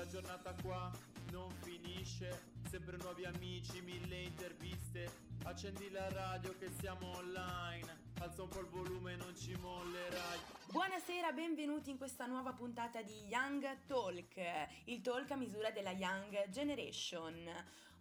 La 0.00 0.06
giornata 0.06 0.54
qua 0.62 0.90
non 1.30 1.50
finisce. 1.60 2.54
Sempre 2.70 2.96
nuovi 2.96 3.26
amici, 3.26 3.82
mille 3.82 4.22
interviste. 4.22 5.10
Accendi 5.44 5.90
la 5.90 6.08
radio 6.08 6.56
che 6.56 6.70
siamo 6.80 7.18
online. 7.18 7.98
Alza 8.20 8.44
un 8.44 8.48
po' 8.48 8.60
il 8.60 8.68
volume, 8.68 9.16
non 9.16 9.36
ci 9.36 9.54
mollerai. 9.56 10.38
Buonasera, 10.70 11.32
benvenuti 11.32 11.90
in 11.90 11.98
questa 11.98 12.24
nuova 12.24 12.54
puntata 12.54 13.02
di 13.02 13.26
Young 13.28 13.84
Talk, 13.84 14.40
il 14.86 15.02
talk 15.02 15.32
a 15.32 15.36
misura 15.36 15.70
della 15.70 15.90
Young 15.90 16.48
Generation. 16.48 17.36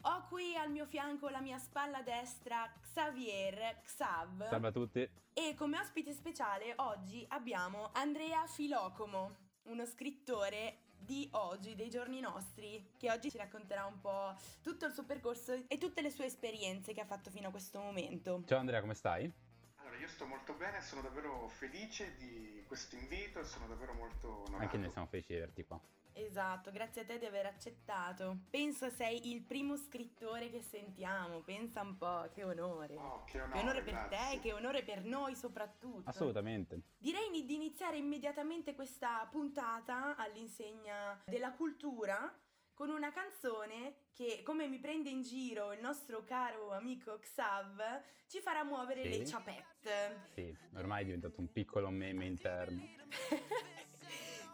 Ho 0.04 0.26
qui 0.30 0.56
al 0.56 0.72
mio 0.72 0.86
fianco 0.86 1.28
la 1.28 1.42
mia 1.42 1.58
spalla 1.58 2.02
destra 2.02 2.74
Xavier 2.80 3.82
Xav 3.84 4.48
Salve 4.48 4.68
a 4.68 4.72
tutti. 4.72 5.10
e 5.34 5.54
come 5.54 5.78
ospite 5.78 6.14
speciale 6.14 6.72
oggi 6.78 7.26
abbiamo 7.28 7.90
Andrea 7.92 8.48
Filocomo, 8.48 9.36
uno 9.64 9.86
scrittore 9.86 10.88
di 11.00 11.28
oggi, 11.32 11.76
dei 11.76 11.90
giorni 11.90 12.20
nostri, 12.20 12.92
che 12.98 13.12
oggi 13.12 13.30
ci 13.32 13.38
racconterà 13.38 13.86
un 13.86 14.00
po' 14.00 14.36
tutto 14.62 14.86
il 14.86 14.94
suo 14.94 15.04
percorso 15.04 15.54
e 15.68 15.78
tutte 15.78 16.02
le 16.02 16.12
sue 16.12 16.26
esperienze 16.26 16.94
che 16.94 17.02
ha 17.02 17.06
fatto 17.06 17.30
fino 17.30 17.48
a 17.48 17.52
questo 17.52 17.80
momento. 17.80 18.44
Ciao 18.46 18.60
Andrea, 18.60 18.82
come 18.82 18.94
stai? 18.94 19.32
Allora, 19.78 19.98
io 19.98 20.08
sto 20.08 20.26
molto 20.26 20.54
bene, 20.54 20.82
sono 20.82 21.02
davvero 21.02 21.48
felice 21.48 22.16
di 22.18 22.64
questo 22.68 22.96
invito 22.96 23.40
e 23.40 23.44
sono 23.44 23.68
davvero 23.68 23.94
molto 23.94 24.28
onorato. 24.28 24.64
Anche 24.64 24.78
noi 24.78 24.92
siamo 24.92 25.08
felici 25.08 25.34
di 25.34 25.38
averti 25.38 25.66
qua. 25.66 25.80
Esatto, 26.24 26.70
grazie 26.72 27.02
a 27.04 27.06
te 27.06 27.18
di 27.18 27.26
aver 27.26 27.46
accettato. 27.46 28.40
Penso 28.50 28.90
sei 28.90 29.32
il 29.34 29.42
primo 29.42 29.78
scrittore 29.78 30.50
che 30.50 30.62
sentiamo, 30.62 31.40
pensa 31.40 31.82
un 31.82 31.98
po', 31.98 32.30
che 32.34 32.44
onore. 32.44 32.96
Oh, 32.96 33.24
che 33.24 33.40
onore, 33.40 33.54
Che 33.54 33.60
onore 33.60 33.82
per 33.84 33.94
grazie. 33.94 34.18
te 34.18 34.36
e 34.36 34.40
che 34.40 34.54
onore 34.54 34.84
per 34.84 35.04
noi 35.06 35.36
soprattutto. 35.36 36.10
Assolutamente. 36.10 36.82
Direi 36.98 37.30
di 37.46 37.56
iniziare 37.56 37.96
immediatamente 37.98 38.76
questa 38.76 39.26
puntata 39.32 40.16
all'insegna 40.18 41.22
della 41.26 41.54
cultura 41.54 42.38
con 42.74 42.90
una 42.90 43.12
canzone 43.12 44.08
che, 44.14 44.42
come 44.44 44.68
mi 44.68 44.80
prende 44.80 45.10
in 45.10 45.22
giro 45.22 45.72
il 45.74 45.80
nostro 45.82 46.24
caro 46.26 46.72
amico 46.74 47.18
Xav, 47.18 48.02
ci 48.28 48.40
farà 48.42 48.64
muovere 48.64 49.04
Sì. 49.04 49.18
le 49.20 49.26
ciapette. 49.26 50.22
Sì, 50.34 50.56
ormai 50.76 51.02
è 51.02 51.06
diventato 51.06 51.40
un 51.40 51.52
piccolo 51.52 51.90
meme 51.90 52.26
interno. 52.26 52.84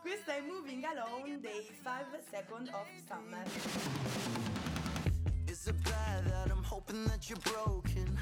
Questa 0.06 0.36
è 0.36 0.42
Moving 0.42 0.84
Alone 0.84 1.40
dei 1.40 1.64
5 1.64 2.24
Second 2.30 2.70
of 2.72 2.86
Summer. 3.08 3.44
Is 5.48 5.66
it 5.66 5.82
bad 5.82 6.26
that 6.26 6.52
I'm 6.52 6.64
hoping 6.64 7.08
that 7.08 7.28
you're 7.28 7.40
broken? 7.40 8.16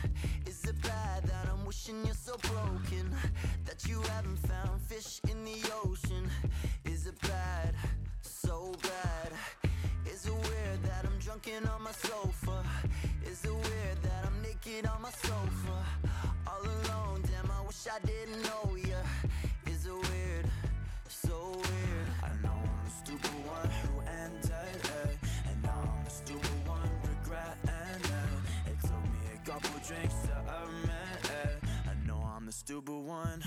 Is 0.48 0.64
it 0.64 0.80
bad 0.82 1.26
that 1.26 1.50
I'm 1.50 1.66
wishing 1.66 2.06
you're 2.06 2.16
so 2.16 2.38
broken? 2.38 3.14
That 3.66 3.86
you 3.86 4.02
haven't 4.16 4.40
found 4.48 4.80
fish 4.88 5.20
in 5.30 5.44
the 5.44 5.60
ocean? 5.84 6.32
Is 6.86 7.06
it 7.06 7.20
bad, 7.20 7.76
so 8.22 8.72
bad? 8.82 9.34
Is 10.06 10.26
it 10.26 10.32
weird 10.32 10.82
that 10.84 11.04
I'm 11.04 11.20
drunken 11.20 11.68
on 11.68 11.84
my 11.84 11.92
sofa? 11.92 12.64
Is 13.30 13.44
it 13.44 13.52
weird 13.52 14.02
that 14.04 14.26
I'm 14.26 14.42
naked 14.42 14.86
on 14.86 15.02
my 15.02 15.12
sofa? 15.12 15.84
All 16.48 16.64
alone, 16.64 17.24
damn, 17.28 17.52
I 17.52 17.62
wish 17.68 17.86
I 17.92 18.00
didn't 18.06 18.42
know 18.44 18.63
stupid 32.66 32.94
one. 32.94 33.44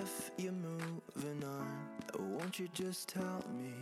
If 0.00 0.30
you're 0.36 0.52
moving 0.52 1.44
on, 1.44 1.66
won't 2.18 2.58
you 2.58 2.68
just 2.72 3.08
tell 3.08 3.44
me? 3.56 3.72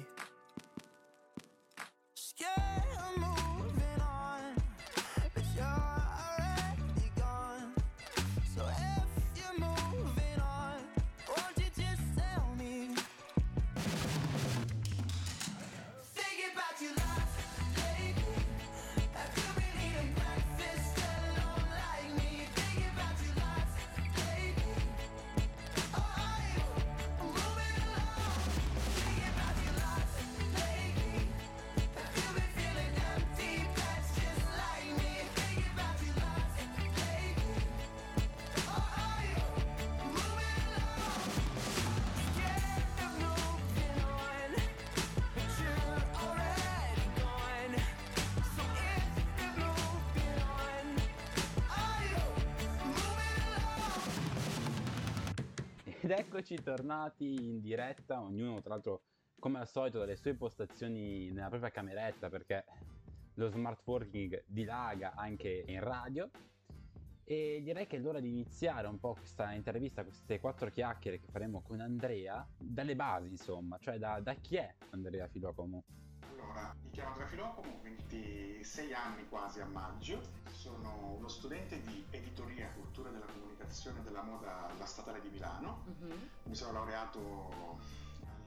Eccoci 56.46 56.62
tornati 56.62 57.48
in 57.48 57.60
diretta, 57.60 58.22
ognuno 58.22 58.60
tra 58.60 58.74
l'altro 58.74 59.02
come 59.40 59.58
al 59.58 59.66
solito 59.66 59.98
dalle 59.98 60.14
sue 60.14 60.34
postazioni 60.34 61.28
nella 61.32 61.48
propria 61.48 61.70
cameretta 61.70 62.28
perché 62.28 62.64
lo 63.34 63.48
smart 63.48 63.80
working 63.84 64.44
dilaga 64.46 65.14
anche 65.16 65.64
in 65.66 65.80
radio. 65.80 66.30
E 67.24 67.60
direi 67.64 67.88
che 67.88 67.96
è 67.96 67.98
l'ora 67.98 68.20
di 68.20 68.28
iniziare 68.28 68.86
un 68.86 69.00
po' 69.00 69.14
questa 69.14 69.52
intervista, 69.54 70.04
queste 70.04 70.38
quattro 70.38 70.70
chiacchiere 70.70 71.18
che 71.18 71.26
faremo 71.26 71.62
con 71.62 71.80
Andrea, 71.80 72.46
dalle 72.56 72.94
basi 72.94 73.26
insomma, 73.26 73.76
cioè 73.80 73.98
da, 73.98 74.20
da 74.20 74.34
chi 74.34 74.54
è 74.54 74.72
Andrea 74.90 75.26
Filocomo? 75.26 75.82
Allora, 76.38 76.74
mi 76.82 76.90
chiamo 76.90 77.10
Andrea 77.10 77.28
Filocomo, 77.28 77.78
26 77.82 78.92
anni 78.92 79.26
quasi 79.26 79.60
a 79.60 79.64
maggio, 79.64 80.20
sono 80.52 81.14
uno 81.16 81.28
studente 81.28 81.80
di 81.80 82.06
editoria, 82.10 82.68
cultura 82.74 83.08
della 83.08 83.24
comunicazione 83.24 84.00
e 84.00 84.02
della 84.02 84.20
moda 84.22 84.68
alla 84.68 84.84
Statale 84.84 85.22
di 85.22 85.30
Milano, 85.30 85.80
Mhm. 85.86 86.28
mi 86.44 86.54
sono 86.54 86.72
laureato 86.72 87.78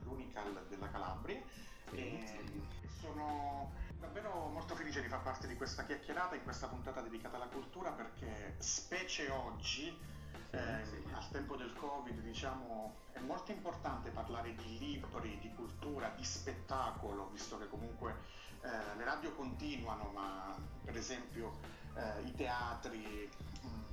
all'Unical 0.02 0.68
della 0.70 0.90
Calabria. 0.90 1.42
E 1.92 2.44
sono 3.00 3.72
davvero 4.00 4.50
molto 4.50 4.76
felice 4.76 5.02
di 5.02 5.08
far 5.08 5.24
parte 5.24 5.48
di 5.48 5.56
questa 5.56 5.84
chiacchierata 5.84 6.36
in 6.36 6.44
questa 6.44 6.68
puntata 6.68 7.02
dedicata 7.02 7.38
alla 7.38 7.48
cultura 7.48 7.92
perché 7.92 8.54
specie 8.60 9.30
oggi 9.32 9.98
ehm, 10.52 11.14
al 11.14 11.30
tempo 11.32 11.56
del 11.56 11.74
covid 11.76 12.20
diciamo 12.22 12.96
è 13.12 13.20
molto 13.20 13.52
importante 13.52 14.10
parlare 14.10 14.56
di 14.56 14.78
libri, 14.80 15.38
di 15.40 15.54
cultura, 15.54 16.10
di 16.16 16.24
spettacolo 16.24 17.30
visto 17.30 17.58
che 17.58 17.68
comunque 17.68 18.16
eh, 18.62 18.96
le 18.96 19.04
radio 19.04 19.34
continuano 19.34 20.06
ma 20.14 20.58
per 20.84 20.96
esempio 20.98 21.60
eh, 21.96 22.22
i 22.24 22.36
teatri 22.36 23.30
mm, 23.66 23.84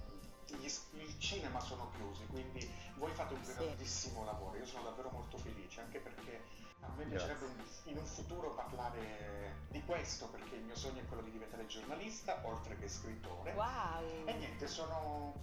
gli 0.59 0.65
il 1.01 1.19
cinema 1.19 1.61
sono 1.61 1.91
chiusi 1.97 2.27
quindi 2.29 2.69
voi 2.97 3.11
fate 3.13 3.35
un 3.35 3.45
Sì. 3.45 3.53
grandissimo 3.55 4.25
lavoro 4.25 4.57
io 4.57 4.67
sono 4.67 4.85
davvero 4.85 5.11
molto 5.11 5.37
felice 5.39 5.81
anche 5.81 5.99
perché 5.99 6.43
a 6.81 6.89
me 6.97 7.05
piacerebbe 7.05 7.47
in- 7.47 7.91
in 7.93 7.99
un 7.99 8.07
futuro 8.07 8.55
parlare 8.55 9.65
di 9.71 9.83
questo 9.85 10.27
perché 10.29 10.55
il 10.57 10.63
mio 10.63 10.77
sogno 10.77 11.01
è 11.01 11.07
quello 11.07 11.23
di 11.23 11.31
diventare 11.33 11.67
giornalista 11.67 12.41
oltre 12.45 12.77
che 12.79 12.89
scrittore 12.89 13.53
Wow. 13.55 14.27
e 14.27 14.33
niente, 14.35 14.67
sono 14.69 15.35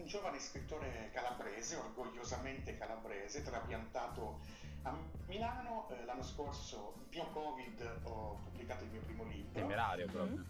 un 0.00 0.06
giovane 0.06 0.38
scrittore 0.40 1.10
calabrese, 1.12 1.76
orgogliosamente 1.76 2.76
calabrese, 2.76 3.42
trapiantato 3.42 4.40
a 4.82 4.96
Milano. 5.26 5.88
Eh, 5.90 6.04
l'anno 6.04 6.22
scorso, 6.22 6.94
in 6.98 7.08
pieno 7.08 7.30
Covid, 7.30 8.00
ho 8.04 8.40
pubblicato 8.44 8.84
il 8.84 8.90
mio 8.90 9.02
primo 9.02 9.24
libro. 9.24 9.60
Temerario 9.60 10.06
Mhm. 10.06 10.12
proprio. 10.12 10.44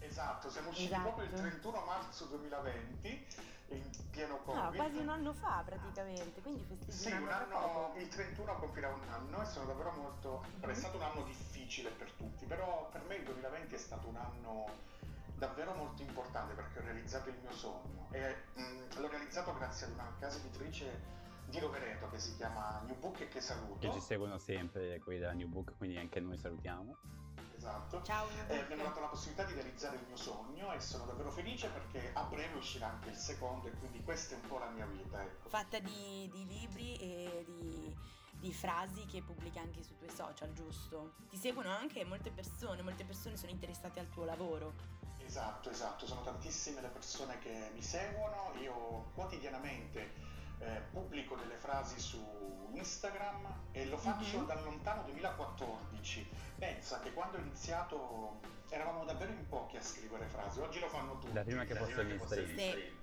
Esatto, 0.00 0.50
siamo 0.50 0.68
usciti 0.68 0.88
Esatto. 0.92 1.02
proprio 1.02 1.24
il 1.26 1.32
31 1.32 1.80
marzo 1.84 2.24
2020, 2.26 3.26
in 3.68 3.90
pieno 4.10 4.38
Covid. 4.42 4.62
No, 4.62 4.70
quasi 4.72 4.98
un 4.98 5.08
anno 5.08 5.32
fa 5.32 5.62
praticamente, 5.64 6.40
quindi 6.42 6.62
festeggi 6.64 6.92
Sì, 6.92 7.12
un 7.12 7.28
anno 7.28 7.92
il 7.96 8.08
31 8.08 8.56
compirà 8.58 8.88
un 8.88 9.08
anno 9.08 9.42
e 9.42 9.46
sono 9.46 9.66
davvero 9.66 9.92
molto... 9.92 10.44
È 10.60 10.74
stato 10.74 10.96
un 10.96 11.02
anno 11.02 11.22
difficile 11.24 11.90
per 11.90 12.10
tutti, 12.12 12.44
però 12.44 12.88
per 12.90 13.02
me 13.02 13.16
il 13.16 13.24
2020 13.24 13.74
è 13.74 13.78
stato 13.78 14.06
un 14.08 14.16
anno 14.16 14.66
davvero 15.36 15.74
molto 15.74 16.02
importante 16.02 16.54
perché 16.54 16.78
ho 16.78 16.82
realizzato 16.82 17.28
il 17.28 17.36
mio 17.40 17.52
sogno 17.52 18.08
e 18.10 18.44
mm, 18.58 19.00
l'ho 19.00 19.08
realizzato 19.08 19.54
grazie 19.54 19.86
ad 19.86 19.92
una 19.92 20.14
casa 20.18 20.38
editrice 20.38 21.14
di 21.46 21.58
Rovereto 21.60 22.08
che 22.08 22.18
si 22.18 22.34
chiama 22.36 22.82
New 22.86 22.98
Book 22.98 23.20
e 23.20 23.28
che 23.28 23.40
saluto. 23.40 23.78
Che 23.78 23.92
ci 23.92 24.00
seguono 24.00 24.38
sempre 24.38 24.98
quelli 25.00 25.20
della 25.20 25.32
New 25.32 25.48
Book, 25.48 25.76
quindi 25.76 25.96
anche 25.98 26.20
noi 26.20 26.36
salutiamo. 26.36 26.96
Esatto. 27.56 28.02
Ciao. 28.02 28.28
E 28.48 28.64
mi 28.66 28.74
hanno 28.74 28.84
dato 28.84 29.00
la 29.00 29.06
possibilità 29.06 29.44
di 29.44 29.54
realizzare 29.54 29.96
il 29.96 30.02
mio 30.06 30.16
sogno 30.16 30.72
e 30.72 30.80
sono 30.80 31.04
davvero 31.04 31.30
felice 31.30 31.68
perché 31.68 32.10
a 32.12 32.22
breve 32.24 32.56
uscirà 32.56 32.88
anche 32.88 33.08
il 33.10 33.16
secondo 33.16 33.68
e 33.68 33.72
quindi 33.72 34.02
questa 34.02 34.34
è 34.34 34.38
un 34.40 34.48
po' 34.48 34.58
la 34.58 34.68
mia 34.68 34.86
vita. 34.86 35.22
Ecco. 35.22 35.48
Fatta 35.48 35.78
di, 35.78 36.30
di 36.32 36.46
libri 36.46 36.96
e 36.96 37.44
di, 37.46 37.96
di 38.38 38.52
frasi 38.52 39.06
che 39.06 39.22
pubblichi 39.22 39.58
anche 39.58 39.82
sui 39.82 39.96
tuoi 39.96 40.10
social, 40.10 40.52
giusto? 40.52 41.14
Ti 41.28 41.36
seguono 41.36 41.70
anche 41.70 42.04
molte 42.04 42.30
persone, 42.30 42.82
molte 42.82 43.04
persone 43.04 43.36
sono 43.36 43.50
interessate 43.50 44.00
al 44.00 44.08
tuo 44.08 44.24
lavoro. 44.24 44.74
Esatto, 45.24 45.70
esatto, 45.70 46.06
sono 46.06 46.22
tantissime 46.22 46.80
le 46.80 46.88
persone 46.88 47.38
che 47.40 47.70
mi 47.74 47.82
seguono, 47.82 48.52
io 48.60 49.10
quotidianamente 49.14 50.34
eh, 50.58 50.80
pubblico 50.90 51.34
delle 51.36 51.56
frasi 51.56 51.98
su 52.00 52.70
Instagram 52.72 53.72
e 53.72 53.84
lo 53.86 53.98
faccio 53.98 54.38
Mhm. 54.38 54.46
dal 54.46 54.62
lontano 54.64 55.02
2014. 55.02 56.26
Pensa 56.58 57.00
che 57.00 57.12
quando 57.12 57.36
ho 57.36 57.40
iniziato 57.40 58.40
eravamo 58.70 59.04
davvero 59.04 59.32
in 59.32 59.46
pochi 59.48 59.76
a 59.76 59.82
scrivere 59.82 60.26
frasi, 60.28 60.60
oggi 60.60 60.78
lo 60.78 60.88
fanno 60.88 61.18
tutti. 61.18 61.32
Da 61.32 61.42
prima 61.42 61.64
che 61.64 61.72
il 61.74 62.06
mainstream. 62.06 62.56
Sì. 62.56 62.94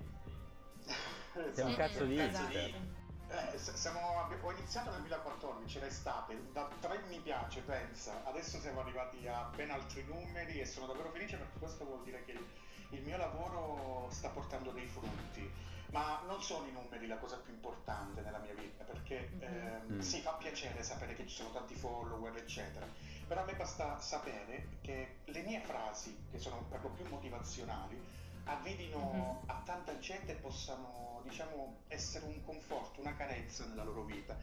Sei 1.32 1.42
un 1.42 1.48
Esatto. 1.50 1.74
cazzo 1.76 2.04
di 2.06 2.18
esatto. 2.18 3.02
Eh, 3.34 3.58
siamo- 3.58 4.28
ho 4.42 4.52
iniziato 4.52 4.90
nel 4.90 5.00
2014, 5.00 5.78
era 5.78 5.86
estate, 5.86 6.52
da 6.52 6.70
3 6.78 7.00
mi 7.08 7.18
piace, 7.18 7.62
pensa. 7.62 8.22
Adesso 8.24 8.60
siamo 8.60 8.80
arrivati 8.80 9.26
a 9.26 9.50
ben 9.56 9.70
altri 9.70 10.04
numeri 10.04 10.60
e 10.60 10.66
sono 10.66 10.86
davvero 10.86 11.10
felice 11.10 11.36
perché 11.36 11.58
questo 11.58 11.84
vuol 11.84 12.04
dire 12.04 12.24
che 12.24 12.30
il, 12.32 12.46
il 12.90 13.02
mio 13.02 13.16
lavoro 13.16 14.08
sta 14.10 14.28
portando 14.28 14.70
dei 14.70 14.86
frutti. 14.86 15.50
Ma 15.90 16.20
non 16.26 16.42
sono 16.42 16.66
i 16.66 16.72
numeri 16.72 17.06
la 17.06 17.16
cosa 17.18 17.36
più 17.38 17.52
importante 17.52 18.20
nella 18.20 18.38
mia 18.38 18.54
vita, 18.54 18.84
perché 18.84 19.30
Mhm. 19.32 19.42
ehm, 19.42 19.92
Mm. 19.94 20.00
sì, 20.00 20.20
fa 20.20 20.32
piacere 20.32 20.82
sapere 20.82 21.14
che 21.14 21.26
ci 21.26 21.34
sono 21.36 21.50
tanti 21.50 21.74
follower, 21.74 22.36
eccetera. 22.36 22.86
Però 23.26 23.40
a 23.40 23.44
me 23.44 23.54
basta 23.54 23.98
sapere 24.00 24.78
che 24.80 25.18
le 25.24 25.42
mie 25.42 25.60
frasi, 25.60 26.26
che 26.30 26.38
sono 26.38 26.62
per 26.68 26.82
lo 26.82 26.88
più 26.90 27.04
motivazionali, 27.08 28.22
arrivino 28.44 29.42
a 29.46 29.60
tanta 29.64 29.98
gente 29.98 30.32
e 30.32 30.34
possano, 30.36 31.20
diciamo, 31.24 31.82
essere 31.88 32.26
un 32.26 32.42
conforto, 32.44 33.00
una 33.00 33.14
carezza 33.14 33.66
nella 33.66 33.84
loro 33.84 34.04
vita. 34.04 34.36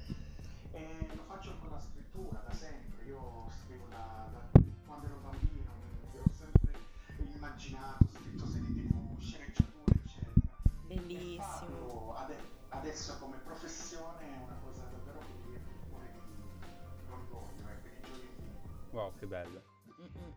E 0.71 1.07
lo 1.13 1.23
faccio 1.23 1.57
con 1.59 1.69
la 1.69 1.79
scrittura 1.79 2.39
da 2.39 2.53
sempre, 2.53 3.03
io 3.05 3.49
scrivo 3.63 3.85
da, 3.89 4.29
da 4.31 4.59
quando 4.85 5.05
ero 5.05 5.17
bambino, 5.17 5.71
mi 6.11 6.19
ho 6.19 6.33
sempre 6.33 6.73
immaginato, 7.17 8.07
scritto 8.07 8.45
serie 8.47 8.67
tv, 8.67 9.19
sceneggiature, 9.19 9.99
eccetera. 10.03 10.55
Bellissimo. 10.87 12.13
ade- 12.15 12.59
adesso 12.69 13.17
come 13.19 13.37
professione 13.37 14.21
è 14.21 14.43
una 14.43 14.57
cosa 14.63 14.83
davvero 14.83 15.19
che 15.19 15.33
mi 15.33 15.49
riempie 15.49 15.73
il 15.73 15.89
cuore 15.89 16.11
di 16.25 17.11
orgoglio, 17.11 17.69
ecco, 17.69 17.87
di 17.89 18.01
gioia. 18.01 18.29
Wow, 18.91 19.13
che 19.19 19.25
bello. 19.25 19.70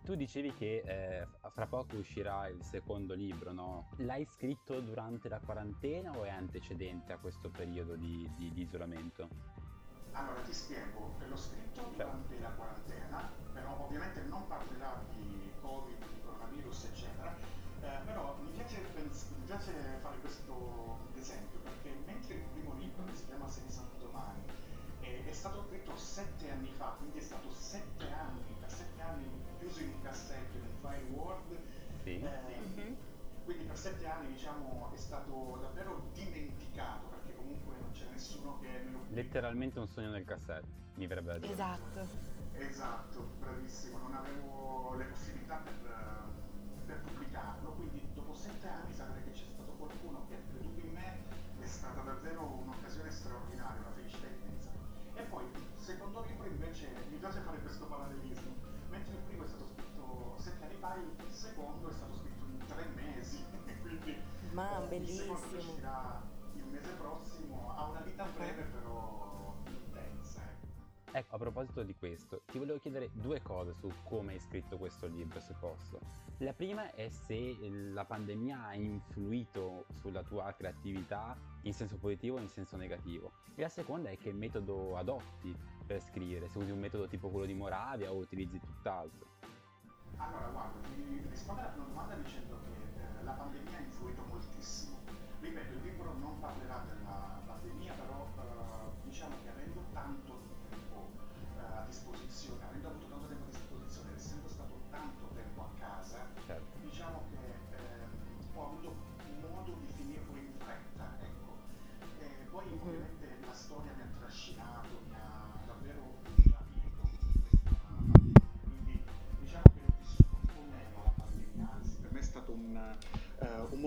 Tu 0.04 0.14
dicevi 0.16 0.52
che 0.52 0.82
eh, 0.86 1.26
fra 1.50 1.66
poco 1.66 1.96
uscirà 1.96 2.46
il 2.48 2.62
secondo 2.62 3.14
libro, 3.14 3.52
no? 3.52 3.86
L'hai 3.96 4.26
scritto 4.26 4.80
durante 4.80 5.28
la 5.30 5.40
quarantena 5.40 6.12
o 6.12 6.24
è 6.24 6.28
antecedente 6.28 7.12
a 7.12 7.18
questo 7.18 7.48
periodo 7.50 7.96
di, 7.96 8.30
di- 8.36 8.52
di 8.52 8.62
isolamento? 8.62 9.30
Allora 10.12 10.40
ti 10.42 10.52
spiego, 10.52 11.16
l'ho 11.26 11.36
scritto 11.36 11.82
durante 11.96 12.38
la 12.38 12.50
quarantena, 12.50 13.32
però 13.52 13.86
ovviamente 13.86 14.22
non 14.28 14.46
parlerà 14.46 15.02
di 15.10 15.50
Covid, 15.60 15.96
di 16.12 16.20
coronavirus, 16.22 16.84
eccetera, 16.84 17.34
eh, 17.80 18.04
però 18.04 18.36
mi 18.42 18.50
piace, 18.50 18.76
mi 18.94 19.44
piace 19.44 19.72
Letteralmente 39.14 39.78
un 39.78 39.87
sogno 39.87 40.11
nel 40.11 40.25
cassetto, 40.25 40.66
mi 40.97 41.06
verrebbe 41.06 41.33
da 41.33 41.38
dire. 41.38 41.52
Esatto. 41.52 42.09
Esatto, 42.56 43.30
bravissimo, 43.38 43.99
non 43.99 44.14
avevo 44.14 44.94
le 44.97 45.04
possibilità 45.04 45.56
per, 45.56 45.75
a 71.35 71.37
proposito 71.37 71.83
di 71.83 71.97
questo, 71.97 72.43
ti 72.47 72.59
volevo 72.59 72.79
chiedere 72.79 73.11
due 73.12 73.43
cose 73.43 73.75
su 73.75 73.91
come 74.05 74.35
hai 74.35 74.38
scritto 74.38 74.79
questo 74.79 75.09
libro, 75.09 75.41
se 75.41 75.53
posso. 75.59 75.99
La 76.38 76.53
prima 76.53 76.93
è 76.93 77.09
se 77.09 77.57
la 77.93 78.05
pandemia 78.05 78.67
ha 78.67 78.75
influito 78.75 79.87
sulla 79.95 80.23
tua 80.23 80.53
creatività 80.57 81.37
in 81.62 81.75
senso 81.75 81.97
positivo 81.97 82.37
o 82.37 82.41
in 82.41 82.49
senso 82.49 82.76
negativo. 82.76 83.33
E 83.57 83.62
la 83.62 83.69
seconda 83.69 84.11
è 84.11 84.17
che 84.17 84.33
metodo 84.33 84.97
adotti 84.97 85.53
per 85.85 86.00
scrivere, 86.00 86.49
se 86.49 86.59
usi 86.59 86.71
un 86.71 86.79
metodo 86.79 87.09
tipo 87.09 87.29
quello 87.31 87.47
di 87.47 87.55
Moravia 87.55 88.12
o 88.12 88.17
utilizzi 88.17 88.61
tutt'altro. 88.61 89.26
Allora, 90.17 90.47
guarda, 90.50 90.88
ti 90.88 91.21
rispondo 91.29 91.62
alla 91.62 91.71
prima 91.71 91.87
domanda 91.87 92.14
dicendo 92.14 92.61
che 92.62 93.00
eh, 93.00 93.25
la 93.25 93.33
pandemia 93.33 93.76
ha 93.76 93.81
influito 93.81 94.23
moltissimo. 94.29 94.99
Ripeto, 95.41 95.73
il 95.73 95.83
libro 95.83 96.12
non 96.12 96.38
parlerà 96.38 96.85
della 96.87 96.93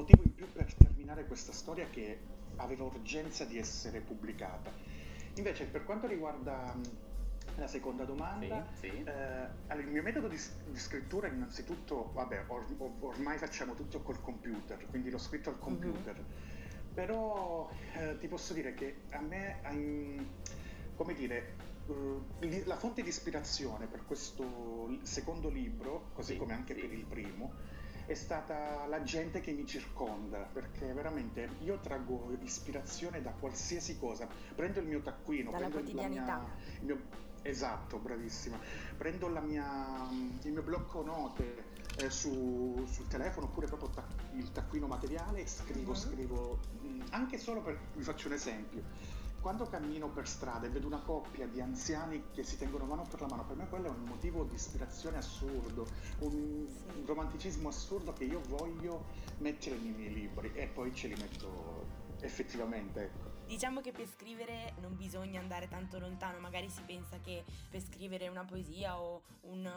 terminare 0.06 1.25
questa 1.27 1.51
storia 1.51 1.89
che 1.89 2.20
aveva 2.56 2.84
urgenza 2.84 3.46
di 3.46 3.58
essere 3.58 4.01
pubblicata. 4.01 4.74
Invece 5.36 5.66
per 5.68 5.84
quanto 5.84 6.08
riguarda 6.08 6.74
mh, 6.74 6.98
la 7.56 7.68
seconda 7.68 8.06
domanda, 8.06 8.68
Sì, 8.72 8.89
sì. 8.89 8.89
eh, 9.04 9.12
allora, 9.68 9.86
il 9.86 9.88
mio 9.88 10.01
metodo 10.04 10.27
di, 10.27 10.38
di 10.66 10.77
scrittura 10.77 11.27
innanzitutto, 11.27 12.12
vabbè, 12.13 12.46
or- 12.48 12.75
or- 12.77 12.98
ormai 13.01 13.38
facciamo 13.38 13.74
tutto 13.75 14.01
col 14.01 14.22
computer, 14.22 14.88
quindi 14.89 15.10
l'ho 15.10 15.18
scritto 15.18 15.50
al 15.50 15.60
computer, 15.60 16.25
però 16.94 17.70
eh, 17.94 18.18
ti 18.20 18.27
posso 18.27 18.54
dire 18.54 18.74
che 18.74 19.06
a 19.10 19.22
me, 19.22 19.62
ehm, 19.63 20.34
come 20.94 21.13
dire, 21.13 21.56
eh, 21.88 22.63
la 22.66 22.77
fonte 22.77 23.01
di 23.04 23.10
ispirazione 23.10 23.88
per 23.88 24.06
questo 24.06 25.00
secondo 25.04 25.50
libro, 25.50 26.12
così 26.13 26.34
Sì, 26.34 26.38
come 26.38 26.54
anche 26.54 26.74
sì. 26.74 26.80
per 26.82 26.92
il 26.92 27.06
primo, 27.06 27.56
è 28.07 28.13
stata 28.13 28.85
la 28.87 29.03
gente 29.03 29.41
che 29.41 29.51
mi 29.51 29.65
circonda, 29.65 30.39
perché 30.39 30.91
veramente 30.93 31.49
io 31.59 31.77
traggo 31.79 32.31
ispirazione 32.41 33.21
da 33.21 33.31
qualsiasi 33.31 33.99
cosa. 33.99 34.27
Prendo 34.55 34.79
il 34.79 34.87
mio 34.87 35.01
taccuino, 35.01 35.51
Dalla 35.51 35.67
prendo 35.67 35.77
la 35.77 36.07
mia- 36.07 36.23
quotidianità. 36.23 36.47
il 36.79 36.85
mio- 36.85 37.01
esatto, 37.41 37.97
bravissima. 37.97 38.57
Prendo 38.97 39.27
la 39.27 39.41
mia, 39.41 40.07
il 40.41 40.51
mio 40.51 40.61
blocco 40.63 41.03
note 41.03 41.75
eh, 41.99 42.09
su- 42.11 42.85
sul 42.87 43.07
telefono 43.07 43.47
oppure 43.47 43.65
proprio 43.65 43.89
ta- 43.89 44.05
il 44.35 44.51
taccuino 44.51 44.85
materiale 44.87 45.41
e 45.41 45.47
scrivo, 45.47 45.91
Mhm. 45.93 45.97
scrivo, 45.97 46.59
mh, 46.79 47.01
anche 47.09 47.37
solo 47.39 47.61
per, 47.61 47.77
vi 47.93 48.03
faccio 48.03 48.27
un 48.27 48.33
esempio. 48.35 48.83
Quando 49.39 49.67
cammino 49.67 50.10
per 50.12 50.27
strada 50.27 50.65
e 50.65 50.70
vedo 50.70 50.88
una 50.88 51.01
coppia 51.01 51.48
di 51.48 51.62
anziani 51.62 52.32
che 52.32 52.44
si 52.44 52.58
tengono 52.58 52.86
mano 52.86 53.08
per 53.08 53.22
la 53.22 53.27
mano, 53.27 53.46
per 53.46 53.56
me 53.56 53.67
quello 53.70 53.88
è 53.88 53.89
un 53.89 54.03
motivo 54.03 54.44
di 54.44 54.56
ispirazione 54.56 55.17
assurdo, 55.17 55.89
un 56.20 56.67
Sì. 56.67 57.03
romanticismo 57.06 57.70
assurdo 57.70 58.13
che 58.13 58.25
io 58.25 58.41
voglio 58.48 59.06
mettere 59.38 59.77
nei 59.77 59.91
miei 59.91 60.13
libri 60.13 60.51
e 60.53 60.67
poi 60.67 60.94
ce 60.94 61.08
li 61.08 61.15
metto 61.15 61.88
effettivamente. 62.20 63.37
Diciamo 63.48 63.80
che 63.80 63.94
per 63.94 64.06
scrivere 64.08 64.74
non 64.82 64.98
bisogna 64.98 65.39
andare 65.39 65.70
tanto 65.70 66.00
lontano, 66.00 66.38
magari 66.38 66.70
si 66.70 66.82
pensa 66.82 67.18
che 67.24 67.46
per 67.70 67.80
scrivere 67.82 68.27
una 68.27 68.44
poesia 68.44 69.00
o 69.00 69.22
un- 69.44 69.72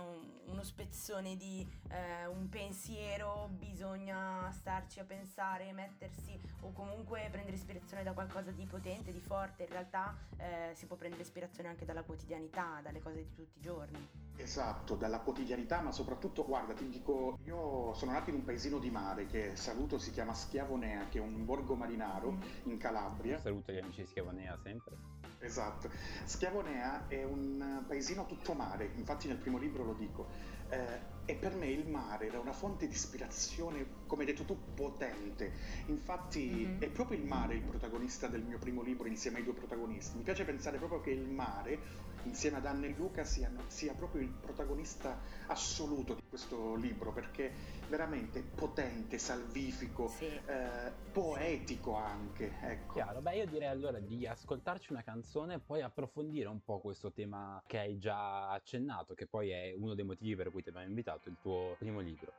uno 0.46 0.62
spezzone 0.64 1.36
di 1.36 1.64
eh, 1.88 2.26
un 2.26 2.48
pensiero 2.48 3.48
bisogna 3.52 4.50
starci 4.50 4.98
a 4.98 5.04
pensare, 5.04 5.72
mettersi 5.72 6.36
o 6.62 6.72
comunque 6.72 7.28
prendere 7.30 7.54
ispirazione 7.56 8.02
da 8.02 8.12
qualcosa 8.12 8.50
di 8.50 8.66
potente, 8.66 9.12
di 9.12 9.20
forte. 9.20 9.62
In 9.62 9.70
realtà 9.70 10.16
eh, 10.36 10.72
si 10.74 10.86
può 10.86 10.96
prendere 10.96 11.22
ispirazione 11.22 11.68
anche 11.68 11.84
dalla 11.84 12.02
quotidianità, 12.02 12.80
dalle 12.82 13.00
cose 13.00 13.18
di 13.22 13.34
tutti 13.34 13.58
i 13.58 13.62
giorni. 13.62 14.08
Esatto, 14.36 14.96
dalla 14.96 15.20
quotidianità, 15.20 15.82
ma 15.82 15.92
soprattutto, 15.92 16.46
guarda, 16.46 16.72
ti 16.72 16.88
dico, 16.88 17.38
io 17.44 17.92
sono 17.92 18.12
nato 18.12 18.30
in 18.30 18.36
un 18.36 18.44
paesino 18.44 18.78
di 18.78 18.90
mare 18.90 19.26
che 19.26 19.54
saluto 19.54 19.98
si 19.98 20.10
chiama 20.12 20.32
Schiavonea, 20.32 21.08
che 21.08 21.18
è 21.18 21.20
un 21.20 21.44
borgo 21.44 21.74
marinaro 21.74 22.38
in 22.64 22.78
Calabria. 22.78 23.38
Saluto 23.38 23.59
gli 23.68 23.78
amici 23.78 24.02
di 24.02 24.06
Schiavonea 24.06 24.58
sempre. 24.62 24.96
Esatto. 25.40 25.90
Schiavonea 26.24 27.06
è 27.08 27.24
un 27.24 27.84
paesino 27.86 28.26
tutto 28.26 28.52
mare, 28.52 28.90
infatti 28.96 29.26
nel 29.28 29.38
primo 29.38 29.58
libro 29.58 29.84
lo 29.84 29.94
dico. 29.94 30.28
Eh, 30.68 31.18
e 31.24 31.34
per 31.36 31.54
me 31.54 31.66
il 31.66 31.88
mare 31.88 32.26
era 32.26 32.40
una 32.40 32.52
fonte 32.52 32.86
di 32.88 32.94
ispirazione, 32.94 33.86
come 34.06 34.22
hai 34.24 34.28
detto 34.32 34.44
tu, 34.44 34.58
potente. 34.74 35.52
Infatti 35.86 36.64
Mhm. 36.66 36.80
è 36.80 36.88
proprio 36.88 37.18
il 37.18 37.24
mare 37.24 37.54
il 37.54 37.62
protagonista 37.62 38.26
del 38.26 38.42
mio 38.42 38.58
primo 38.58 38.82
libro 38.82 39.06
insieme 39.06 39.38
ai 39.38 39.44
due 39.44 39.54
protagonisti. 39.54 40.16
Mi 40.16 40.22
piace 40.24 40.44
pensare 40.44 40.78
proprio 40.78 41.00
che 41.00 41.10
il 41.10 41.28
mare, 41.28 41.78
insieme 42.24 42.58
ad 42.58 42.66
Anna 42.66 42.86
e 42.86 42.94
Luca, 42.96 43.24
siano- 43.24 43.64
sia 43.68 43.94
proprio 43.94 44.22
il 44.22 44.28
protagonista 44.30 45.20
assoluto 45.46 46.14
di 46.14 46.22
questo 46.28 46.74
libro, 46.74 47.12
perché 47.12 47.54
veramente 47.88 48.42
potente, 48.42 49.18
salvifico, 49.18 50.08
Sì. 50.08 50.26
eh, 50.26 50.92
poetico 51.12 51.94
anche. 51.94 52.52
Ecco. 52.62 52.94
Chiaro, 52.94 53.20
beh 53.20 53.36
io 53.36 53.46
direi 53.46 53.68
allora 53.68 53.98
di 54.00 54.26
ascoltarci 54.26 54.92
una 54.92 55.02
canzone 55.02 55.54
e 55.54 55.60
poi 55.60 55.82
approfondire 55.82 56.48
un 56.48 56.62
po' 56.62 56.80
questo 56.80 57.12
tema 57.12 57.62
che 57.66 57.78
hai 57.78 57.98
già 57.98 58.50
accennato, 58.50 59.14
che 59.14 59.26
poi 59.26 59.50
è 59.50 59.74
uno 59.76 59.94
dei 59.94 60.04
motivi 60.04 60.36
per 60.36 60.50
cui 60.50 60.62
ti 60.62 60.68
abbiamo 60.68 60.88
invitato, 60.88 61.28
il 61.28 61.38
tuo 61.40 61.76
primo 61.78 62.00
libro. 62.00 62.32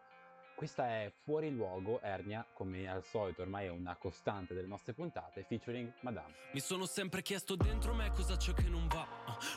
Questa 0.61 0.85
è 0.85 1.11
Fuori 1.23 1.49
luogo, 1.49 1.99
Ernia, 2.01 2.45
come 2.53 2.87
al 2.87 3.03
solito 3.03 3.41
ormai 3.41 3.65
è 3.65 3.69
una 3.71 3.95
costante 3.95 4.53
delle 4.53 4.67
nostre 4.67 4.93
puntate, 4.93 5.43
featuring 5.43 5.91
Madame. 6.01 6.35
Mi 6.53 6.59
sono 6.59 6.85
sempre 6.85 7.23
chiesto 7.23 7.55
dentro 7.55 7.95
me 7.95 8.11
cosa 8.11 8.37
c'è 8.37 8.53
che 8.53 8.69
non 8.69 8.87
va. 8.87 9.07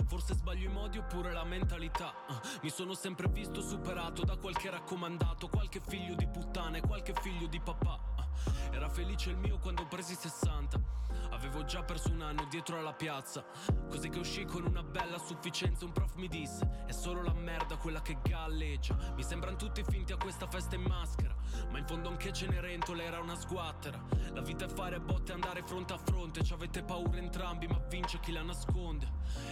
Forse 0.07 0.33
sbaglio 0.33 0.71
i 0.71 0.73
modi 0.73 0.97
oppure 0.97 1.31
la 1.31 1.45
mentalità. 1.45 2.15
Mi 2.63 2.71
sono 2.71 2.95
sempre 2.95 3.29
visto 3.29 3.61
superato 3.61 4.25
da 4.25 4.39
qualche 4.39 4.71
raccomandato, 4.71 5.49
qualche 5.49 5.83
figlio 5.87 6.15
di 6.15 6.27
puttana 6.27 6.79
e 6.79 6.81
qualche 6.81 7.13
figlio 7.21 7.49
di 7.49 7.61
papà. 7.61 8.01
Era 8.73 8.89
felice 8.89 9.29
il 9.29 9.37
mio 9.37 9.59
quando 9.59 9.87
presi 9.87 10.15
60. 10.15 11.03
Avevo 11.31 11.65
già 11.65 11.83
perso 11.83 12.11
un 12.11 12.23
anno 12.23 12.47
dietro 12.47 12.79
alla 12.79 12.93
piazza. 12.93 13.45
Così 13.89 14.09
che 14.09 14.19
uscì 14.19 14.45
con 14.45 14.65
una 14.65 14.83
bella 14.83 15.19
sufficienza. 15.19 15.85
Un 15.85 15.93
prof 15.93 16.15
mi 16.15 16.29
disse: 16.29 16.85
È 16.87 16.93
solo 16.93 17.23
la 17.23 17.33
merda 17.33 17.77
quella 17.77 18.03
che 18.03 18.19
galleggia. 18.23 18.97
Mi 19.15 19.23
sembrano 19.23 19.57
tutti 19.57 19.83
finti 19.85 20.13
a 20.13 20.17
questa 20.17 20.47
festa 20.49 20.75
in 20.75 20.83
maschera. 20.95 21.35
Ma 21.71 21.79
in 21.79 21.87
fondo 21.87 22.09
anche 22.09 22.33
Cenerentola 22.33 23.03
era 23.03 23.21
una 23.21 23.37
sguattera. 23.37 24.01
La 24.33 24.41
vita 24.41 24.65
è 24.65 24.69
fare 24.69 25.01
botte 25.01 25.33
andare 25.33 25.63
fronte 25.65 25.93
a 25.93 25.99
fronte. 25.99 26.43
Ci 26.43 26.53
avete 26.53 26.83
paura 26.83 27.19
entrambi, 27.19 27.67
ma 27.67 27.79
vince 27.89 28.21
chi 28.21 28.33
la 28.33 28.43
nasconde. 28.43 29.07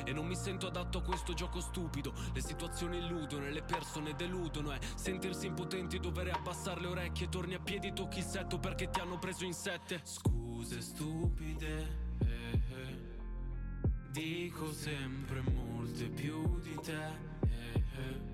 E 0.04 0.12
non 0.12 0.26
mi 0.26 0.36
sento 0.36 0.66
adatto 0.66 0.98
a 0.98 1.02
questo 1.02 1.32
gioco 1.34 1.60
stupido. 1.60 2.12
Le 2.32 2.40
situazioni 2.40 2.98
illudono 2.98 3.46
e 3.46 3.50
le 3.50 3.62
persone 3.62 4.14
deludono. 4.14 4.72
E 4.72 4.78
sentirsi 4.94 5.46
impotenti, 5.46 5.98
dover 5.98 6.30
abbassare 6.30 6.80
le 6.80 6.86
orecchie. 6.88 7.28
Torni 7.28 7.54
a 7.54 7.60
piedi, 7.60 7.92
tocchi 7.92 8.18
il 8.18 8.24
setto 8.24 8.58
perché 8.58 8.88
ti 8.90 9.00
hanno 9.00 9.18
preso 9.18 9.44
in 9.44 9.54
sette. 9.54 10.00
Scuse 10.04 10.80
stupide. 10.80 11.98
eh, 12.20 12.60
eh. 12.70 13.10
Dico 14.10 14.72
sempre 14.72 15.40
molte 15.40 16.04
più 16.08 16.60
di 16.60 16.78
te. 16.82 17.06
eh, 17.48 17.84
eh. 17.96 18.31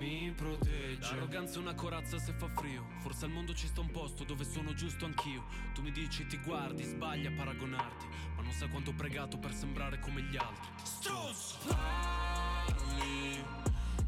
Mi 0.00 0.32
protegge. 0.34 1.14
L'arroganza 1.14 1.58
è 1.58 1.60
una 1.60 1.74
corazza 1.74 2.18
se 2.18 2.32
fa 2.32 2.48
frio. 2.48 2.86
Forse 3.00 3.26
al 3.26 3.32
mondo 3.32 3.52
ci 3.52 3.66
sta 3.66 3.82
un 3.82 3.90
posto 3.90 4.24
dove 4.24 4.44
sono 4.44 4.72
giusto 4.72 5.04
anch'io. 5.04 5.44
Tu 5.74 5.82
mi 5.82 5.92
dici 5.92 6.26
ti 6.26 6.38
guardi, 6.38 6.84
sbagli 6.84 7.26
a 7.26 7.32
paragonarti. 7.32 8.06
Ma 8.34 8.40
non 8.40 8.52
sai 8.52 8.70
quanto 8.70 8.92
ho 8.92 8.94
pregato 8.94 9.36
per 9.36 9.52
sembrare 9.52 9.98
come 9.98 10.22
gli 10.22 10.38
altri. 10.38 10.70
Stronzo! 10.82 11.58
Parli 11.68 13.44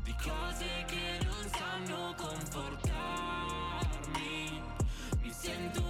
di 0.02 0.14
cose 0.14 0.84
che 0.86 1.18
non 1.24 1.50
sanno 1.50 2.14
confortarmi. 2.16 4.62
Mi 5.20 5.30
sento 5.30 5.81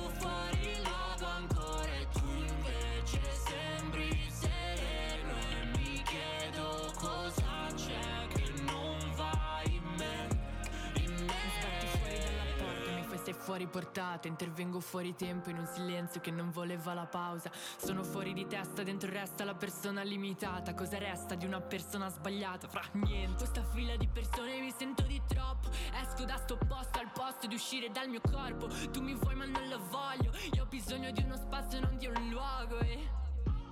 stai 13.32 13.44
fuori 13.44 13.66
portata 13.66 14.28
Intervengo 14.28 14.80
fuori 14.80 15.14
tempo 15.14 15.50
in 15.50 15.58
un 15.58 15.66
silenzio 15.66 16.20
che 16.20 16.30
non 16.30 16.50
voleva 16.50 16.94
la 16.94 17.06
pausa. 17.06 17.50
Sono 17.76 18.04
fuori 18.04 18.32
di 18.32 18.46
testa, 18.46 18.82
dentro 18.82 19.10
resta 19.10 19.44
la 19.44 19.54
persona 19.54 20.02
limitata. 20.02 20.74
Cosa 20.74 20.98
resta 20.98 21.34
di 21.34 21.46
una 21.46 21.60
persona 21.60 22.08
sbagliata? 22.08 22.68
Fra 22.68 22.82
niente. 22.92 23.36
Questa 23.38 23.64
fila 23.64 23.96
di 23.96 24.06
persone 24.06 24.60
mi 24.60 24.72
sento 24.76 25.02
di 25.02 25.20
troppo. 25.26 25.70
Esco 25.94 26.24
da 26.24 26.36
sto 26.36 26.56
posto 26.56 26.98
al 26.98 27.10
posto 27.12 27.46
di 27.46 27.54
uscire 27.54 27.90
dal 27.90 28.08
mio 28.08 28.20
corpo. 28.20 28.68
Tu 28.90 29.00
mi 29.00 29.14
vuoi 29.14 29.34
ma 29.34 29.46
non 29.46 29.68
lo 29.68 29.80
voglio. 29.88 30.32
Io 30.54 30.62
ho 30.62 30.66
bisogno 30.66 31.10
di 31.10 31.22
uno 31.22 31.36
spazio 31.36 31.80
non 31.80 31.96
di 31.98 32.06
un 32.06 32.28
luogo 32.30 32.78
e 32.80 33.08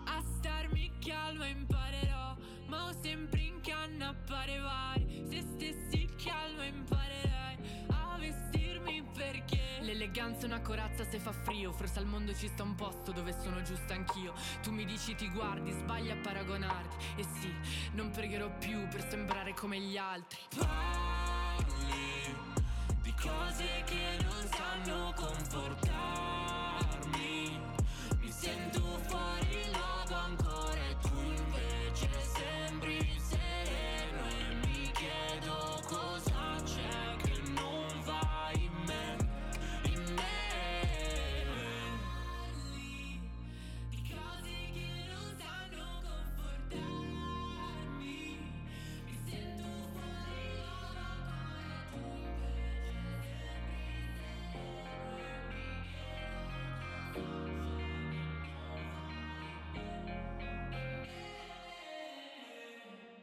a 0.07 0.23
starmi 0.39 0.91
calma 0.99 1.47
imparerò 1.47 2.35
Ma 2.67 2.87
ho 2.87 2.93
sempre 3.01 3.41
in 3.43 3.61
canna 3.61 4.09
a 4.09 4.15
pare 4.27 4.59
vari 4.59 5.25
Se 5.29 5.43
stessi 5.43 6.01
A 6.29 6.51
vestirmi 6.57 7.40
perché? 9.21 9.61
L'eleganza 9.81 10.43
è 10.43 10.45
una 10.47 10.61
corazza 10.63 11.05
se 11.05 11.19
fa 11.19 11.33
frio. 11.33 11.73
Forse 11.73 11.99
al 11.99 12.07
mondo 12.07 12.35
ci 12.35 12.49
sta 12.49 12.63
un 12.63 12.75
posto 12.75 13.13
dove 13.13 13.37
sono 13.43 13.61
giusta 13.61 13.93
anch'io. 13.93 14.33
Tu 14.63 14.73
mi 14.73 14.87
dici 14.87 15.15
ti 15.15 15.29
guardi, 15.29 15.73
sbagli 15.73 16.09
a 16.11 16.17
paragonarti. 16.17 16.97
E 17.17 17.25
sì, 17.39 17.55
non 17.93 18.11
pregherò 18.11 18.51
più 18.59 18.89
per 18.89 19.07
sembrare 19.11 19.53
come 19.53 19.79
gli 19.79 19.99
altri. 19.99 20.39
Parli 20.57 22.35
di 23.03 23.15
cose 23.21 23.83
che 23.85 24.17
non 24.23 24.49
sanno 24.49 25.13
confortarmi. 25.15 27.61
Mi 28.21 28.31
sento 28.31 28.81
fuori 29.07 29.50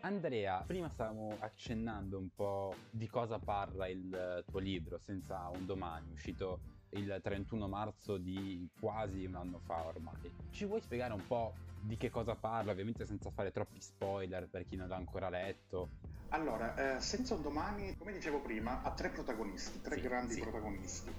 Andrea, 0.07 0.63
prima 0.65 0.87
stavamo 0.87 1.35
accennando 1.41 2.17
un 2.17 2.29
po' 2.33 2.73
di 2.89 3.09
cosa 3.09 3.39
parla 3.39 3.89
il 3.89 4.41
tuo 4.49 4.59
libro, 4.59 4.97
senza 4.99 5.49
un 5.49 5.65
domani, 5.65 6.13
uscito 6.13 6.61
il 6.91 7.19
31 7.21 7.67
marzo 7.67 8.15
di 8.15 8.69
quasi 8.79 9.25
un 9.25 9.35
anno 9.35 9.59
fa 9.65 9.85
ormai. 9.85 10.15
Ci 10.49 10.63
vuoi 10.63 10.79
spiegare 10.79 11.11
un 11.11 11.27
po' 11.27 11.55
di 11.81 11.97
che 11.97 12.09
cosa 12.09 12.35
parla, 12.35 12.71
ovviamente 12.71 13.05
senza 13.05 13.29
fare 13.31 13.51
troppi 13.51 13.81
spoiler 13.81 14.47
per 14.47 14.65
chi 14.65 14.77
non 14.77 14.87
l'ha 14.87 14.95
ancora 14.95 15.27
letto? 15.27 15.89
Allora, 16.29 16.95
eh, 16.95 17.01
Senza 17.01 17.33
un 17.33 17.41
domani, 17.41 17.93
come 17.97 18.13
dicevo 18.13 18.39
prima, 18.39 18.83
ha 18.83 18.91
tre 18.91 19.09
protagonisti, 19.09 19.81
tre 19.81 19.97
Sì, 19.97 20.01
grandi 20.03 20.33
sì. 20.35 20.39
protagonisti. 20.39 21.13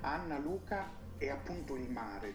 Anna, 0.00 0.38
Luca 0.38 0.88
e 1.18 1.28
appunto 1.28 1.76
il 1.76 1.90
mare. 1.90 2.34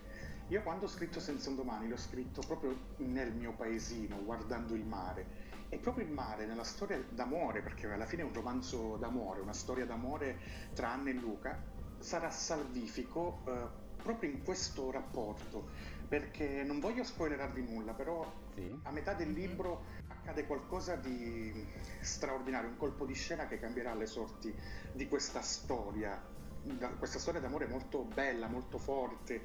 Io 0.50 0.62
quando 0.62 0.86
ho 0.86 0.88
scritto 0.88 1.20
Senza 1.20 1.50
un 1.50 1.56
domani 1.56 1.88
l'ho 1.90 1.98
scritto 1.98 2.42
proprio 2.46 2.78
nel 2.98 3.34
mio 3.34 3.54
paesino, 3.54 4.24
guardando 4.24 4.76
il 4.76 4.86
mare. 4.86 5.45
E 5.70 5.78
proprio 5.78 6.06
il 6.06 6.12
mare, 6.12 6.46
nella 6.46 6.64
storia 6.64 7.04
d'amore, 7.10 7.62
perché 7.62 7.88
alla 7.92 8.06
fine 8.06 8.22
è 8.22 8.26
un 8.26 8.34
romanzo 8.34 8.98
d'amore, 8.98 9.42
una 9.42 9.54
storia 9.54 9.86
d'amore 9.86 10.40
tra 10.74 10.90
Anna 10.90 11.10
e 11.10 11.14
Luca, 11.14 11.60
sarà 12.00 12.30
salvifico 12.30 13.42
eh, 13.46 13.68
proprio 14.02 14.30
in 14.30 14.44
questo 14.44 14.92
rapporto. 14.92 15.70
Perché 16.08 16.64
non 16.64 16.80
voglio 16.80 17.04
spoilerarvi 17.04 17.64
nulla, 17.64 17.94
però 17.94 18.24
Sì. 18.54 18.80
a 18.84 18.92
metà 18.92 19.14
del 19.14 19.32
libro 19.32 19.84
accade 20.08 20.46
qualcosa 20.46 20.96
di 20.96 21.68
straordinario, 22.02 22.70
un 22.70 22.78
colpo 22.78 23.06
di 23.06 23.14
scena 23.16 23.48
che 23.48 23.60
cambierà 23.60 23.94
le 23.96 24.06
sorti 24.06 24.56
di 24.92 25.08
questa 25.08 25.42
storia, 25.42 26.24
da- 26.62 26.90
questa 26.90 27.20
storia 27.20 27.42
d'amore 27.42 27.68
molto 27.68 28.04
bella, 28.04 28.48
molto 28.48 28.78
forte, 28.78 29.44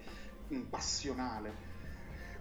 mm, 0.53 0.62
passionale. 0.65 1.69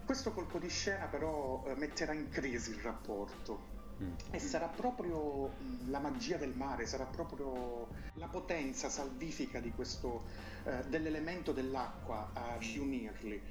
Questo 0.04 0.32
colpo 0.32 0.58
di 0.58 0.68
scena 0.68 1.06
però 1.06 1.62
eh, 1.66 1.74
metterà 1.76 2.12
in 2.12 2.28
crisi 2.28 2.70
il 2.70 2.80
rapporto 2.80 3.69
Mm. 4.02 4.12
e 4.30 4.38
sarà 4.38 4.68
proprio 4.68 5.52
la 5.88 5.98
magia 5.98 6.36
del 6.38 6.54
mare, 6.56 6.86
sarà 6.86 7.04
proprio 7.04 7.88
la 8.14 8.28
potenza 8.28 8.88
salvifica 8.88 9.60
di 9.60 9.72
questo, 9.72 10.24
eh, 10.64 10.84
dell'elemento 10.88 11.52
dell'acqua 11.52 12.30
a 12.32 12.56
riunirli. 12.56 13.42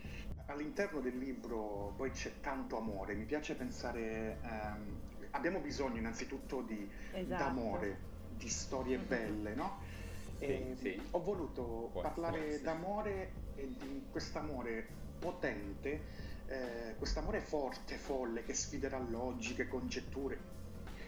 All'interno 0.47 0.99
del 1.01 1.17
libro 1.17 1.93
poi 1.95 2.09
c'è 2.09 2.39
tanto 2.39 2.77
amore, 2.77 3.13
mi 3.13 3.25
piace 3.25 3.53
pensare, 3.53 4.39
ehm, 4.41 4.99
abbiamo 5.31 5.59
bisogno 5.59 5.97
innanzitutto 5.97 6.63
di, 6.63 6.89
Esatto. 7.13 7.35
d'amore, 7.43 7.99
di 8.25 8.49
storie 8.49 8.97
Mhm. 8.97 9.05
belle, 9.07 9.53
no? 9.53 9.79
E 10.39 10.73
Sì, 10.75 10.89
sì. 10.89 11.07
Ho 11.11 11.21
voluto 11.21 11.89
Può 11.91 12.01
parlare 12.01 12.57
sì. 12.57 12.63
d'amore 12.63 13.33
e 13.55 13.67
di 13.77 14.07
quest'amore 14.09 14.95
potente, 15.19 16.05
eh, 16.49 16.95
quest'amore 16.97 17.39
forte, 17.39 17.95
folle, 17.95 18.43
che 18.43 18.53
sfiderà 18.53 18.97
logiche, 18.97 19.67
congetture 19.67 20.57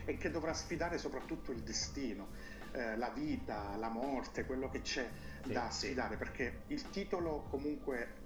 e 0.05 0.17
che 0.17 0.31
dovrà 0.31 0.53
sfidare 0.53 0.97
soprattutto 0.97 1.51
il 1.51 1.61
destino, 1.61 2.29
eh, 2.71 2.95
la 2.97 3.09
vita, 3.09 3.75
la 3.77 3.89
morte, 3.89 4.45
quello 4.45 4.69
che 4.69 4.81
c'è 4.81 5.09
Sì, 5.43 5.51
da 5.51 5.69
sì. 5.69 5.87
sfidare, 5.87 6.17
perché 6.17 6.61
il 6.67 6.89
titolo 6.89 7.45
comunque 7.49 8.19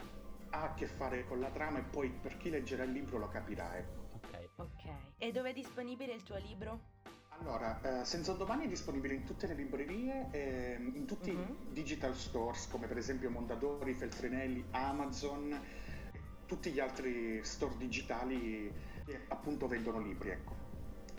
ha 0.52 0.64
a 0.64 0.74
che 0.74 0.88
fare 0.88 1.26
con 1.26 1.40
la 1.40 1.50
trama 1.50 1.80
e 1.80 1.84
poi 1.84 2.10
per 2.10 2.38
chi 2.38 2.50
leggerà 2.50 2.84
il 2.84 2.92
libro 2.92 3.18
lo 3.18 3.28
capirà. 3.30 3.76
Ecco. 3.78 4.04
Ok. 4.14 4.48
Ok. 4.58 4.90
E 5.18 5.32
dove 5.32 5.50
è 5.50 5.54
disponibile 5.54 6.14
il 6.14 6.24
tuo 6.24 6.38
libro? 6.38 6.80
Allora, 7.40 8.01
eh, 8.01 8.06
Senza 8.06 8.32
un 8.32 8.38
domani 8.38 8.66
è 8.66 8.68
disponibile 8.68 9.14
in 9.14 9.25
tutte 9.25 9.48
le 9.48 9.54
librerie, 9.56 10.28
ehm, 10.32 10.92
in 10.96 11.06
tutti 11.06 11.32
i 11.32 11.58
digital 11.70 12.16
stores 12.16 12.68
come 12.68 12.88
per 12.88 12.98
esempio 12.98 13.30
Mondadori, 13.30 13.94
Feltrinelli, 13.94 14.66
Amazon, 14.72 15.62
tutti 16.46 16.72
gli 16.72 16.79
altri 16.79 17.44
store 17.44 17.75
digitali 17.77 18.72
che 19.05 19.25
appunto 19.29 19.68
vendono 19.68 20.00
libri, 20.00 20.29
ecco. 20.29 20.64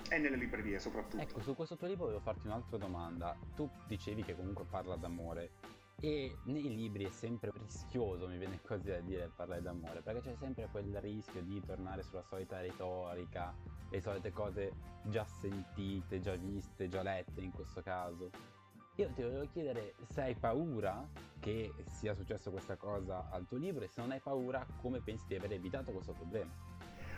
E 0.09 0.19
nelle 0.19 0.37
librerie 0.37 0.79
soprattutto. 0.79 1.23
Ecco, 1.23 1.41
su 1.41 1.55
questo 1.55 1.77
tuo 1.77 1.89
libro 1.89 2.05
volevo 2.05 2.23
farti 2.23 2.47
un'altra 2.47 2.79
domanda. 2.79 3.37
Tu 3.55 3.69
dicevi 3.87 4.23
che 4.23 4.37
comunque 4.37 4.65
parla 4.65 4.97
d'amore 4.97 5.51
e 5.99 6.37
nei 6.45 6.75
libri 6.75 7.07
è 7.07 7.11
sempre 7.11 7.51
rischioso, 7.55 8.29
mi 8.29 8.37
viene 8.37 8.61
così 8.63 8.91
a 8.91 9.01
dire, 9.01 9.31
parlare 9.35 9.63
d'amore, 9.63 10.03
perché 10.03 10.21
c'è 10.21 10.37
sempre 10.37 10.69
quel 10.71 10.95
rischio 11.01 11.43
di 11.43 11.61
tornare 11.65 12.03
sulla 12.03 12.23
solita 12.23 12.61
retorica, 12.61 13.55
le 13.91 14.01
solite 14.01 14.31
cose 14.31 14.73
già 15.05 15.25
sentite, 15.25 16.21
già 16.21 16.37
viste, 16.37 16.89
già 16.89 17.03
lette 17.03 17.41
in 17.41 17.51
questo 17.51 17.81
caso. 17.83 18.31
Io 18.99 19.11
ti 19.15 19.21
volevo 19.23 19.47
chiedere 19.53 19.95
se 20.09 20.23
hai 20.23 20.35
paura 20.35 21.07
che 21.39 21.75
sia 21.85 22.15
successo 22.15 22.51
questa 22.51 22.77
cosa 22.77 23.29
al 23.29 23.47
tuo 23.47 23.59
libro 23.59 23.85
e 23.85 23.89
se 23.89 24.01
non 24.01 24.11
hai 24.11 24.21
paura 24.21 24.67
come 24.81 25.01
pensi 25.01 25.27
di 25.29 25.35
aver 25.35 25.53
evitato 25.53 25.93
questo 25.93 26.13
problema. 26.13 26.51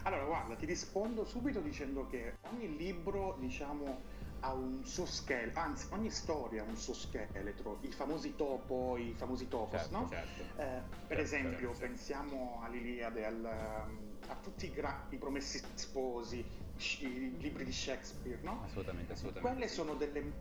Allora, 0.02 0.24
guarda, 0.24 0.56
ti 0.56 0.66
rispondo 0.66 1.24
subito 1.24 1.60
dicendo 1.60 2.08
che 2.08 2.38
ogni 2.50 2.76
libro, 2.76 3.36
diciamo, 3.38 4.02
ha 4.40 4.52
un 4.54 4.84
suo 4.84 5.06
scheletro, 5.06 5.60
anzi, 5.60 5.86
ogni 5.90 6.10
storia 6.10 6.62
ha 6.64 6.66
un 6.66 6.76
suo 6.76 6.94
scheletro, 6.94 7.78
i 7.82 7.92
famosi 7.92 8.34
topo, 8.34 8.96
i 8.96 9.14
famosi 9.14 9.46
topos, 9.46 9.88
no? 9.90 10.08
certo. 10.08 10.42
Eh, 10.60 10.82
per 11.06 11.16
Certo, 11.16 11.22
esempio, 11.22 11.58
certo, 11.58 11.74
sì. 11.74 11.80
pensiamo 11.80 12.60
all'Iliade, 12.62 13.24
al, 13.24 13.86
um, 13.88 14.16
a 14.26 14.34
tutti 14.42 14.66
i, 14.66 14.72
gra- 14.72 15.06
i 15.10 15.16
promessi 15.16 15.62
sposi, 15.74 16.44
i 17.00 17.38
libri 17.38 17.64
di 17.64 17.72
Shakespeare, 17.72 18.40
no? 18.42 18.62
Assolutamente, 18.64 19.12
assolutamente. 19.12 19.56
Quelle 19.56 19.68
sono 19.72 19.94
delle, 19.94 20.32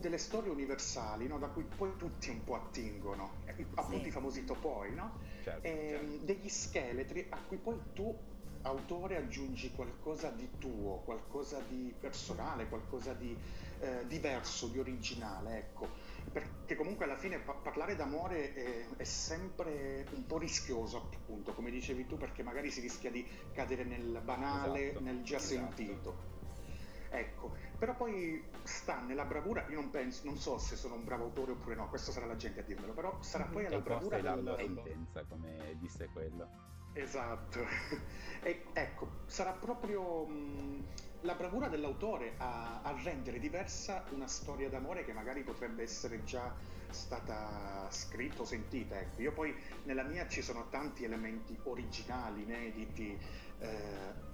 delle 0.00 0.18
storie 0.18 0.50
universali, 0.50 1.26
no? 1.26 1.38
Da 1.38 1.48
cui 1.48 1.64
poi 1.64 1.96
tutti 1.96 2.30
un 2.30 2.42
po' 2.44 2.54
attingono, 2.56 3.42
eh, 3.44 3.68
appunto 3.74 4.08
Sì. 4.08 4.08
i 4.08 4.10
famosi 4.10 4.44
topoi, 4.44 4.94
no? 4.94 5.18
Certo, 5.40 5.62
Ehm, 5.62 5.84
certo. 5.84 6.24
degli 6.24 6.48
scheletri 6.48 7.26
a 7.30 7.42
cui 7.44 7.58
poi 7.58 7.80
tu 7.92 8.28
autore 8.62 9.16
aggiungi 9.16 9.70
qualcosa 9.72 10.30
di 10.30 10.58
tuo, 10.58 11.02
qualcosa 11.02 11.60
di 11.60 11.96
personale, 11.98 12.68
qualcosa 12.68 13.14
di 13.14 13.40
eh, 13.78 14.06
diverso, 14.06 14.68
di 14.68 14.78
originale, 14.78 15.56
ecco. 15.58 15.94
Perché 16.30 16.74
comunque 16.76 17.04
alla 17.06 17.16
fine 17.16 17.40
pa- 17.40 17.54
parlare 17.54 17.96
d'amore 17.96 18.52
è, 18.52 18.96
è 18.96 19.04
sempre 19.04 20.08
un 20.12 20.26
po' 20.26 20.38
rischioso, 20.38 20.96
appunto, 20.98 21.54
come 21.54 21.70
dicevi 21.70 22.06
tu, 22.06 22.16
perché 22.16 22.42
magari 22.42 22.70
si 22.70 22.80
rischia 22.80 23.10
di 23.10 23.26
cadere 23.52 23.84
nel 23.84 24.20
banale, 24.22 24.96
Esatto, 24.96 25.00
nel 25.00 25.22
già 25.24 25.38
esatto. 25.38 25.38
sentito. 25.38 26.29
Ecco, 27.12 27.56
però 27.76 27.96
poi 27.96 28.42
sta 28.62 29.00
nella 29.00 29.24
bravura, 29.24 29.66
io 29.68 29.80
non 29.80 29.90
penso, 29.90 30.22
non 30.24 30.36
so 30.36 30.58
se 30.58 30.76
sono 30.76 30.94
un 30.94 31.04
bravo 31.04 31.24
autore 31.24 31.52
oppure 31.52 31.74
no, 31.74 31.88
questo 31.88 32.12
sarà 32.12 32.26
la 32.26 32.36
gente 32.36 32.60
a 32.60 32.62
dirmelo, 32.62 32.92
però 32.92 33.18
sarà 33.20 33.44
poi 33.44 33.66
alla 33.66 33.80
bravura 33.80 34.16
e 34.16 34.22
largo 34.22 34.54
del, 34.54 34.66
sentenza, 34.66 35.24
come 35.24 35.76
disse 35.78 36.08
quello. 36.12 36.48
Esatto. 36.92 37.66
E, 38.42 38.64
ecco, 38.72 39.06
sarà 39.26 39.50
proprio 39.52 40.24
mh, 40.24 40.86
la 41.20 41.34
bravura 41.34 41.68
dell'autore 41.68 42.36
a, 42.38 42.80
a 42.80 42.98
rendere 43.02 43.38
diversa 43.38 44.02
una 44.12 44.26
storia 44.26 44.70
d'amore 44.70 45.04
che 45.04 45.12
magari 45.12 45.42
potrebbe 45.42 45.82
essere 45.82 46.24
già 46.24 46.50
stata 46.88 47.86
scritta 47.90 48.40
o 48.40 48.44
sentita. 48.46 48.98
Ecco. 48.98 49.20
Io 49.20 49.32
poi 49.32 49.54
nella 49.82 50.04
mia 50.04 50.26
ci 50.26 50.40
sono 50.40 50.68
tanti 50.70 51.04
elementi 51.04 51.58
originali, 51.64 52.44
inediti, 52.44 53.18
eh, 53.58 54.28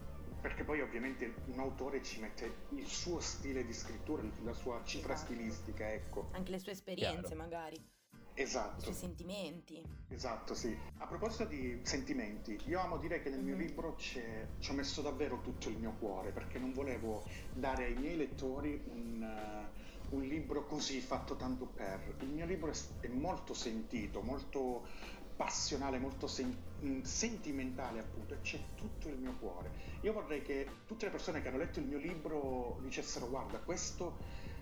perché 0.46 0.62
poi 0.62 0.80
ovviamente 0.80 1.38
un 1.46 1.58
autore 1.58 2.04
ci 2.04 2.20
mette 2.20 2.66
il 2.68 2.86
suo 2.86 3.18
stile 3.18 3.66
di 3.66 3.72
scrittura, 3.72 4.22
la 4.44 4.52
sua 4.52 4.80
cifra 4.84 5.14
Esatto. 5.14 5.32
stilistica, 5.32 5.92
ecco. 5.92 6.28
Anche 6.34 6.52
le 6.52 6.60
sue 6.60 6.70
esperienze, 6.70 7.20
Chiaro. 7.20 7.34
magari, 7.36 7.74
i 7.74 8.20
Esatto. 8.34 8.80
suoi 8.80 8.94
sentimenti. 8.94 9.82
Esatto, 10.06 10.54
sì. 10.54 10.78
A 10.98 11.06
proposito 11.08 11.46
di 11.46 11.80
sentimenti, 11.82 12.60
io 12.66 12.78
amo 12.78 12.96
dire 12.98 13.20
che 13.20 13.28
nel 13.28 13.42
mio 13.42 13.56
Mhm. 13.56 13.60
libro 13.60 13.94
c'è- 13.96 14.46
ci 14.60 14.70
ho 14.70 14.74
messo 14.74 15.02
davvero 15.02 15.40
tutto 15.40 15.68
il 15.68 15.78
mio 15.78 15.96
cuore, 15.98 16.30
perché 16.30 16.60
non 16.60 16.72
volevo 16.72 17.24
dare 17.52 17.86
ai 17.86 17.94
miei 17.96 18.16
lettori 18.16 18.80
un, 18.86 19.20
eh, 19.20 19.94
un 20.10 20.22
libro 20.22 20.64
così 20.64 21.00
fatto 21.00 21.34
tanto 21.34 21.66
per. 21.66 22.18
Il 22.20 22.28
mio 22.28 22.46
libro 22.46 22.70
è, 22.70 22.74
è 23.00 23.08
molto 23.08 23.52
sentito, 23.52 24.22
molto 24.22 24.86
passionale, 25.36 25.98
molto 25.98 26.26
sen- 26.26 26.56
mm, 26.84 27.02
sentimentale 27.02 28.00
appunto, 28.00 28.34
e 28.34 28.40
c'è 28.40 28.58
tutto 28.74 29.08
il 29.08 29.18
mio 29.18 29.34
cuore. 29.38 29.70
Io 30.00 30.12
vorrei 30.12 30.42
che 30.42 30.66
tutte 30.86 31.04
le 31.04 31.10
persone 31.10 31.42
che 31.42 31.48
hanno 31.48 31.58
letto 31.58 31.78
il 31.78 31.86
mio 31.86 31.98
libro 31.98 32.78
dicessero 32.80 33.28
guarda, 33.28 33.58
questo, 33.58 34.18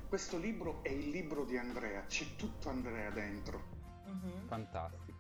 questo 0.09 0.37
libro 0.37 0.83
è 0.83 0.91
il 0.91 1.11
libro 1.11 1.45
di 1.45 1.57
Andrea, 1.57 2.05
c'è 2.07 2.35
tutto 2.37 2.69
Andrea 2.69 3.11
dentro. 3.11 3.63
Mhm. 4.07 4.47
Fantastico. 4.47 5.13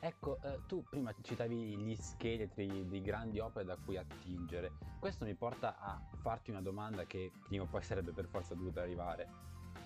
Ecco, 0.00 0.38
eh, 0.42 0.60
tu 0.68 0.84
prima 0.88 1.12
citavi 1.22 1.76
gli 1.76 1.96
scheletri 1.96 2.86
di 2.88 3.02
grandi 3.02 3.40
opere 3.40 3.64
da 3.64 3.76
cui 3.76 3.96
attingere. 3.96 4.72
Questo 5.00 5.24
mi 5.24 5.34
porta 5.34 5.76
a 5.78 6.00
farti 6.20 6.50
una 6.50 6.60
domanda 6.62 7.04
che 7.04 7.32
prima 7.46 7.64
o 7.64 7.66
poi 7.66 7.82
sarebbe 7.82 8.12
per 8.12 8.26
forza 8.26 8.54
dovuta 8.54 8.80
arrivare. 8.80 9.28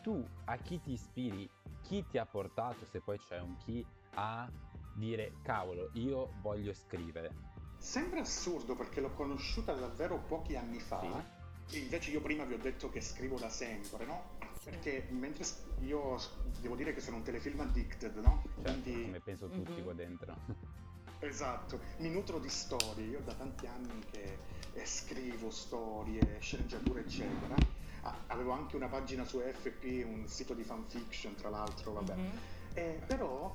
Tu 0.03 0.23
a 0.45 0.57
chi 0.57 0.81
ti 0.81 0.93
ispiri? 0.93 1.49
Chi 1.83 2.05
ti 2.07 2.19
ha 2.19 2.27
portato, 2.27 2.85
se 2.85 3.01
poi 3.01 3.19
c'è 3.19 3.41
un 3.41 3.57
chi, 3.57 3.85
a 4.15 4.49
dire 4.95 5.35
cavolo, 5.43 5.91
io 5.95 6.35
voglio 6.41 6.73
scrivere? 6.73 7.51
Sembra 7.79 8.21
assurdo 8.21 8.75
perché 8.77 9.01
l'ho 9.01 9.13
conosciuta 9.13 9.73
davvero 9.73 10.19
pochi 10.19 10.57
anni 10.57 10.79
fa. 10.79 11.25
Invece 11.71 12.11
io 12.11 12.21
prima 12.21 12.45
vi 12.45 12.55
ho 12.55 12.59
detto 12.59 12.91
che 12.91 13.01
scrivo 13.01 13.39
da 13.39 13.49
sempre, 13.49 14.05
no? 14.05 14.39
Perché 14.63 15.07
mentre 15.11 15.45
io 15.81 16.17
devo 16.61 16.77
dire 16.77 16.93
che 16.95 17.01
sono 17.01 17.17
un 17.17 17.23
telefilm 17.23 17.61
addicted, 17.61 18.15
no? 18.19 18.43
Certo, 18.45 18.61
Quindi 18.71 19.03
come 19.03 19.21
penso 19.21 19.49
tutti 19.49 19.73
Mhm. 19.81 19.83
qua 19.83 19.93
dentro. 19.95 20.37
esatto, 21.21 21.81
mi 21.99 22.11
nutro 22.11 22.39
di 22.39 22.49
storie. 22.49 23.07
Io 23.07 23.21
da 23.25 23.35
tanti 23.35 23.67
anni 23.67 23.99
che 24.11 24.39
eh, 24.75 24.85
scrivo 24.87 25.51
storie, 25.51 26.39
sceneggiature, 26.41 27.01
eccetera. 27.01 27.55
Ah, 28.03 28.17
avevo 28.29 28.53
anche 28.53 28.77
una 28.77 28.89
pagina 28.89 29.25
su 29.25 29.39
FP, 29.41 30.05
un 30.05 30.27
sito 30.27 30.55
di 30.55 30.65
fanfiction, 30.65 31.35
tra 31.35 31.49
l'altro, 31.49 31.93
vabbè. 31.93 32.15
Mhm. 32.15 32.39
Eh, 32.75 33.01
però 33.07 33.55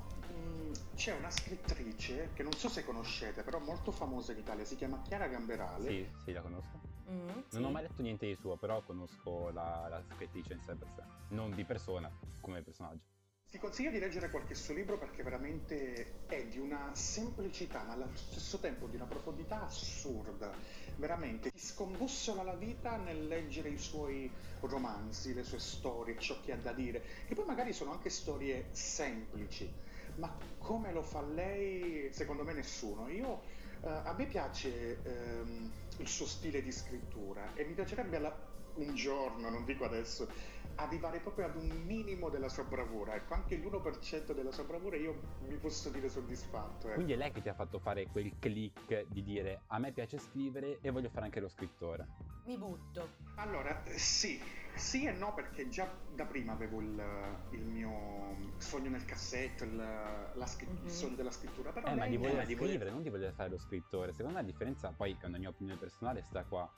c'è 0.95 1.13
una 1.13 1.29
scrittrice 1.29 2.31
che 2.33 2.43
non 2.43 2.53
so 2.53 2.69
se 2.69 2.83
conoscete, 2.83 3.43
però 3.43 3.59
molto 3.59 3.91
famosa 3.91 4.31
in 4.31 4.39
Italia, 4.39 4.65
si 4.65 4.75
chiama 4.75 5.01
Chiara 5.01 5.27
Gamberale. 5.27 5.89
Sì, 5.89 6.07
sì, 6.23 6.31
la 6.31 6.41
conosco. 6.41 6.79
Mm, 7.09 7.29
Non 7.29 7.43
sì. 7.47 7.57
ho 7.57 7.69
mai 7.69 7.83
letto 7.83 8.01
niente 8.01 8.25
di 8.25 8.35
suo, 8.35 8.57
però 8.57 8.81
conosco 8.81 9.49
la, 9.51 9.87
la 9.87 10.03
scrittrice 10.03 10.53
in 10.53 10.61
sé 10.61 10.75
per 10.75 10.87
sé. 10.95 11.03
Non 11.29 11.53
di 11.53 11.63
persona, 11.63 12.11
come 12.41 12.61
personaggio. 12.61 13.15
Ti 13.49 13.59
consiglio 13.59 13.91
di 13.91 13.99
leggere 13.99 14.29
qualche 14.29 14.55
suo 14.55 14.73
libro 14.73 14.97
perché 14.97 15.23
veramente 15.23 16.25
è 16.27 16.45
di 16.47 16.59
una 16.59 16.93
semplicità, 16.93 17.83
ma 17.83 17.93
allo 17.93 18.09
stesso 18.13 18.59
tempo 18.59 18.87
di 18.87 18.97
una 18.97 19.05
profondità 19.05 19.65
assurda. 19.65 20.53
Veramente 20.95 21.49
ti 21.51 21.59
scombussola 21.59 22.43
la 22.43 22.55
vita 22.55 22.97
nel 22.97 23.27
leggere 23.27 23.69
i 23.69 23.77
suoi 23.77 24.29
romanzi, 24.61 25.33
le 25.33 25.43
sue 25.43 25.59
storie, 25.59 26.19
ciò 26.19 26.41
che 26.43 26.51
ha 26.51 26.57
da 26.57 26.73
dire, 26.73 27.01
che 27.25 27.35
poi 27.35 27.45
magari 27.45 27.71
sono 27.71 27.91
anche 27.91 28.09
storie 28.09 28.67
semplici, 28.71 29.71
ma 30.17 30.35
come 30.57 30.91
lo 30.91 31.01
fa 31.01 31.21
lei, 31.21 32.11
secondo 32.11 32.43
me 32.43 32.53
nessuno. 32.53 33.07
Io, 33.09 33.41
eh, 33.81 33.89
a 33.89 34.13
me 34.17 34.25
piace 34.27 35.01
ehm, 35.03 35.71
il 35.97 36.07
suo 36.07 36.25
stile 36.25 36.61
di 36.61 36.71
scrittura 36.71 37.53
e 37.53 37.65
mi 37.65 37.73
piacerebbe 37.73 38.17
alla- 38.17 38.45
un 38.75 38.93
giorno, 38.95 39.49
non 39.49 39.65
dico 39.65 39.85
adesso, 39.85 40.29
arrivare 40.75 41.19
proprio 41.19 41.45
ad 41.45 41.55
un 41.55 41.67
minimo 41.85 42.29
della 42.29 42.49
sua 42.49 42.63
bravura. 42.63 43.15
Ecco, 43.15 43.33
anche 43.33 43.55
l'1% 43.55 44.33
della 44.33 44.51
sua 44.51 44.63
bravura 44.63 44.95
io 44.97 45.19
mi 45.47 45.55
posso 45.55 45.89
dire 45.89 46.09
soddisfatto. 46.09 46.87
ecco. 46.87 46.93
Quindi 46.95 47.13
è 47.13 47.15
lei 47.15 47.31
che 47.31 47.41
ti 47.41 47.49
ha 47.49 47.55
fatto 47.55 47.79
fare 47.79 48.07
quel 48.07 48.33
click 48.39 49.05
di 49.07 49.23
dire 49.23 49.61
a 49.67 49.79
me 49.79 49.91
piace 49.91 50.19
scrivere 50.19 50.79
e 50.81 50.91
voglio 50.91 51.09
fare 51.09 51.25
anche 51.25 51.39
lo 51.39 51.49
scrittore. 51.49 52.07
Mi 52.45 52.57
butto. 52.57 53.25
Allora, 53.35 53.83
eh, 53.83 53.97
sì, 53.97 54.39
sì 54.77 55.05
e 55.05 55.11
no 55.11 55.33
perché 55.33 55.67
già 55.69 55.89
da 56.07 56.25
prima 56.25 56.53
avevo 56.53 56.79
il, 56.81 57.37
il 57.51 57.65
mio 57.65 58.35
sogno 58.57 58.89
nel 58.89 59.05
cassetto, 59.05 59.63
il, 59.63 59.75
la 59.75 60.45
scri- 60.45 60.69
il 60.69 60.81
Mhm. 60.81 60.87
sogno 60.87 61.15
della 61.15 61.31
scrittura, 61.31 61.71
però 61.71 61.87
Eh, 61.91 61.95
ma 61.95 62.07
di 62.07 62.17
voler 62.17 62.45
di 62.45 62.53
voler- 62.55 62.69
scrivere, 62.71 62.91
non 62.91 63.01
di 63.03 63.09
voler 63.09 63.33
fare 63.33 63.49
lo 63.49 63.57
scrittore. 63.57 64.11
Secondo 64.13 64.35
me 64.37 64.41
la 64.41 64.47
differenza, 64.47 64.91
poi 64.95 65.15
che 65.17 65.25
è 65.25 65.29
una 65.29 65.37
mia 65.37 65.49
opinione 65.49 65.77
personale, 65.79 66.21
sta 66.21 66.43
qua. 66.43 66.69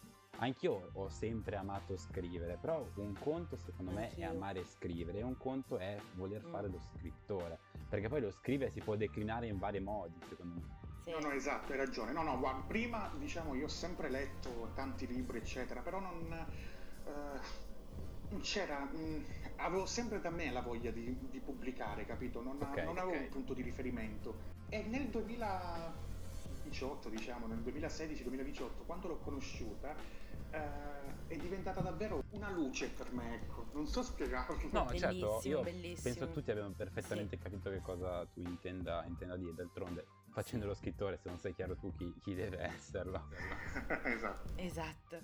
Anch'io 0.42 0.90
ho 0.94 1.10
sempre 1.10 1.58
amato 1.58 1.98
scrivere, 1.98 2.58
però 2.58 2.90
un 2.96 3.14
conto 3.20 3.58
secondo 3.58 3.92
me 3.92 4.04
è 4.04 4.24
Anch'io. 4.24 4.30
amare 4.30 4.64
scrivere 4.66 5.20
e 5.20 5.24
un 5.24 5.36
conto 5.38 5.78
è 5.78 6.00
voler 6.14 6.44
Mm. 6.46 6.50
fare 6.52 6.70
lo 6.70 6.80
scrittore. 6.80 7.60
Perché 7.90 8.08
poi 8.08 8.22
lo 8.22 8.32
scrivere 8.32 8.72
si 8.72 8.80
può 8.80 8.96
declinare 8.96 9.48
in 9.48 9.58
vari 9.58 9.80
modi, 9.82 10.18
secondo 10.30 10.54
me. 10.56 10.78
Sì. 11.04 11.12
No, 11.12 11.20
no, 11.20 11.32
esatto, 11.32 11.72
hai 11.74 11.78
ragione. 11.78 12.12
No, 12.14 12.24
no, 12.24 12.38
guarda, 12.40 12.62
prima 12.62 13.12
diciamo 13.18 13.54
io 13.56 13.66
ho 13.66 13.70
sempre 13.70 14.10
letto 14.10 14.72
tanti 14.76 15.08
libri, 15.08 15.40
eccetera, 15.40 15.82
però 15.82 16.00
non, 16.00 16.32
eh, 16.32 17.10
non 17.12 17.40
c'era, 18.42 18.80
mh, 18.80 19.24
avevo 19.58 19.86
sempre 19.86 20.20
da 20.22 20.30
me 20.30 20.52
la 20.52 20.62
voglia 20.62 20.92
di, 20.92 21.18
di 21.30 21.40
pubblicare, 21.40 22.06
capito? 22.06 22.42
Non, 22.42 22.58
Ok, 22.62 22.78
non 22.84 22.98
avevo 22.98 23.16
ok. 23.18 23.22
un 23.24 23.30
punto 23.30 23.54
di 23.54 23.62
riferimento. 23.62 24.58
E 24.70 24.84
nel 24.84 25.08
2018, 25.08 27.10
diciamo, 27.10 27.48
nel 27.48 27.60
2016-2018, 27.60 28.86
quando 28.86 29.08
l'ho 29.08 29.18
conosciuta, 29.18 29.96
eh, 30.52 30.98
è 31.28 31.36
diventata 31.38 31.82
davvero 31.82 32.24
una 32.32 32.50
luce 32.50 32.90
per 32.90 33.12
me, 33.12 33.36
ecco. 33.36 33.68
Non 33.74 33.88
so 33.88 34.02
spiegarlo. 34.04 34.58
No, 34.72 34.86
Bellissimo, 34.86 35.32
certo, 35.34 35.48
io 35.48 35.62
bellissimo. 35.62 36.16
penso 36.16 36.32
tutti 36.32 36.50
abbiano 36.52 36.72
perfettamente 36.72 37.38
capito 37.38 37.70
che 37.70 37.82
cosa 37.82 38.26
tu 38.28 38.42
intenda, 38.42 39.04
intenda 39.06 39.36
dire. 39.36 39.54
D'altronde, 39.54 40.06
facendo 40.32 40.66
lo 40.68 40.74
scrittore, 40.74 41.18
se 41.18 41.30
non 41.30 41.40
sei 41.40 41.54
chiaro 41.54 41.76
tu 41.76 41.94
chi, 41.96 42.14
chi 42.22 42.34
deve 42.36 42.60
esserlo. 42.62 43.28
esatto. 44.06 44.52
Esatto. 44.56 45.22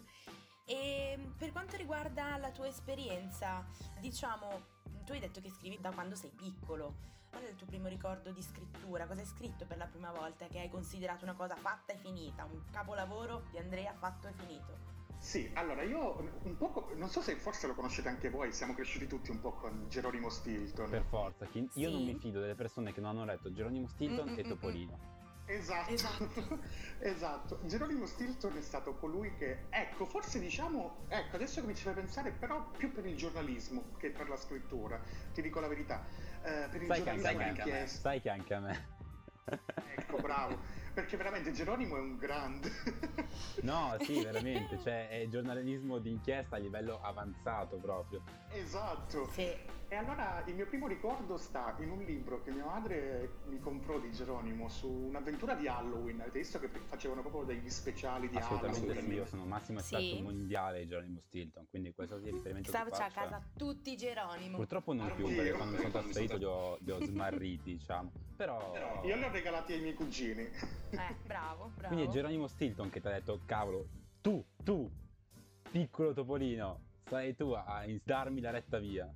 E 0.65 1.32
per 1.38 1.51
quanto 1.51 1.78
riguarda 1.78 2.38
la 2.38 2.51
tua 2.51 2.67
esperienza, 2.67 3.65
diciamo, 3.99 4.73
tu 5.06 5.12
hai 5.12 5.19
detto 5.19 5.39
che 5.39 5.49
scrivi 5.49 5.80
da 5.80 5.91
quando 5.91 6.15
sei 6.15 6.32
piccolo. 6.32 7.13
Qual 7.30 7.43
è 7.43 7.49
il 7.49 7.56
tuo 7.56 7.67
primo 7.67 7.88
ricordo 7.88 8.32
di 8.32 8.41
scrittura? 8.41 9.06
Cosa 9.06 9.19
hai 9.21 9.28
scritto 9.28 9.65
per 9.65 9.78
la 9.78 9.86
prima 9.88 10.12
volta 10.12 10.47
che 10.47 10.60
hai 10.60 10.69
considerato 10.69 11.23
una 11.25 11.34
cosa 11.34 11.56
fatta 11.56 11.93
e 11.93 11.97
finita? 11.97 12.45
Un 12.45 12.63
capolavoro 12.71 13.43
di 13.51 13.58
Andrea 13.58 13.93
fatto 13.93 14.28
e 14.28 14.34
finito? 14.34 14.93
Sì, 15.17 15.49
allora 15.56 15.84
io 15.84 16.17
un 16.43 16.56
po', 16.58 16.91
non 16.95 17.10
so 17.10 17.21
se 17.21 17.36
forse 17.36 17.67
lo 17.67 17.73
conoscete 17.73 18.08
anche 18.10 18.30
voi, 18.30 18.51
siamo 18.54 18.73
cresciuti 18.73 19.08
tutti 19.08 19.32
un 19.32 19.39
po' 19.41 19.54
con 19.54 19.86
Geronimo 19.89 20.30
Stilton. 20.30 20.89
Per 20.89 21.04
forza, 21.04 21.47
io 21.51 21.89
non 21.89 21.99
Sì. 21.99 22.06
mi 22.06 22.15
fido 22.15 22.39
delle 22.39 22.56
persone 22.56 22.93
che 22.93 23.01
non 23.01 23.12
hanno 23.12 23.25
letto 23.25 23.51
Geronimo 23.51 23.88
Stilton 23.88 24.30
Mm, 24.30 24.34
mm, 24.34 24.38
e 24.39 24.43
mm, 24.43 24.47
Topolino. 24.47 24.99
Esatto, 25.47 25.91
Esatto. 25.93 26.60
esatto. 26.99 27.60
Geronimo 27.63 28.05
Stilton 28.08 28.58
è 28.58 28.62
stato 28.62 28.95
colui 28.95 29.36
che, 29.36 29.65
ecco, 29.69 30.05
forse 30.05 30.39
diciamo, 30.39 31.05
ecco, 31.08 31.36
adesso 31.36 31.62
che 31.62 31.67
mi 31.67 31.75
ci 31.75 31.84
fai 31.84 31.93
pensare, 31.93 32.31
però 32.31 32.71
più 32.71 32.91
per 32.91 33.05
il 33.05 33.15
giornalismo 33.15 33.91
che 33.97 34.10
per 34.10 34.27
la 34.27 34.38
scrittura, 34.38 34.99
ti 35.34 35.41
dico 35.41 35.60
la 35.60 35.67
verità. 35.67 36.03
Eh, 36.43 36.67
per 36.69 36.81
il 36.81 36.88
Sai 36.88 37.03
che, 37.03 37.10
anche 37.10 37.21
giornalismo 37.21 37.29
a 37.29 37.34
me, 37.34 37.53
d'inchiesta. 37.53 37.99
sai 37.99 38.21
che 38.21 38.29
anche 38.29 38.53
a 38.53 38.60
me. 38.60 38.88
Ecco, 39.97 40.17
bravo, 40.17 40.58
perché 40.95 41.17
veramente 41.17 41.51
Geronimo 41.51 41.97
è 41.97 41.99
un 41.99 42.17
grande. 42.17 42.71
No, 43.62 43.95
sì, 43.99 44.21
veramente, 44.23 44.79
cioè 44.79 45.10
è 45.10 45.27
giornalismo 45.27 45.97
d'inchiesta 45.97 46.55
a 46.55 46.60
livello 46.60 47.01
avanzato 47.01 47.77
proprio. 47.77 48.21
Esatto. 48.51 49.27
Sì. 49.31 49.51
E 49.88 49.95
allora 49.95 50.41
il 50.47 50.55
mio 50.55 50.65
primo 50.65 50.88
ricordo 50.88 51.38
sta 51.38 51.75
in 51.79 51.89
un 51.89 52.01
libro 52.03 52.41
che 52.41 52.51
mia 52.51 52.65
madre 52.65 53.39
mi 53.47 53.60
comprò 53.60 53.99
di 53.99 54.12
Geronimo 54.12 54.67
su 54.69 54.88
un'avventura 54.88 55.53
di 55.55 55.67
Halloween. 55.67 56.21
Avete 56.21 56.39
visto 56.39 56.60
che 56.60 56.69
facevano 56.69 57.21
proprio 57.21 57.43
degli 57.43 57.69
speciali 57.69 58.29
di 58.29 58.38
Assolutamente 58.38 58.79
Halloween? 58.79 59.08
sì, 59.10 59.13
io 59.13 59.25
sono 59.25 59.45
massimo 59.45 59.79
Sì. 59.79 59.95
esperto 59.95 60.23
mondiale 60.23 60.79
di 60.81 60.88
Geronimo 60.88 61.19
Stilton, 61.21 61.67
quindi 61.69 61.93
questo 61.93 62.15
il 62.15 62.23
riferimento 62.23 62.71
che 62.71 62.77
Stavo 62.77 62.95
a 62.95 63.10
casa 63.10 63.41
tutti 63.55 63.95
Geronimo. 63.95 64.58
Purtroppo 64.58 64.93
non 64.93 65.13
più, 65.15 65.25
Anch'io. 65.25 65.41
perché 65.41 65.58
quando 65.58 65.75
mi 65.75 65.81
sono 65.81 65.91
trasferito 65.91 66.38
li 66.38 66.45
ho, 66.45 66.77
li 66.81 66.91
ho 66.91 67.03
smarriti, 67.03 67.73
diciamo. 67.77 68.12
Però... 68.36 69.01
Io 69.03 69.15
li 69.15 69.23
ho 69.23 69.31
regalati 69.31 69.73
ai 69.73 69.81
miei 69.81 69.93
cugini. 69.93 70.49
Eh, 70.99 71.15
bravo, 71.23 71.71
bravo. 71.75 71.93
Quindi 71.93 72.05
è 72.05 72.13
Geronimo 72.13 72.47
Stilton 72.47 72.89
che 72.89 73.01
ti 73.01 73.08
ha 73.08 73.12
detto, 73.12 73.41
cavolo, 73.45 73.88
tu, 74.21 74.43
tu, 74.63 74.89
piccolo 75.71 76.13
topolino, 76.13 76.79
sarai 77.08 77.36
tu 77.36 77.51
a 77.51 77.84
darmi 78.03 78.41
la 78.41 78.51
retta 78.51 78.79
via. 78.79 79.12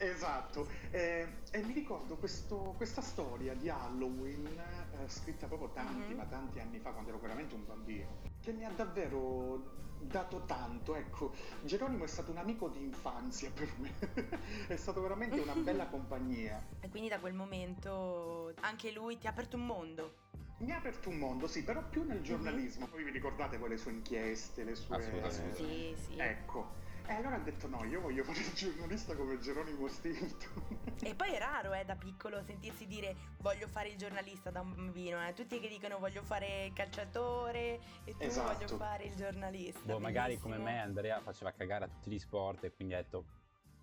Esatto, 0.00 0.68
Eh, 0.90 1.26
e 1.50 1.62
mi 1.64 1.72
ricordo 1.74 2.16
questo- 2.16 2.72
questa 2.76 3.00
storia 3.02 3.54
di 3.54 3.68
Halloween 3.68 4.46
eh, 4.56 5.08
scritta 5.08 5.46
proprio 5.48 5.70
tanti, 5.70 6.12
Mhm. 6.12 6.16
ma 6.16 6.24
tanti 6.24 6.60
anni 6.60 6.78
fa, 6.78 6.92
quando 6.92 7.10
ero 7.10 7.18
veramente 7.18 7.54
un 7.54 7.66
bambino, 7.66 8.16
che 8.40 8.52
mi 8.52 8.64
ha 8.64 8.70
davvero 8.70 9.87
dato 9.98 10.44
tanto. 10.46 10.94
Ecco, 10.94 11.32
Geronimo 11.62 12.04
è 12.04 12.08
stato 12.08 12.30
un 12.30 12.38
amico 12.38 12.68
di 12.68 12.82
infanzia 12.82 13.50
per 13.50 13.70
me, 13.76 13.92
è 14.68 14.76
stato 14.76 15.00
veramente 15.00 15.40
una 15.40 15.54
bella 15.54 15.86
compagnia. 15.88 16.62
E 16.80 16.88
quindi 16.88 17.08
da 17.08 17.18
quel 17.18 17.34
momento 17.34 18.54
anche 18.60 18.90
lui 18.92 19.18
ti 19.18 19.26
ha 19.26 19.30
aperto 19.30 19.56
un 19.56 19.66
mondo. 19.66 20.26
Mi 20.58 20.72
ha 20.72 20.76
aperto 20.76 21.08
un 21.08 21.18
mondo, 21.18 21.46
sì, 21.46 21.62
però 21.62 21.82
più 21.88 22.02
nel 22.04 22.20
giornalismo. 22.20 22.88
Poi 22.88 23.04
vi 23.04 23.10
ricordate 23.10 23.58
voi 23.58 23.68
le 23.68 23.76
sue 23.76 23.92
inchieste, 23.92 24.64
le 24.64 24.74
sue... 24.74 24.96
Assolutamente. 24.96 25.54
Sì, 25.54 25.94
sì. 25.96 26.18
Ecco. 26.18 26.86
E 27.10 27.14
allora 27.14 27.36
ha 27.36 27.38
detto 27.38 27.66
no, 27.68 27.82
io 27.84 28.02
voglio 28.02 28.22
fare 28.22 28.38
il 28.40 28.52
giornalista 28.52 29.16
come 29.16 29.38
Geronimo 29.38 29.88
Stilton. 29.88 30.94
E 31.00 31.14
poi 31.14 31.32
è 31.32 31.38
raro, 31.38 31.72
eh, 31.72 31.84
da 31.86 31.96
piccolo 31.96 32.42
sentirsi 32.42 32.86
dire 32.86 33.16
voglio 33.38 33.66
fare 33.66 33.88
il 33.88 33.96
giornalista 33.96 34.50
da 34.50 34.60
un 34.60 34.74
bambino, 34.74 35.26
eh. 35.26 35.32
Tutti 35.32 35.58
che 35.58 35.68
dicono 35.68 35.98
voglio 35.98 36.22
fare 36.22 36.66
il 36.66 36.72
calciatore 36.74 37.80
e 38.04 38.12
tu 38.16 38.22
Esatto. 38.24 38.52
voglio 38.52 38.76
fare 38.76 39.04
il 39.04 39.14
giornalista. 39.14 39.80
Boh, 39.84 39.98
magari 39.98 40.38
come 40.38 40.58
me 40.58 40.80
Andrea 40.80 41.18
faceva 41.20 41.50
cagare 41.52 41.84
a 41.86 41.88
tutti 41.88 42.10
gli 42.10 42.18
sport 42.18 42.64
e 42.64 42.72
quindi 42.72 42.92
ha 42.92 42.98
detto 42.98 43.24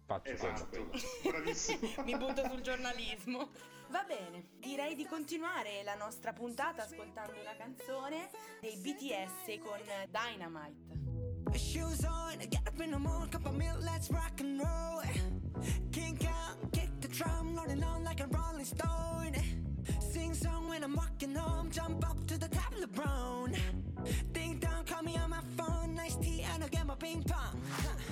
faccio 0.05 0.29
Esatto, 0.29 0.89
bravissimo. 1.23 2.03
Mi 2.05 2.15
butto 2.17 2.47
sul 2.47 2.61
giornalismo. 2.61 3.49
Va 3.89 4.03
bene, 4.03 4.49
direi 4.59 4.93
di 4.93 5.05
continuare 5.07 5.81
la 5.83 5.95
nostra 5.95 6.31
puntata 6.31 6.83
ascoltando 6.83 7.39
una 7.39 7.55
canzone 7.55 8.29
dei 8.61 8.75
BTS 8.77 9.59
con 9.63 9.79
Dynamite. 10.11 11.14
Shoes 11.53 12.03
on, 12.05 12.37
get 12.49 12.61
up 12.67 12.79
in 12.81 12.91
the 12.91 12.99
morning, 12.99 13.29
cup 13.29 13.45
of 13.45 13.55
milk, 13.55 13.77
let's 13.81 14.09
rock 14.09 14.39
and 14.39 14.59
roll. 14.59 15.01
Kink 15.91 16.25
out, 16.25 16.71
kick 16.71 16.89
the 17.01 17.07
drum, 17.07 17.55
rolling 17.55 17.83
on 17.83 18.03
like 18.03 18.19
a 18.19 18.27
rolling 18.27 18.65
stone. 18.65 19.33
Sing 19.99 20.33
song 20.33 20.67
when 20.67 20.83
I'm 20.83 20.95
walking 20.95 21.35
home, 21.35 21.69
jump 21.71 22.07
up 22.09 22.25
to 22.27 22.37
the 22.37 22.47
top 22.49 22.73
of 22.73 22.81
the 22.81 22.87
brown. 22.87 23.55
Ding 24.33 24.59
dong, 24.59 24.83
call 24.85 25.03
me 25.03 25.17
on 25.17 25.29
my 25.29 25.41
phone, 25.57 25.95
nice 25.95 26.15
tea, 26.17 26.45
and 26.53 26.63
I'll 26.63 26.69
get 26.69 26.85
my 26.85 26.95
ping 26.95 27.23
pong. 27.23 27.61
Huh. 27.71 28.04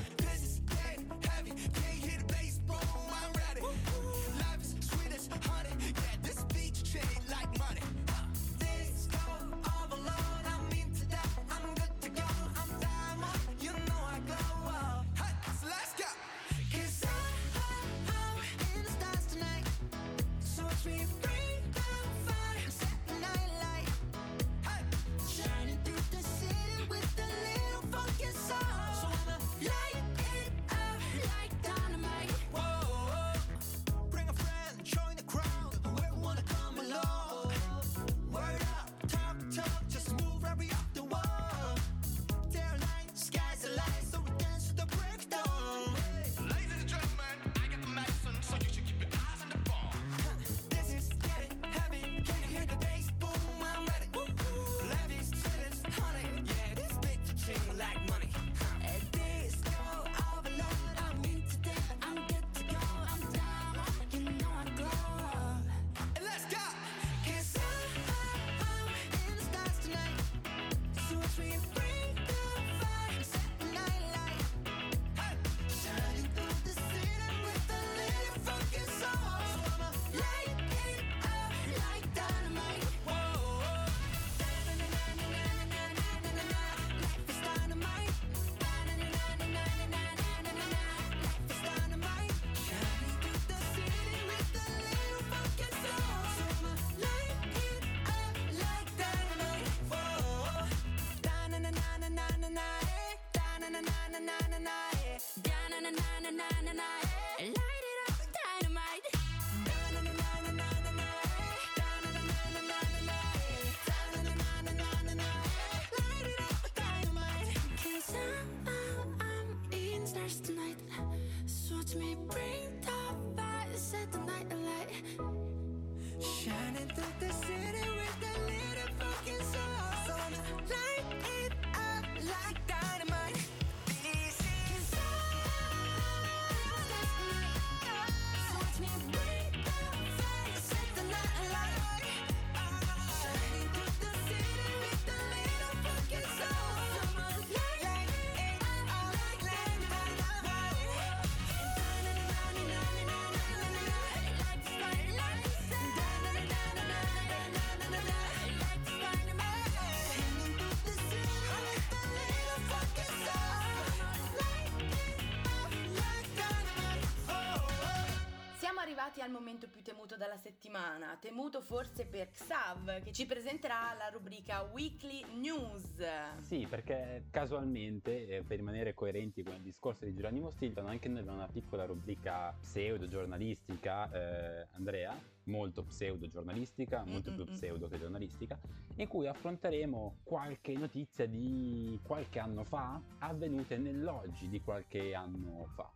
Arrivati 169.03 169.21
al 169.21 169.31
momento 169.31 169.67
più 169.67 169.81
temuto 169.81 170.15
della 170.15 170.37
settimana, 170.37 171.17
temuto 171.19 171.61
forse 171.61 172.05
per 172.05 172.31
Xav, 172.31 173.01
che 173.03 173.11
ci 173.11 173.25
presenterà 173.25 173.93
la 173.97 174.07
rubrica 174.07 174.61
Weekly 174.61 175.25
News. 175.39 176.01
Sì, 176.41 176.65
perché 176.69 177.25
casualmente, 177.29 178.27
eh, 178.27 178.43
per 178.43 178.57
rimanere 178.57 178.93
coerenti 178.93 179.43
con 179.43 179.55
il 179.55 179.61
discorso 179.61 180.05
di 180.05 180.15
Geronimo 180.15 180.49
Stilton, 180.49 180.87
anche 180.87 181.09
noi 181.09 181.19
abbiamo 181.19 181.39
una 181.39 181.49
piccola 181.51 181.85
rubrica 181.85 182.55
pseudo-giornalistica, 182.61 184.09
eh, 184.11 184.67
Andrea, 184.71 185.19
molto 185.45 185.83
pseudo-giornalistica, 185.83 187.03
molto 187.03 187.33
più 187.33 187.43
Mm-mm-mm. 187.43 187.55
pseudo 187.55 187.89
che 187.89 187.99
giornalistica, 187.99 188.57
in 188.95 189.07
cui 189.07 189.27
affronteremo 189.27 190.19
qualche 190.23 190.71
notizia 190.77 191.27
di 191.27 191.99
qualche 192.03 192.39
anno 192.39 192.63
fa, 192.63 193.01
avvenute 193.19 193.75
nell'oggi 193.77 194.47
di 194.47 194.61
qualche 194.61 195.13
anno 195.13 195.67
fa. 195.75 195.91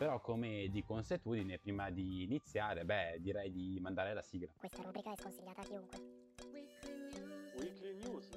Però 0.00 0.18
come 0.22 0.68
di 0.70 0.82
consuetudine, 0.82 1.58
prima 1.58 1.90
di 1.90 2.22
iniziare, 2.22 2.86
beh, 2.86 3.18
direi 3.20 3.52
di 3.52 3.78
mandare 3.82 4.14
la 4.14 4.22
sigla. 4.22 4.48
Questa 4.56 4.80
rubrica 4.80 5.12
è 5.12 5.14
sconsigliata 5.14 5.60
a 5.60 5.64
chiunque. 5.64 5.98
Weekly 7.58 7.94
News. 7.96 8.30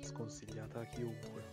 Sconsigliata 0.00 0.80
a 0.80 0.84
chiunque. 0.86 1.44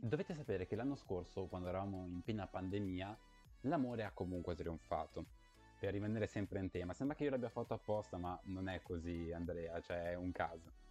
Dovete 0.00 0.34
sapere 0.34 0.66
che 0.66 0.74
l'anno 0.74 0.96
scorso, 0.96 1.46
quando 1.46 1.68
eravamo 1.68 2.04
in 2.04 2.22
piena 2.22 2.48
pandemia, 2.48 3.16
l'amore 3.60 4.02
ha 4.02 4.10
comunque 4.10 4.56
trionfato. 4.56 5.24
Per 5.78 5.92
rimanere 5.92 6.26
sempre 6.26 6.58
in 6.58 6.68
tema, 6.68 6.94
sembra 6.94 7.14
che 7.14 7.22
io 7.22 7.30
l'abbia 7.30 7.48
fatto 7.48 7.74
apposta, 7.74 8.16
ma 8.16 8.36
non 8.46 8.68
è 8.68 8.82
così, 8.82 9.30
Andrea, 9.30 9.80
cioè 9.82 10.10
è 10.10 10.14
un 10.16 10.32
caso. 10.32 10.86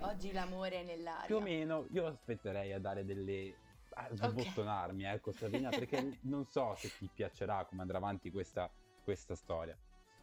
Oggi 0.00 0.32
l'amore 0.32 0.80
è 0.80 0.82
nell'aria. 0.84 1.26
Più 1.26 1.36
o 1.36 1.40
meno 1.40 1.86
io 1.90 2.06
aspetterei 2.06 2.72
a 2.72 2.78
dare 2.78 3.04
delle. 3.04 3.54
a 3.94 4.08
sbottonarmi, 4.10 5.04
ecco, 5.04 5.32
Sabrina, 5.32 5.70
perché 5.70 6.18
non 6.22 6.46
so 6.46 6.74
se 6.76 6.90
ti 6.98 7.08
piacerà 7.12 7.64
come 7.64 7.82
andrà 7.82 7.98
avanti 7.98 8.30
questa, 8.30 8.70
questa 9.02 9.34
storia. 9.34 9.76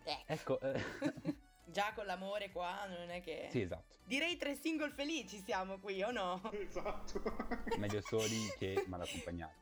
Eh, 0.04 0.24
Ecco, 0.26 0.60
eh, 0.60 0.82
già 1.66 1.94
con 1.94 2.06
l'amore 2.06 2.52
qua 2.52 2.86
non 2.88 3.10
è 3.10 3.22
che... 3.22 3.48
sì, 3.52 3.62
esatto. 3.62 3.96
Direi 4.06 4.36
tre 4.36 4.56
single 4.56 4.92
felici 4.92 5.38
siamo 5.40 5.80
qui, 5.80 6.02
o 6.04 6.12
no? 6.12 6.42
Esatto. 6.52 7.22
Meglio 7.78 8.02
soli 8.02 8.48
che 8.58 8.84
mal 8.88 9.02
accompagnati. 9.02 9.62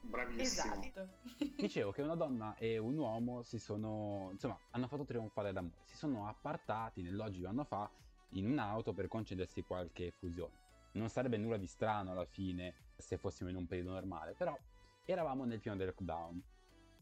Bravissimo. 0.00 0.72
Esatto. 0.72 1.08
Dicevo 1.56 1.92
che 1.92 2.02
una 2.02 2.16
donna 2.16 2.56
e 2.56 2.78
un 2.78 2.96
uomo 2.96 3.42
si 3.42 3.58
sono, 3.58 4.30
insomma, 4.32 4.58
hanno 4.70 4.88
fatto 4.88 5.04
trionfare 5.04 5.52
l'amore. 5.52 5.76
Si 5.84 5.96
sono 5.96 6.26
appartati 6.26 7.02
nell'oggi 7.02 7.38
di 7.38 7.44
un 7.44 7.50
anno 7.50 7.64
fa 7.64 7.88
in 8.32 8.46
un'auto 8.46 8.92
per 8.92 9.08
concedersi 9.08 9.62
qualche 9.62 10.10
fusione. 10.12 10.60
Non 10.92 11.08
sarebbe 11.08 11.36
nulla 11.36 11.56
di 11.56 11.66
strano 11.66 12.12
alla 12.12 12.24
fine 12.24 12.74
se 12.96 13.16
fossimo 13.16 13.50
in 13.50 13.56
un 13.56 13.66
periodo 13.66 13.92
normale, 13.92 14.34
però 14.34 14.56
eravamo 15.04 15.44
nel 15.44 15.60
pieno 15.60 15.76
del 15.76 15.88
lockdown. 15.88 16.42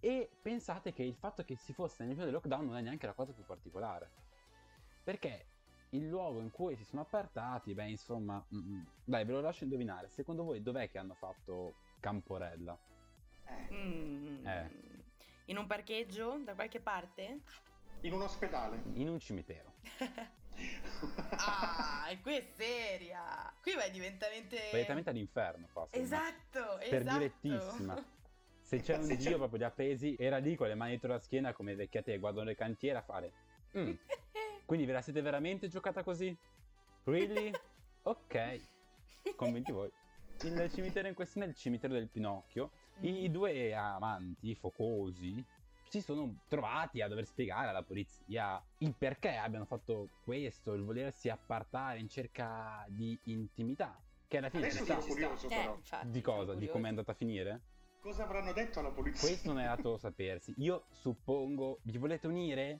E 0.01 0.31
pensate 0.41 0.93
che 0.93 1.03
il 1.03 1.15
fatto 1.15 1.45
che 1.45 1.57
si 1.57 1.73
fosse 1.73 2.05
nel 2.05 2.15
pieno 2.15 2.25
del 2.31 2.35
lockdown 2.35 2.65
non 2.65 2.77
è 2.77 2.81
neanche 2.81 3.07
la 3.07 3.13
cosa 3.13 3.33
più 3.33 3.45
particolare. 3.45 4.11
Perché 5.03 5.47
il 5.91 6.07
luogo 6.09 6.41
in 6.41 6.51
cui 6.51 6.77
si 6.77 6.85
sono 6.85 7.03
appartati, 7.03 7.75
beh, 7.75 7.89
insomma, 7.89 8.45
mm, 8.55 8.59
mm, 8.59 8.83
dai, 9.05 9.25
ve 9.25 9.33
lo 9.33 9.41
lascio 9.41 9.65
indovinare. 9.65 10.09
Secondo 10.09 10.45
voi 10.45 10.63
dov'è 10.63 10.89
che 10.89 10.99
hanno 10.99 11.15
fatto 11.15 11.75
Camporella? 12.01 12.79
Eh, 13.45 13.75
Mm. 13.75 14.47
Eh. 14.47 14.71
In 15.47 15.59
un 15.59 15.67
parcheggio? 15.67 16.41
Da 16.45 16.55
qualche 16.55 16.81
parte? 16.81 17.41
in 18.03 18.13
un 18.15 18.23
ospedale. 18.23 18.83
In 18.95 19.09
un 19.09 19.19
cimitero. 19.19 19.75
ah, 21.37 22.09
e 22.11 22.21
qui 22.21 22.37
è 22.37 22.47
seria. 22.57 23.53
Qui 23.63 23.75
vai 23.75 23.91
direttamente... 23.91 24.59
Direttamente 24.71 25.11
all'inferno, 25.11 25.69
qua. 25.73 25.89
me. 25.91 25.99
Esatto, 25.99 26.79
per 26.79 26.95
esatto. 27.01 27.19
direttissima. 27.19 28.05
Se 28.61 28.81
c'è 28.81 28.97
un 28.97 29.05
Se 29.05 29.17
c'è- 29.17 29.29
dio 29.29 29.37
proprio 29.39 29.67
ha 29.67 29.71
presi, 29.71 30.15
era 30.19 30.39
lì 30.39 30.55
con 30.55 30.69
le 30.69 30.75
mani 30.75 30.91
dietro 30.91 31.09
la 31.09 31.19
schiena 31.19 31.53
come 31.53 31.75
vecchiate 31.75 32.13
che 32.13 32.19
guardano 32.19 32.47
le 32.47 32.55
cantiere 32.55 32.99
a 32.99 33.03
fare. 33.03 33.33
"Mm, 33.77 33.93
quindi 34.65 34.87
ve 34.87 34.93
la 34.93 35.03
siete 35.03 35.21
veramente 35.23 35.69
giocata 35.69 36.03
così? 36.05 36.37
Really? 37.05 37.51
Ok, 38.03 38.61
convinti 39.37 39.73
voi. 39.73 39.91
Il 40.43 40.71
cimitero 40.73 41.09
in 41.09 41.15
questione 41.15 41.47
è 41.47 41.51
il 41.51 41.57
cimitero 41.57 41.93
del 41.95 42.09
Pinocchio. 42.09 42.71
I 43.01 43.31
due 43.31 43.75
amanti 43.75 44.55
focosi 44.55 45.45
si 45.91 46.01
sono 46.03 46.37
trovati 46.47 47.01
a 47.03 47.09
dover 47.09 47.27
spiegare 47.27 47.69
alla 47.69 47.83
polizia 47.83 48.63
il 48.79 48.95
perché 48.97 49.35
abbiano 49.35 49.65
fatto 49.65 50.09
questo, 50.23 50.73
il 50.75 50.83
volersi 50.85 51.29
appartare 51.29 51.99
in 51.99 52.09
cerca 52.09 52.85
di 52.89 53.19
intimità. 53.25 54.01
Che 54.29 54.37
alla 54.37 54.51
fine 54.51 54.67
Adesso 54.67 54.79
ci 54.79 54.85
sta. 54.85 55.01
sono 55.01 55.13
curioso 55.13 55.47
Eh, 55.49 55.57
però. 55.57 55.75
infatti, 55.75 56.11
Di 56.11 56.21
cosa? 56.21 56.45
sono 56.47 56.59
Di 56.61 56.69
come 56.69 56.87
è 56.87 56.89
andata 56.91 57.11
a 57.11 57.15
finire? 57.15 57.61
Cosa 58.01 58.23
avranno 58.23 58.53
detto 58.53 58.79
alla 58.79 58.93
polizia? 58.93 59.27
Questo 59.29 59.53
non 59.53 59.59
è 59.61 59.65
dato 59.67 59.97
sapersi. 59.99 60.55
Io 60.59 60.85
suppongo. 60.91 61.81
Vi 61.83 61.99
volete 61.99 62.29
unire? 62.29 62.79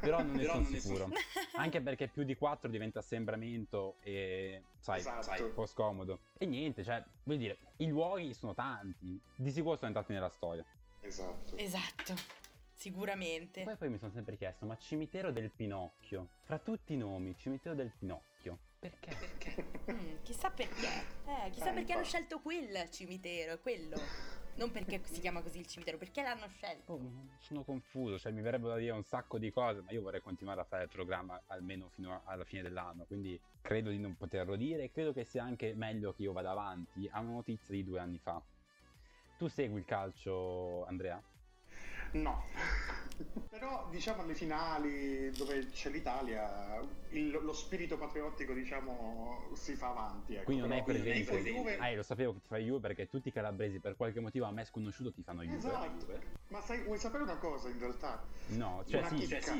Però 0.00 0.18
non 0.18 0.32
ne 0.32 0.38
Però 0.40 0.52
sono 0.54 0.62
non 0.64 0.72
ne 0.72 0.80
sicuro. 0.80 1.08
Anche 1.54 1.80
perché 1.80 2.08
più 2.08 2.24
di 2.24 2.34
4 2.34 2.68
diventa 2.68 2.98
assembramento 2.98 3.98
e. 4.00 4.64
Sai, 4.80 4.98
Esatto. 4.98 5.22
sai, 5.22 5.40
un 5.42 5.54
po' 5.54 5.66
scomodo. 5.66 6.18
E 6.36 6.44
niente, 6.44 6.82
cioè, 6.82 7.02
vuol 7.22 7.38
dire, 7.38 7.56
i 7.76 7.86
luoghi 7.86 8.34
sono 8.34 8.52
tanti. 8.52 9.18
Di 9.36 9.50
sicuro 9.52 9.76
sono 9.76 9.86
entrati 9.86 10.12
nella 10.12 10.28
storia. 10.28 10.64
Esatto. 11.06 11.56
Esatto, 11.56 12.14
sicuramente. 12.74 13.62
Poi, 13.62 13.76
poi 13.76 13.88
mi 13.90 13.98
sono 13.98 14.12
sempre 14.12 14.36
chiesto, 14.36 14.66
ma 14.66 14.76
cimitero 14.76 15.30
del 15.30 15.50
Pinocchio? 15.50 16.28
Fra 16.42 16.58
tutti 16.58 16.94
i 16.94 16.96
nomi, 16.96 17.36
cimitero 17.38 17.74
del 17.74 17.92
Pinocchio. 17.96 18.58
Perché? 18.78 19.64
Mm, 19.90 20.22
chissà 20.22 20.50
perché. 20.50 20.86
Eh, 21.26 21.50
chissà 21.50 21.70
Eh, 21.70 21.74
perché 21.74 21.92
hanno 21.92 22.04
scelto 22.04 22.40
quel 22.40 22.88
cimitero, 22.90 23.54
è 23.54 23.60
quello. 23.60 23.96
Non 24.56 24.70
perché 24.70 25.02
si 25.04 25.20
chiama 25.20 25.42
così 25.42 25.58
il 25.58 25.66
cimitero, 25.66 25.98
perché 25.98 26.22
l'hanno 26.22 26.48
scelto. 26.48 26.92
Oh, 26.94 27.00
sono 27.40 27.62
confuso, 27.62 28.18
cioè 28.18 28.32
mi 28.32 28.40
verrebbe 28.40 28.68
da 28.68 28.76
dire 28.76 28.92
un 28.92 29.04
sacco 29.04 29.38
di 29.38 29.50
cose, 29.52 29.82
ma 29.82 29.90
io 29.92 30.00
vorrei 30.02 30.20
continuare 30.20 30.60
a 30.60 30.64
fare 30.64 30.84
il 30.84 30.88
programma 30.88 31.40
almeno 31.48 31.88
fino 31.90 32.12
a- 32.12 32.22
alla 32.24 32.44
fine 32.44 32.62
dell'anno, 32.62 33.04
quindi 33.04 33.38
credo 33.60 33.90
di 33.90 33.98
non 33.98 34.16
poterlo 34.16 34.56
dire 34.56 34.84
e 34.84 34.90
credo 34.90 35.12
che 35.12 35.24
sia 35.24 35.42
anche 35.44 35.74
meglio 35.74 36.14
che 36.14 36.22
io 36.22 36.32
vada 36.32 36.52
avanti 36.52 37.06
a 37.12 37.20
una 37.20 37.32
notizia 37.32 37.74
di 37.74 37.84
due 37.84 37.98
anni 38.00 38.18
fa. 38.18 38.42
Tu 39.38 39.48
segui 39.48 39.80
il 39.80 39.84
calcio, 39.84 40.84
Andrea? 40.86 41.22
No. 42.12 42.42
Però 43.50 43.86
diciamo 43.90 44.22
alle 44.22 44.34
finali 44.34 45.30
dove 45.30 45.68
c'è 45.70 45.88
l'Italia 45.90 46.78
il- 47.10 47.30
lo 47.30 47.52
spirito 47.52 47.96
patriottico 47.96 48.52
diciamo 48.52 49.48
si 49.54 49.74
fa 49.74 49.88
avanti. 49.88 50.34
Ecco. 50.34 50.44
Quindi 50.44 50.62
non 50.66 50.70
Però 50.70 50.84
presente. 50.84 51.12
tifo 51.12 51.36
Juve- 51.38 51.78
Ah, 51.78 51.94
lo 51.94 52.02
sapevo 52.02 52.32
che 52.34 52.40
ti 52.40 52.48
fai 52.48 52.64
Juve 52.64 52.80
perché 52.80 53.08
tutti 53.08 53.28
i 53.28 53.32
calabresi 53.32 53.78
per 53.78 53.96
qualche 53.96 54.20
motivo 54.20 54.46
a 54.46 54.50
me 54.50 54.64
sconosciuto 54.64 55.12
ti 55.12 55.22
fanno 55.22 55.42
Juve. 55.42 55.56
Esatto. 55.56 56.20
Ma 56.48 56.60
sai, 56.60 56.82
vuoi 56.84 56.98
sapere 56.98 57.22
una 57.22 57.36
cosa 57.36 57.68
in 57.68 57.78
realtà? 57.78 58.22
No, 58.48 58.84
cioè 58.86 59.00
Una 59.00 59.08
sì, 59.08 59.14
chicca. 59.16 59.54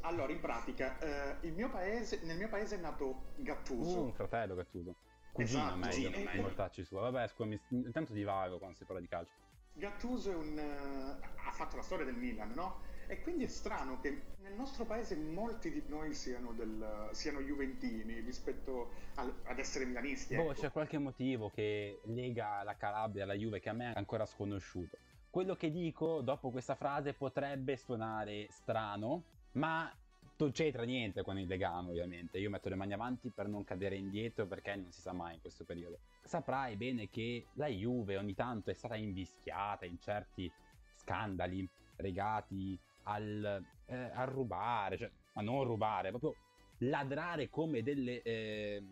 Allora, 0.00 0.32
in 0.32 0.40
pratica, 0.40 0.98
eh, 0.98 1.36
il 1.46 1.52
mio 1.52 1.68
paese, 1.70 2.20
nel 2.22 2.36
mio 2.36 2.48
paese 2.48 2.76
è 2.76 2.78
nato 2.78 3.22
Gattuso. 3.36 3.98
Uh, 3.98 4.04
un 4.04 4.12
fratello 4.12 4.54
Gattuso. 4.54 4.94
Cugino 5.34 5.62
Esatto, 5.62 5.76
meglio, 5.78 6.12
sì, 6.12 6.20
i 6.22 6.28
e- 6.32 6.40
mortacci 6.40 6.84
sua. 6.84 7.10
Vabbè, 7.10 7.26
scusami, 7.26 7.60
intanto 7.70 8.12
divago 8.12 8.58
quando 8.58 8.76
si 8.76 8.84
parla 8.84 9.00
di 9.00 9.08
calcio. 9.08 9.32
Gattuso 9.72 10.30
è 10.30 10.34
un, 10.36 10.56
eh, 10.56 11.26
ha 11.44 11.50
fatto 11.50 11.74
la 11.74 11.82
storia 11.82 12.04
del 12.04 12.14
Milan, 12.14 12.52
no? 12.52 12.82
E 13.08 13.20
quindi 13.20 13.42
è 13.42 13.48
strano 13.48 13.98
che 13.98 14.26
nel 14.42 14.54
nostro 14.54 14.84
paese 14.84 15.16
molti 15.16 15.72
di 15.72 15.82
noi 15.88 16.14
siano, 16.14 16.52
del, 16.52 17.08
siano 17.10 17.40
juventini 17.40 18.20
rispetto 18.20 18.92
al, 19.16 19.34
ad 19.42 19.58
essere 19.58 19.86
milanisti. 19.86 20.36
Boh, 20.36 20.52
ecco. 20.52 20.60
c'è 20.60 20.70
qualche 20.70 20.98
motivo 20.98 21.50
che 21.50 22.00
lega 22.04 22.62
la 22.62 22.76
Calabria 22.76 23.24
alla 23.24 23.34
Juve 23.34 23.58
che 23.58 23.70
a 23.70 23.72
me 23.72 23.92
è 23.92 23.98
ancora 23.98 24.26
sconosciuto. 24.26 24.96
Quello 25.28 25.56
che 25.56 25.72
dico 25.72 26.20
dopo 26.20 26.52
questa 26.52 26.76
frase 26.76 27.12
potrebbe 27.12 27.76
suonare 27.76 28.46
strano, 28.50 29.24
ma 29.54 29.92
non 30.36 30.50
c'entra 30.50 30.82
niente 30.84 31.22
con 31.22 31.38
il 31.38 31.46
legame, 31.46 31.90
ovviamente. 31.90 32.38
Io 32.38 32.50
metto 32.50 32.68
le 32.68 32.74
mani 32.74 32.92
avanti 32.92 33.30
per 33.30 33.48
non 33.48 33.64
cadere 33.64 33.96
indietro 33.96 34.46
perché 34.46 34.74
non 34.74 34.90
si 34.90 35.00
sa 35.00 35.12
mai 35.12 35.34
in 35.34 35.40
questo 35.40 35.64
periodo. 35.64 35.98
Saprai 36.22 36.76
bene 36.76 37.08
che 37.08 37.46
la 37.54 37.68
Juve 37.68 38.16
ogni 38.16 38.34
tanto 38.34 38.70
è 38.70 38.74
stata 38.74 38.96
invischiata 38.96 39.84
in 39.84 39.98
certi 39.98 40.50
scandali 40.96 41.68
legati 41.96 42.78
al, 43.02 43.64
eh, 43.86 43.94
al 43.94 44.26
rubare, 44.26 44.96
cioè, 44.96 45.10
ma 45.32 45.42
non 45.42 45.64
rubare, 45.64 46.10
proprio 46.10 46.34
ladrare 46.78 47.48
come 47.48 47.82
delle 47.82 48.22
eh, 48.22 48.82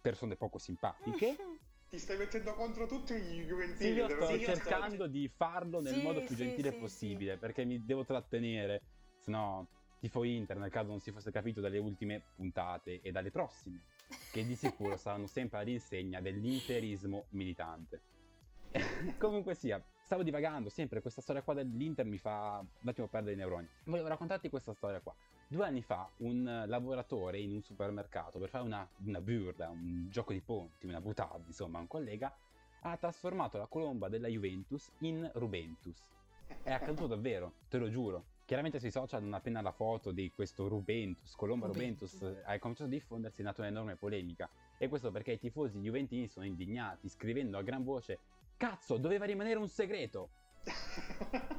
persone 0.00 0.36
poco 0.36 0.58
simpatiche. 0.58 1.36
Ti 1.90 1.98
stai 1.98 2.16
mettendo 2.16 2.54
contro 2.54 2.86
tutti 2.86 3.12
i 3.12 3.42
Sì, 3.42 3.44
juventini. 3.44 3.92
io 3.96 4.06
te 4.06 4.14
lo 4.14 4.24
sto 4.24 4.36
dico. 4.38 4.50
cercando 4.52 5.06
di 5.06 5.28
farlo 5.36 5.80
nel 5.80 5.94
Sì, 5.94 6.00
modo 6.00 6.20
più 6.20 6.34
sì, 6.34 6.36
gentile 6.36 6.70
sì, 6.70 6.78
possibile 6.78 7.36
perché 7.36 7.64
mi 7.66 7.84
devo 7.84 8.04
trattenere, 8.04 8.80
se 9.18 9.30
no 9.30 9.66
tifo 10.02 10.24
Inter 10.24 10.56
nel 10.56 10.70
caso 10.70 10.88
non 10.88 10.98
si 10.98 11.12
fosse 11.12 11.30
capito 11.30 11.60
dalle 11.60 11.78
ultime 11.78 12.20
puntate 12.34 13.00
e 13.02 13.12
dalle 13.12 13.30
prossime, 13.30 13.82
che 14.32 14.44
di 14.44 14.56
sicuro 14.56 14.96
saranno 14.98 15.28
sempre 15.28 15.60
all'insegna 15.60 16.20
dell'interismo 16.20 17.26
militante. 17.30 18.00
Comunque 19.16 19.54
sia, 19.54 19.80
stavo 20.02 20.24
divagando 20.24 20.70
sempre, 20.70 21.00
questa 21.00 21.20
storia 21.20 21.42
qua 21.42 21.54
dell'Inter 21.54 22.04
mi 22.04 22.18
fa 22.18 22.58
un 22.58 22.88
attimo 22.88 23.06
perdere 23.06 23.34
i 23.34 23.36
neuroni. 23.36 23.68
Volevo 23.84 24.08
raccontarti 24.08 24.50
questa 24.50 24.72
storia 24.72 24.98
qua. 24.98 25.14
Due 25.46 25.64
anni 25.64 25.82
fa 25.82 26.10
un 26.16 26.64
lavoratore 26.66 27.38
in 27.38 27.52
un 27.52 27.62
supermercato 27.62 28.40
per 28.40 28.48
fare 28.48 28.64
una, 28.64 28.88
una 29.04 29.20
burla, 29.20 29.68
un 29.68 30.08
gioco 30.10 30.32
di 30.32 30.40
ponti, 30.40 30.86
una 30.86 31.00
butade, 31.00 31.44
insomma, 31.46 31.78
un 31.78 31.86
collega 31.86 32.34
ha 32.80 32.96
trasformato 32.96 33.56
la 33.56 33.66
colomba 33.66 34.08
della 34.08 34.26
Juventus 34.26 34.90
in 35.00 35.30
Rubentus. 35.34 36.02
È 36.60 36.72
accaduto 36.72 37.06
davvero, 37.06 37.52
te 37.68 37.78
lo 37.78 37.88
giuro. 37.88 38.31
Chiaramente 38.44 38.80
sui 38.80 38.90
social 38.90 39.22
non 39.22 39.34
appena 39.34 39.60
la 39.62 39.72
foto 39.72 40.10
di 40.12 40.30
questo 40.34 40.68
Rubentus, 40.68 41.34
colomba 41.36 41.66
Rubentus. 41.66 42.12
Rubentus, 42.14 42.38
eh, 42.46 42.52
ha 42.52 42.58
cominciato 42.58 42.88
a 42.88 42.92
diffondersi, 42.92 43.40
è 43.40 43.44
nata 43.44 43.62
un'enorme 43.62 43.96
polemica. 43.96 44.50
E 44.78 44.88
questo 44.88 45.10
perché 45.10 45.32
i 45.32 45.38
tifosi 45.38 45.78
juventini 45.78 46.26
sono 46.28 46.44
indignati, 46.44 47.08
scrivendo 47.08 47.56
a 47.56 47.62
gran 47.62 47.84
voce 47.84 48.18
Cazzo, 48.56 48.96
doveva 48.98 49.24
rimanere 49.24 49.58
un 49.58 49.68
segreto! 49.68 50.30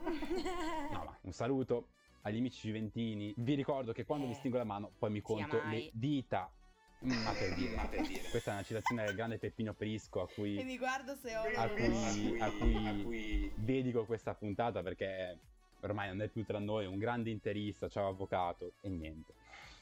No, 0.92 1.04
ma 1.06 1.18
un 1.22 1.32
saluto 1.32 1.88
agli 2.22 2.38
amici 2.38 2.68
juventini. 2.68 3.34
Vi 3.38 3.56
ricordo 3.56 3.92
che 3.92 4.06
quando 4.06 4.26
Eh, 4.26 4.30
vi 4.30 4.34
stringo 4.36 4.58
la 4.58 4.64
mano, 4.64 4.92
poi 4.98 5.10
mi 5.12 5.22
conto 5.22 5.58
mai. 5.64 5.84
le 5.86 5.90
dita. 5.94 6.52
Mm, 7.06 7.10
Ma 7.24 7.32
per 7.34 7.54
dire, 7.56 7.76
ma 7.76 7.88
per 7.88 8.08
dire. 8.08 8.30
Questa 8.30 8.52
è 8.52 8.54
una 8.54 8.64
citazione 8.64 9.06
del 9.06 9.16
grande 9.16 9.38
Peppino 9.40 9.74
Prisco 9.74 10.22
a 10.22 10.28
e 10.30 10.34
cui, 10.34 10.64
mi 10.64 10.78
guardo 10.78 11.16
se 11.16 11.36
ho 11.36 11.42
a 11.56 11.68
cui, 11.70 12.40
a 12.40 12.94
cui 13.04 13.52
dedico 13.56 14.06
questa 14.06 14.36
puntata 14.36 14.82
perché 14.84 15.40
ormai 15.84 16.08
non 16.08 16.22
è 16.22 16.28
più 16.28 16.44
tra 16.46 16.60
noi, 16.60 16.86
un 16.86 16.98
grande 16.98 17.30
interista, 17.30 17.88
ciao 17.90 18.08
avvocato 18.08 18.74
e 18.82 18.90
niente. 18.90 19.34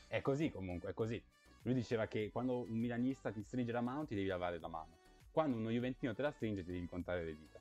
È 0.08 0.22
così 0.22 0.50
comunque, 0.50 0.90
è 0.90 0.94
così. 0.94 1.22
Lui 1.64 1.74
diceva 1.74 2.08
che 2.08 2.32
quando 2.32 2.62
un 2.62 2.78
milanista 2.78 3.32
ti 3.32 3.44
stringe 3.44 3.72
la 3.72 3.82
mano 3.82 4.06
ti 4.06 4.16
devi 4.16 4.28
lavare 4.28 4.60
la 4.60 4.68
mano. 4.68 5.00
Quando 5.32 5.58
uno 5.58 5.70
juventino 5.70 6.14
te 6.14 6.22
la 6.22 6.32
stringe 6.32 6.64
ti 6.64 6.72
devi 6.72 6.88
contare 6.88 7.24
le 7.24 7.36
dita. 7.36 7.60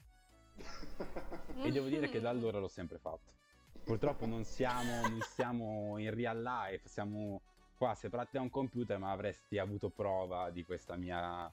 E 1.62 1.70
devo 1.70 1.88
dire 1.88 2.08
che 2.08 2.20
da 2.20 2.30
allora 2.30 2.58
l'ho 2.58 2.68
sempre 2.68 2.98
fatto. 2.98 3.38
Purtroppo 3.84 4.26
non 4.26 4.44
siamo, 4.44 5.06
non 5.08 5.20
siamo 5.20 5.98
in 5.98 6.12
real 6.14 6.42
life, 6.42 6.88
siamo 6.88 7.40
qua 7.76 7.94
separati 7.94 8.30
da 8.32 8.40
un 8.40 8.50
computer, 8.50 8.98
ma 8.98 9.10
avresti 9.10 9.58
avuto 9.58 9.90
prova 9.90 10.50
di 10.50 10.64
questa 10.64 10.96
mia 10.96 11.50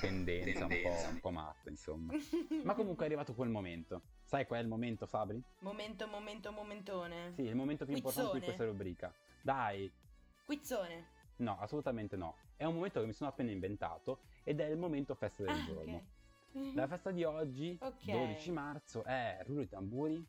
tendenza 0.00 0.66
un 0.66 0.80
po', 0.82 1.08
un 1.10 1.20
po' 1.20 1.30
matta, 1.30 1.70
insomma. 1.70 2.12
Ma 2.62 2.74
comunque 2.74 3.04
è 3.04 3.06
arrivato 3.06 3.34
quel 3.34 3.48
momento. 3.48 4.02
Sai 4.26 4.44
qual 4.44 4.58
è 4.58 4.62
il 4.62 4.68
momento, 4.68 5.06
Fabri? 5.06 5.40
Momento, 5.60 6.08
momento, 6.08 6.50
momentone. 6.50 7.32
Sì, 7.36 7.42
il 7.42 7.54
momento 7.54 7.84
più 7.84 7.94
importante 7.94 8.32
di 8.32 8.38
Quizzone. 8.40 8.56
questa 8.56 8.64
rubrica. 8.64 9.14
Dai, 9.40 9.92
Quizzone. 10.44 11.06
no, 11.36 11.56
assolutamente 11.60 12.16
no. 12.16 12.34
È 12.56 12.64
un 12.64 12.74
momento 12.74 12.98
che 13.00 13.06
mi 13.06 13.12
sono 13.12 13.30
appena 13.30 13.52
inventato 13.52 14.18
ed 14.42 14.58
è 14.58 14.64
il 14.66 14.78
momento 14.78 15.14
festa 15.14 15.44
del 15.44 15.52
Ah, 15.54 15.64
giorno. 15.64 15.96
ok. 16.52 16.74
La 16.74 16.88
festa 16.88 17.12
di 17.12 17.22
oggi, 17.22 17.78
Ok. 17.80 18.04
12 18.10 18.50
marzo, 18.50 19.04
è 19.04 19.38
rullo 19.46 19.60
i 19.60 19.68
tamburi. 19.68 20.26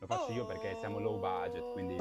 Lo 0.00 0.06
faccio 0.06 0.32
io 0.32 0.44
perché 0.46 0.74
siamo 0.80 0.98
low 0.98 1.20
budget, 1.20 1.72
quindi... 1.72 1.96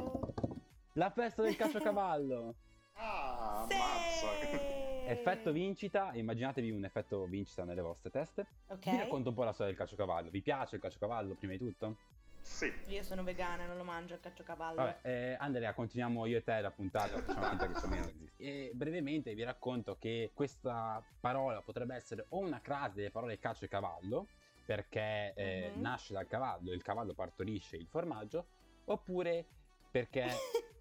La 0.93 1.11
festa 1.11 1.43
del 1.43 1.55
caciocavallo! 1.55 2.55
Ah, 2.95 3.65
Sì! 3.67 3.73
ammazza. 3.75 4.72
Effetto 5.05 5.51
vincita, 5.51 6.11
immaginatevi 6.13 6.71
un 6.71 6.85
effetto 6.85 7.25
vincita 7.25 7.63
nelle 7.63 7.81
vostre 7.81 8.09
teste. 8.09 8.45
Ok. 8.67 8.89
Vi 8.89 8.97
racconto 8.97 9.29
un 9.29 9.35
po' 9.35 9.43
la 9.43 9.51
storia 9.53 9.73
del 9.73 9.81
caciocavallo. 9.81 10.29
Vi 10.29 10.41
piace 10.41 10.75
il 10.75 10.81
caciocavallo 10.81 11.35
prima 11.35 11.53
di 11.53 11.59
tutto? 11.59 11.97
Sì. 12.41 12.71
Io 12.87 13.03
sono 13.03 13.23
vegana, 13.23 13.65
non 13.65 13.77
lo 13.77 13.83
mangio 13.83 14.15
il 14.15 14.19
caciocavallo. 14.19 14.75
Vabbè, 14.75 14.99
eh, 15.03 15.35
Andrea, 15.39 15.73
continuiamo 15.73 16.25
io 16.25 16.37
e 16.37 16.43
te 16.43 16.59
la 16.59 16.71
puntata, 16.71 17.17
facciamo 17.19 17.45
finta 17.47 17.67
che 17.67 17.73
ciò 17.73 17.87
non 17.87 17.99
esiste. 17.99 18.43
E 18.43 18.71
brevemente 18.73 19.33
vi 19.33 19.43
racconto 19.43 19.97
che 19.97 20.31
questa 20.33 21.01
parola 21.19 21.61
potrebbe 21.61 21.95
essere 21.95 22.25
o 22.29 22.39
una 22.39 22.59
crasi 22.61 22.97
delle 22.97 23.11
parole 23.11 23.39
caccio 23.39 23.65
e 23.65 23.67
cavallo, 23.69 24.27
perché 24.65 25.33
eh, 25.35 25.71
Mhm. 25.73 25.81
nasce 25.81 26.13
dal 26.13 26.27
cavallo 26.27 26.71
e 26.71 26.75
il 26.75 26.81
cavallo 26.81 27.13
partorisce 27.13 27.77
il 27.77 27.87
formaggio, 27.87 28.47
oppure 28.85 29.45
perché 29.91 30.25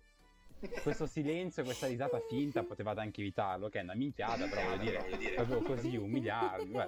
questo 0.82 1.06
silenzio, 1.06 1.64
questa 1.64 1.86
risata 1.86 2.20
finta 2.28 2.62
potevate 2.62 3.00
anche 3.00 3.20
evitarlo, 3.20 3.68
che 3.68 3.80
è 3.80 3.82
una 3.82 3.94
minchiata, 3.94 4.46
però 4.46 4.68
voglio 4.68 4.82
dire, 5.16 5.30
proprio 5.34 5.62
così 5.62 5.96
umiliarmi. 5.96 6.78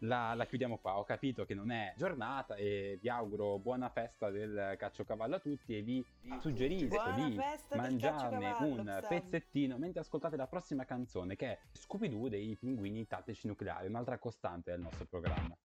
La, 0.00 0.34
la 0.34 0.44
chiudiamo 0.44 0.76
qua, 0.76 0.98
ho 0.98 1.04
capito 1.04 1.46
che 1.46 1.54
non 1.54 1.70
è 1.70 1.94
giornata 1.96 2.54
e 2.54 2.98
vi 3.00 3.08
auguro 3.08 3.58
buona 3.58 3.88
festa 3.88 4.28
del 4.28 4.74
caciocavallo 4.76 5.36
a 5.36 5.38
tutti 5.38 5.74
e 5.74 5.80
vi 5.80 6.04
suggerisco 6.38 6.88
Buona 6.88 7.26
di 7.26 7.40
mangiarne 7.74 8.56
un 8.60 9.06
pezzettino 9.08 9.78
mentre 9.78 10.00
ascoltate 10.00 10.36
la 10.36 10.46
prossima 10.46 10.84
canzone 10.84 11.34
che 11.34 11.46
è 11.46 11.58
Scooby-Doo 11.72 12.28
dei 12.28 12.54
pinguini 12.60 13.06
tattici 13.06 13.46
nucleari, 13.46 13.86
un'altra 13.86 14.18
costante 14.18 14.70
del 14.70 14.80
nostro 14.80 15.06
programma. 15.06 15.56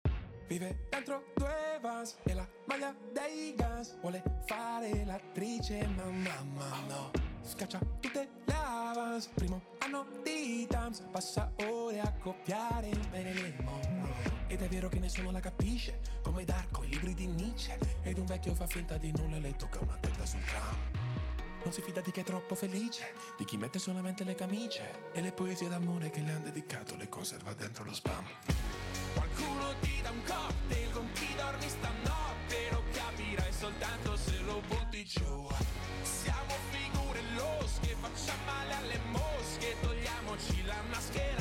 Vive 0.48 0.88
dentro 0.90 1.24
due 1.36 1.80
vans 1.82 2.18
e 2.24 2.34
la 2.34 2.48
maglia 2.68 2.96
dei 3.12 3.54
Guns 3.54 4.00
Vuole 4.00 4.24
fare 4.46 5.04
l'attrice 5.04 5.86
ma 5.88 6.06
mamma 6.06 6.80
no 6.88 7.31
Scaccia 7.44 7.80
tutte 8.00 8.30
le 8.46 8.54
avance. 8.54 9.30
Primo 9.34 9.62
anno 9.80 10.06
di 10.24 10.66
Tams 10.68 11.04
Passa 11.12 11.52
ore 11.66 12.00
a 12.00 12.14
copiare 12.14 12.92
Marilyn 13.12 13.56
Monroe 13.64 14.46
Ed 14.48 14.62
è 14.62 14.68
vero 14.68 14.90
che 14.90 15.00
nessuno 15.00 15.32
la 15.32 15.40
capisce 15.40 16.00
Come 16.22 16.46
Darko, 16.46 16.84
i 16.84 16.90
libri 16.90 17.14
di 17.14 17.28
Nietzsche. 17.28 17.78
Ed 18.04 18.18
un 18.18 18.26
vecchio 18.26 18.54
fa 18.54 18.68
finta 18.68 18.98
di 18.98 19.12
nulla 19.12 19.38
e 19.38 19.40
le 19.40 19.56
tocca 19.56 19.80
una 19.82 19.98
testa 20.00 20.26
sul 20.26 20.44
tram. 20.44 20.78
Non 21.64 21.74
si 21.74 21.82
fida 21.82 22.02
di 22.02 22.12
chi 22.12 22.22
è 22.22 22.24
troppo 22.24 22.56
felice, 22.56 23.14
di 23.38 23.46
chi 23.46 23.58
mette 23.58 23.80
solamente 23.80 24.24
le 24.24 24.36
camicie. 24.36 25.12
E 25.12 25.22
le 25.22 25.32
poesie 25.32 25.68
d'amore 25.68 26.10
che 26.10 26.22
le 26.22 26.32
han 26.32 26.44
dedicato 26.44 26.96
le 26.96 27.10
conserva 27.10 27.54
dentro 27.54 27.84
lo 27.84 27.94
spam. 27.94 28.24
Qualcuno 29.14 29.74
ti 29.82 30.02
dà 30.02 30.10
un 30.12 30.24
cocktail 30.24 30.92
con 30.92 31.12
chi 31.14 31.28
dormi 31.36 31.70
stanotte. 31.70 32.70
Lo 32.72 32.84
capirai 32.92 33.52
soltanto 33.52 34.16
se 34.16 34.40
lo 34.40 34.62
butti 34.68 35.06
giù 35.06 35.48
facciamo 38.14 38.44
male 38.46 38.74
alle 38.74 39.00
mosche 39.12 39.76
Togliamoci 39.82 40.66
la 40.66 40.82
maschera 40.90 41.41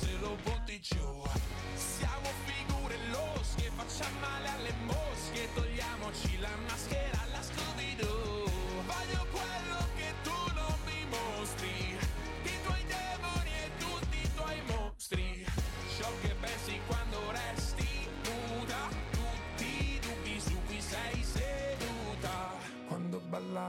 se 0.00 0.12
lo 0.20 0.36
giù. 0.80 1.22
Siamo 1.74 2.28
figure 2.44 2.96
losche, 3.10 3.70
facciamo 3.74 4.18
male 4.20 4.45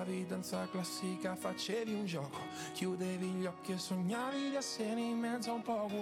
ballavi 0.07 0.25
danza 0.25 0.67
classica 0.71 1.35
facevi 1.35 1.93
un 1.93 2.05
gioco 2.05 2.39
Chiudevi 2.73 3.27
gli 3.27 3.45
occhi 3.45 3.73
e 3.73 3.77
sognavi 3.77 4.49
di 4.49 4.55
essere 4.55 4.99
in 4.99 5.19
mezzo 5.19 5.51
a 5.51 5.53
un 5.53 5.61
poco. 5.61 5.95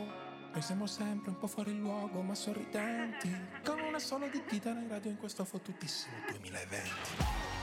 Noi 0.52 0.62
siamo 0.62 0.86
sempre 0.86 1.32
un 1.32 1.38
po' 1.38 1.48
fuori 1.48 1.78
luogo 1.78 2.22
ma 2.22 2.36
sorridenti 2.36 3.36
Con 3.64 3.80
una 3.80 4.00
sola 4.00 4.28
di 4.28 4.42
dita 4.48 4.70
in 4.70 4.88
radio 4.88 5.10
in 5.10 5.18
questo 5.18 5.44
fottutissimo 5.44 6.16
2020 6.30 7.55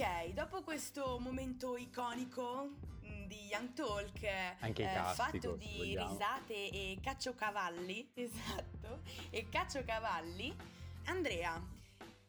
Ok, 0.00 0.32
dopo 0.32 0.62
questo 0.62 1.18
momento 1.18 1.76
iconico 1.76 2.70
mm, 3.04 3.26
di 3.26 3.48
Young 3.50 3.74
Talk, 3.74 4.24
Anche 4.60 4.82
eh, 4.82 4.94
castico, 4.94 5.30
fatto 5.30 5.56
di 5.56 5.74
vogliamo. 5.76 6.08
risate 6.08 6.70
e 6.70 6.98
caciocavalli, 7.02 8.10
esatto, 8.16 9.02
e 9.28 9.46
caciocavalli, 9.50 10.56
Andrea, 11.04 11.62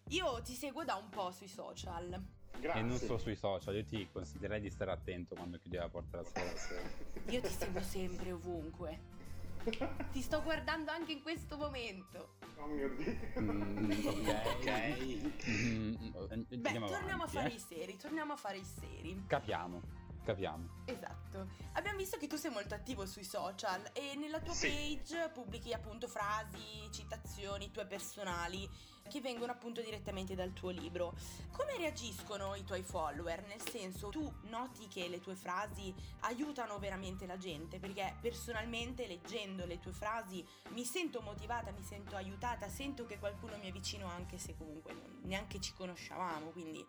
io 0.09 0.41
ti 0.41 0.53
seguo 0.53 0.84
da 0.84 0.95
un 0.95 1.07
po' 1.07 1.32
sui 1.32 1.47
social. 1.47 2.22
E 2.59 2.82
non 2.82 2.97
solo 2.97 3.17
sui 3.17 3.38
social, 3.38 3.74
io 3.74 3.86
ti 3.86 4.05
consiglierei 4.11 4.59
di 4.59 4.69
stare 4.69 4.91
attento 4.91 5.34
quando 5.36 5.57
chiudi 5.57 5.78
la 5.78 5.88
porta 5.88 6.17
la 6.17 6.26
sera. 6.26 6.89
Io 7.28 7.39
ti 7.39 7.53
seguo 7.53 7.82
sempre 7.82 8.34
ovunque. 8.34 9.20
Ti 10.12 10.22
sto 10.22 10.41
guardando 10.41 10.91
anche 10.91 11.12
in 11.12 11.22
questo 11.22 11.55
momento. 11.57 12.38
Oh 12.57 12.66
mio 12.68 12.89
dio. 12.95 13.16
Mm, 13.39 13.91
ok. 13.91 15.39
Mm, 15.51 15.95
Beh, 16.62 16.70
andiamo 16.70 16.88
torniamo 16.88 17.24
avanti, 17.24 17.38
a 17.38 17.41
fare 17.41 17.51
eh. 17.51 17.55
i 17.55 17.59
seri, 17.59 17.97
torniamo 17.97 18.34
a 18.34 18.36
fare 18.38 18.57
i 18.57 18.64
seri. 18.64 19.24
Capiamo, 19.28 19.82
capiamo. 20.24 20.84
Esatto. 20.86 21.47
Abbiamo 21.74 21.97
visto 21.97 22.18
che 22.18 22.28
tu 22.28 22.36
sei 22.36 22.51
molto 22.51 22.74
attivo 22.76 23.05
sui 23.05 23.24
social 23.24 23.82
e 23.93 24.16
nella 24.16 24.39
tua 24.39 24.53
Sì. 24.53 24.68
page 25.03 25.30
pubblichi 25.34 25.74
appunto 25.74 26.07
frasi, 26.07 26.89
citazioni 26.91 27.72
tue 27.72 27.86
personali 27.86 28.70
che 29.10 29.22
vengono 29.22 29.52
appunto 29.52 29.82
direttamente 29.82 30.36
dal 30.36 30.54
tuo 30.54 30.70
libro. 30.70 31.14
Come 31.52 31.78
reagiscono 31.78 32.56
i 32.56 32.64
tuoi 32.64 32.84
follower? 32.84 33.45
Nel 33.47 33.62
senso, 33.62 34.10
tu 34.10 34.32
noti 34.43 34.88
che 34.88 35.08
le 35.08 35.20
tue 35.20 35.36
frasi 35.36 35.93
aiutano 36.22 36.80
veramente 36.80 37.26
la 37.26 37.38
gente? 37.38 37.80
Perché 37.80 38.16
personalmente 38.22 39.08
leggendo 39.08 39.66
le 39.66 39.80
tue 39.80 39.91
frasi 39.91 40.45
mi 40.70 40.86
sento 40.86 41.22
motivata, 41.22 41.72
mi 41.72 41.84
sento 41.84 42.16
aiutata, 42.16 42.68
sento 42.70 43.06
che 43.06 43.20
qualcuno 43.20 43.58
mi 43.58 43.68
è 43.68 43.72
vicino 43.72 44.08
anche 44.08 44.38
se 44.38 44.56
comunque 44.58 44.93
neanche 45.24 45.60
ci 45.60 45.74
conosciavamo, 45.74 46.49
quindi 46.49 46.86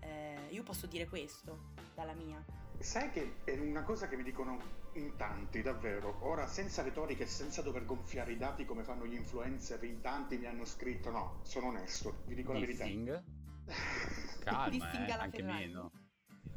eh, 0.00 0.48
io 0.50 0.62
posso 0.62 0.86
dire 0.86 1.06
questo 1.06 1.72
dalla 1.94 2.14
mia. 2.14 2.42
Sai 2.78 3.10
che 3.10 3.36
è 3.44 3.58
una 3.58 3.82
cosa 3.82 4.06
che 4.08 4.16
mi 4.16 4.22
dicono 4.22 4.84
in 4.98 5.16
tanti, 5.16 5.62
davvero. 5.62 6.18
Ora, 6.20 6.46
senza 6.46 6.82
retorica 6.82 7.24
e 7.24 7.26
senza 7.26 7.62
dover 7.62 7.84
gonfiare 7.84 8.32
i 8.32 8.36
dati 8.36 8.64
come 8.64 8.82
fanno 8.82 9.06
gli 9.06 9.14
influencer, 9.14 9.82
in 9.84 10.00
tanti 10.00 10.36
mi 10.36 10.46
hanno 10.46 10.64
scritto, 10.64 11.10
no, 11.10 11.40
sono 11.42 11.68
onesto, 11.68 12.22
vi 12.26 12.34
dico 12.34 12.52
la 12.52 12.60
verità. 12.60 12.84
Dissing? 12.84 13.24
Calma, 14.44 14.90
eh, 14.92 15.12
alla 15.12 15.22
anche 15.22 15.38
Ferrari. 15.38 15.66
meno. 15.66 15.90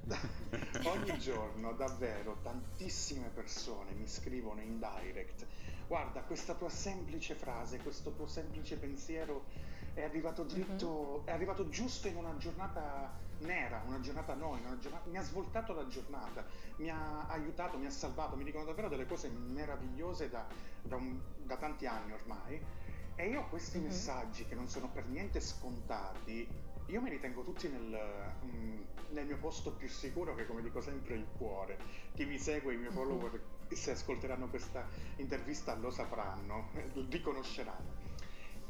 Ogni 0.86 1.20
giorno, 1.20 1.74
davvero, 1.74 2.40
tantissime 2.42 3.30
persone 3.30 3.94
mi 3.94 4.08
scrivono 4.08 4.62
in 4.62 4.80
direct. 4.80 5.46
Guarda, 5.88 6.22
questa 6.22 6.54
tua 6.56 6.70
semplice 6.70 7.36
frase, 7.36 7.80
questo 7.80 8.14
tuo 8.14 8.28
semplice 8.28 8.78
pensiero 8.78 9.46
è 10.00 10.04
arrivato 10.04 10.44
dritto, 10.44 11.26
è 11.26 11.32
arrivato 11.32 11.68
giusto 11.70 12.08
in 12.08 12.16
una 12.16 12.36
giornata 12.38 13.12
nera, 13.40 13.82
una 13.86 14.00
giornata 14.00 14.34
no, 14.34 14.56
in 14.58 14.66
una 14.66 14.78
giornata, 14.80 15.10
mi 15.10 15.18
ha 15.18 15.22
svoltato 15.24 15.74
la 15.74 15.88
giornata, 15.88 16.46
mi 16.78 16.90
ha 16.90 17.28
aiutato, 17.28 17.78
mi 17.78 17.86
ha 17.86 17.90
salvato, 17.90 18.36
mi 18.36 18.44
dicono 18.44 18.64
davvero 18.66 18.88
delle 18.90 19.06
cose 19.06 19.30
meravigliose 19.30 20.30
da, 20.30 20.46
da 20.82 20.96
un- 20.96 21.20
da 21.36 21.58
tanti 21.58 21.86
anni 21.86 22.14
ormai. 22.14 22.62
E 23.16 23.28
io 23.28 23.46
questi 23.50 23.78
Mhm. 23.78 23.86
messaggi 23.86 24.46
che 24.46 24.56
non 24.56 24.68
sono 24.70 24.90
per 24.90 25.06
niente 25.08 25.42
scontati, 25.42 26.50
io 26.86 27.02
me 27.02 27.10
li 27.10 27.20
tengo 27.20 27.44
tutti 27.44 27.68
nel, 27.68 28.36
mm, 28.46 28.82
nel 29.10 29.26
mio 29.26 29.38
posto 29.38 29.74
più 29.74 29.88
sicuro, 29.90 30.34
che 30.36 30.46
come 30.48 30.62
dico 30.62 30.82
sempre 30.82 31.16
il 31.16 31.28
cuore. 31.38 31.80
Chi 32.16 32.26
mi 32.26 32.38
segue, 32.40 32.74
i 32.74 32.78
miei 32.78 32.90
Mhm. 32.90 32.96
follower, 32.96 33.42
se 33.70 33.92
ascolteranno 33.92 34.50
questa 34.50 34.88
intervista 35.18 35.76
lo 35.76 35.92
sapranno, 35.92 36.70
lo 36.94 37.06
riconosceranno. 37.10 37.99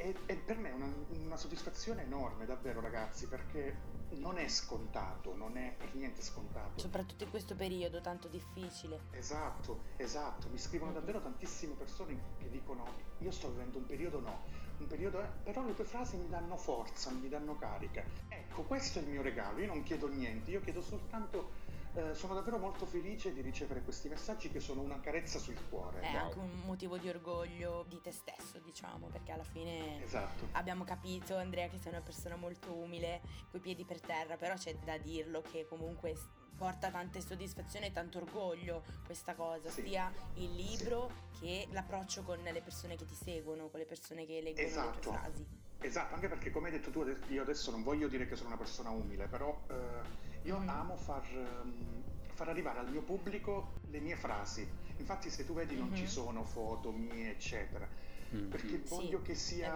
E, 0.01 0.15
e 0.27 0.35
per 0.35 0.57
me 0.57 0.69
è 0.69 0.73
una, 0.73 0.89
una 1.09 1.35
soddisfazione 1.35 2.03
enorme, 2.03 2.45
davvero 2.45 2.79
ragazzi, 2.79 3.27
perché 3.27 3.75
non 4.11 4.37
è 4.37 4.47
scontato, 4.47 5.35
non 5.35 5.57
è 5.57 5.75
per 5.77 5.93
niente 5.93 6.21
scontato. 6.21 6.79
Soprattutto 6.79 7.25
in 7.25 7.29
questo 7.29 7.53
periodo 7.53 7.99
tanto 7.99 8.29
difficile. 8.29 9.01
Esatto, 9.11 9.81
esatto, 9.97 10.47
mi 10.49 10.57
scrivono 10.57 10.93
davvero 10.93 11.21
tantissime 11.21 11.73
persone 11.73 12.17
che 12.37 12.49
dicono 12.49 12.85
io 13.19 13.31
sto 13.31 13.49
vivendo 13.49 13.77
un 13.77 13.85
periodo 13.85 14.21
no, 14.21 14.43
un 14.77 14.87
periodo 14.87 15.19
è, 15.19 15.29
però 15.43 15.65
le 15.65 15.73
tue 15.73 15.83
frasi 15.83 16.15
mi 16.15 16.29
danno 16.29 16.55
forza, 16.55 17.11
mi 17.11 17.27
danno 17.27 17.57
carica. 17.57 18.01
Ecco, 18.29 18.63
questo 18.63 18.99
è 18.99 19.01
il 19.01 19.09
mio 19.09 19.21
regalo, 19.21 19.59
io 19.59 19.67
non 19.67 19.83
chiedo 19.83 20.07
niente, 20.07 20.51
io 20.51 20.61
chiedo 20.61 20.81
soltanto, 20.81 21.51
eh, 21.95 22.13
sono 22.13 22.33
davvero 22.33 22.57
molto 22.57 22.85
felice 22.85 23.33
di 23.33 23.41
ricevere 23.41 23.81
questi 23.81 24.09
messaggi 24.09 24.49
che 24.51 24.59
sono 24.59 24.81
una 24.81 24.99
carezza 24.99 25.39
sul 25.39 25.57
cuore. 25.69 26.01
È 26.01 26.07
anche 26.15 26.37
un 26.37 26.61
motivo 26.65 26.97
di 26.97 27.09
orgoglio 27.09 27.85
di 27.87 27.99
te 28.01 28.11
stesso, 28.11 28.59
diciamo, 28.59 29.07
perché 29.07 29.31
alla 29.31 29.43
fine 29.43 30.03
Esatto. 30.03 30.47
abbiamo 30.51 30.83
capito, 30.83 31.35
Andrea, 31.35 31.67
che 31.67 31.77
sei 31.77 31.91
una 31.91 32.01
persona 32.01 32.35
molto 32.35 32.71
umile, 32.73 33.21
coi 33.49 33.59
piedi 33.59 33.85
per 33.85 33.99
terra, 34.01 34.37
però 34.37 34.53
c'è 34.55 34.75
da 34.83 34.97
dirlo 34.97 35.41
che 35.41 35.65
comunque 35.67 36.15
porta 36.55 36.91
tante 36.91 37.21
soddisfazioni 37.21 37.85
e 37.85 37.91
tanto 37.91 38.17
orgoglio 38.17 38.83
questa 39.05 39.33
cosa, 39.33 39.69
Sì. 39.69 39.83
sia 39.83 40.11
il 40.35 40.53
libro 40.53 41.09
che 41.39 41.67
l'approccio 41.71 42.21
con 42.23 42.37
le 42.39 42.61
persone 42.61 42.97
che 42.97 43.05
ti 43.05 43.15
seguono, 43.15 43.69
con 43.69 43.79
le 43.79 43.85
persone 43.85 44.25
che 44.25 44.41
leggono 44.41 44.61
le 44.67 44.71
Esatto. 44.71 44.99
tue 44.99 45.11
frasi. 45.13 45.47
Esatto, 45.81 46.13
anche 46.13 46.27
perché 46.27 46.51
come 46.51 46.67
hai 46.67 46.73
detto 46.77 46.91
tu, 46.91 47.05
io 47.29 47.41
adesso 47.41 47.71
non 47.71 47.81
voglio 47.83 48.09
dire 48.09 48.27
che 48.27 48.35
sono 48.35 48.49
una 48.49 48.57
persona 48.57 48.89
umile, 48.89 49.27
però 49.27 49.57
eh, 49.69 50.27
io 50.43 50.57
Mhm. 50.57 50.69
amo 50.69 50.95
far, 50.95 51.23
ehm, 51.31 52.03
far 52.33 52.49
arrivare 52.49 52.79
al 52.79 52.89
mio 52.89 53.01
pubblico 53.03 53.79
le 53.87 53.99
mie 53.99 54.15
frasi. 54.15 54.67
Infatti 54.97 55.29
se 55.29 55.45
tu 55.45 55.53
vedi 55.53 55.75
non 55.75 55.89
Mhm. 55.89 55.95
ci 55.95 56.07
sono 56.07 56.43
foto 56.43 56.91
mie, 56.91 57.31
eccetera, 57.31 57.87
Mm. 58.35 58.49
perché 58.49 58.77
Sì, 58.77 58.87
voglio 58.87 59.21
che 59.21 59.35
sia, 59.35 59.71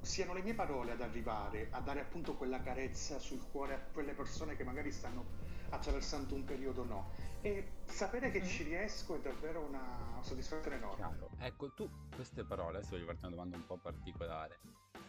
siano 0.00 0.32
le 0.32 0.42
mie 0.42 0.54
parole 0.54 0.92
ad 0.92 1.00
arrivare, 1.00 1.68
a 1.70 1.80
dare 1.80 2.00
appunto 2.00 2.34
quella 2.34 2.60
carezza 2.60 3.18
sul 3.18 3.42
cuore 3.50 3.74
a 3.74 3.78
quelle 3.78 4.14
persone 4.14 4.56
che 4.56 4.64
magari 4.64 4.90
stanno 4.90 5.24
attraversando 5.70 6.34
un 6.34 6.44
periodo 6.44 6.84
no. 6.84 7.10
E 7.42 7.72
sapere 7.84 8.30
che 8.30 8.40
Mhm. 8.40 8.48
ci 8.48 8.62
riesco 8.64 9.14
è 9.16 9.20
davvero 9.20 9.60
una 9.60 10.18
soddisfazione 10.22 10.76
enorme. 10.76 11.26
Ecco, 11.40 11.70
tu 11.72 11.88
queste 12.14 12.44
parole, 12.44 12.78
adesso 12.78 12.90
voglio 12.94 13.06
farti 13.06 13.24
una 13.26 13.34
domanda 13.34 13.56
un 13.56 13.66
po' 13.66 13.76
particolare. 13.76 14.58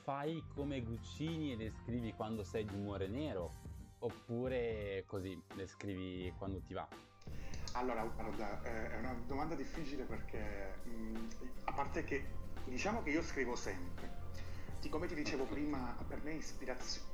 Fai 0.03 0.43
come 0.53 0.81
Guccini 0.81 1.53
e 1.53 1.55
le 1.55 1.71
scrivi 1.71 2.13
quando 2.13 2.43
sei 2.43 2.65
di 2.65 2.75
umore 2.75 3.07
nero? 3.07 3.51
Oppure 3.99 5.03
così 5.05 5.39
le 5.55 5.67
scrivi 5.67 6.33
quando 6.37 6.61
ti 6.61 6.73
va? 6.73 6.87
Allora, 7.73 8.03
guarda, 8.03 8.61
eh, 8.63 8.91
è 8.91 8.97
una 8.97 9.13
domanda 9.27 9.55
difficile 9.55 10.03
perché, 10.03 10.79
mh, 10.83 11.27
a 11.65 11.73
parte 11.73 12.03
che 12.03 12.25
diciamo 12.65 13.03
che 13.03 13.09
io 13.09 13.21
scrivo 13.21 13.55
sempre, 13.55 14.09
come 14.89 15.07
ti 15.07 15.15
dicevo 15.15 15.43
prima, 15.43 15.95
per 16.07 16.21
me, 16.23 16.39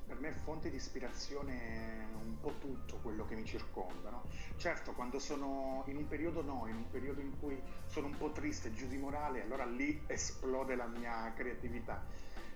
per 0.06 0.20
me 0.20 0.30
è 0.30 0.34
fonte 0.34 0.70
di 0.70 0.76
ispirazione 0.76 2.08
un 2.24 2.40
po' 2.40 2.54
tutto 2.60 2.98
quello 2.98 3.26
che 3.26 3.36
mi 3.36 3.46
circonda. 3.46 4.12
no? 4.12 4.24
Certo, 4.58 4.94
quando 4.94 5.18
sono 5.18 5.84
in 5.88 5.98
un 5.98 6.08
periodo 6.08 6.44
no, 6.44 6.68
in 6.68 6.76
un 6.76 6.90
periodo 6.90 7.22
in 7.22 7.38
cui 7.40 7.60
sono 7.88 8.08
un 8.08 8.18
po' 8.18 8.32
triste, 8.32 8.74
giù 8.74 8.88
di 8.88 8.98
morale, 8.98 9.42
allora 9.42 9.66
lì 9.66 10.04
esplode 10.06 10.76
la 10.76 10.86
mia 10.86 11.34
creatività. 11.36 12.06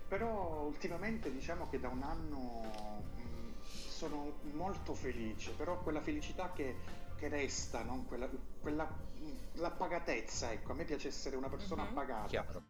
Però 0.06 0.62
ultimamente 0.62 1.32
diciamo 1.32 1.68
che 1.68 1.78
da 1.78 1.88
un 1.88 2.02
anno 2.02 3.02
sono 4.00 4.38
molto 4.52 4.94
felice, 4.94 5.50
però 5.52 5.78
quella 5.82 6.00
felicità 6.00 6.52
che, 6.54 6.74
che 7.16 7.28
resta, 7.28 7.82
no? 7.82 8.04
quella, 8.08 8.26
quella, 8.58 8.88
la 9.56 9.70
pagatezza, 9.70 10.52
ecco, 10.52 10.72
a 10.72 10.74
me 10.74 10.84
piace 10.84 11.08
essere 11.08 11.36
una 11.36 11.50
persona 11.50 11.84
Mhm. 11.84 11.92
pagata 11.92 12.28
Chiaro. 12.28 12.62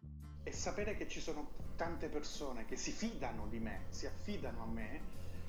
e 0.43 0.51
sapere 0.51 0.97
che 0.97 1.07
ci 1.07 1.21
sono 1.21 1.47
tante 1.77 2.09
persone 2.09 2.65
che 2.65 2.75
si 2.75 2.91
fidano 2.91 3.47
di 3.47 3.59
me, 3.59 3.85
si 3.91 4.05
affidano 4.07 4.63
a 4.63 4.65
me, 4.65 4.99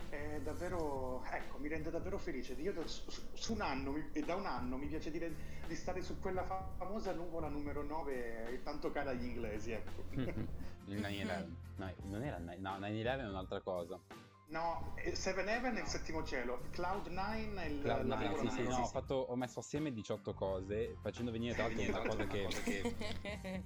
è 0.08 0.40
davvero, 0.40 1.24
ecco, 1.32 1.58
mi 1.58 1.66
rende 1.66 1.90
davvero 1.90 2.16
felice. 2.18 2.52
Io 2.52 2.72
da, 2.72 2.86
su, 2.86 3.02
su 3.32 3.52
un 3.54 3.62
anno, 3.62 3.90
mi- 3.90 4.08
e 4.12 4.22
da 4.22 4.36
un 4.36 4.46
anno 4.46 4.76
mi 4.76 4.86
piace 4.86 5.10
dire 5.10 5.34
di 5.66 5.74
stare 5.74 6.00
su 6.00 6.20
quella 6.20 6.44
fa- 6.44 6.74
famosa 6.76 7.12
nuvola 7.12 7.48
numero 7.48 7.82
9, 7.82 8.60
tanto 8.62 8.92
cara 8.92 9.10
agli 9.10 9.24
inglesi, 9.24 9.72
ecco. 9.72 10.04
Il 10.86 11.00
9-11. 11.00 11.60
No, 11.74 11.90
non 12.02 12.22
era 12.22 12.36
il 12.36 12.44
9 12.44 12.58
no, 12.58 12.78
9-11 12.78 13.18
è 13.18 13.28
un'altra 13.28 13.60
cosa. 13.62 13.98
No, 14.46 14.92
eh, 14.96 15.14
Seven 15.14 15.48
Heaven 15.48 15.76
è 15.76 15.80
il 15.80 15.86
settimo 15.86 16.22
cielo, 16.24 16.62
Cloud 16.70 17.06
Nine 17.06 17.62
è 17.62 17.66
il, 17.66 17.80
Cloud 17.80 18.06
la 18.06 18.16
Nine, 18.16 18.28
regola 18.28 18.50
sì, 18.50 18.62
sì, 18.62 18.68
no, 18.68 18.76
ho, 18.82 18.86
fatto- 18.86 19.14
ho 19.14 19.36
messo 19.36 19.60
assieme 19.60 19.92
18 19.92 20.34
cose, 20.34 20.96
facendo 21.00 21.30
venire 21.30 21.54
tra 21.54 21.64
l'altro 21.68 21.82
una 21.82 22.00
cosa 22.00 22.24
che 22.24 22.46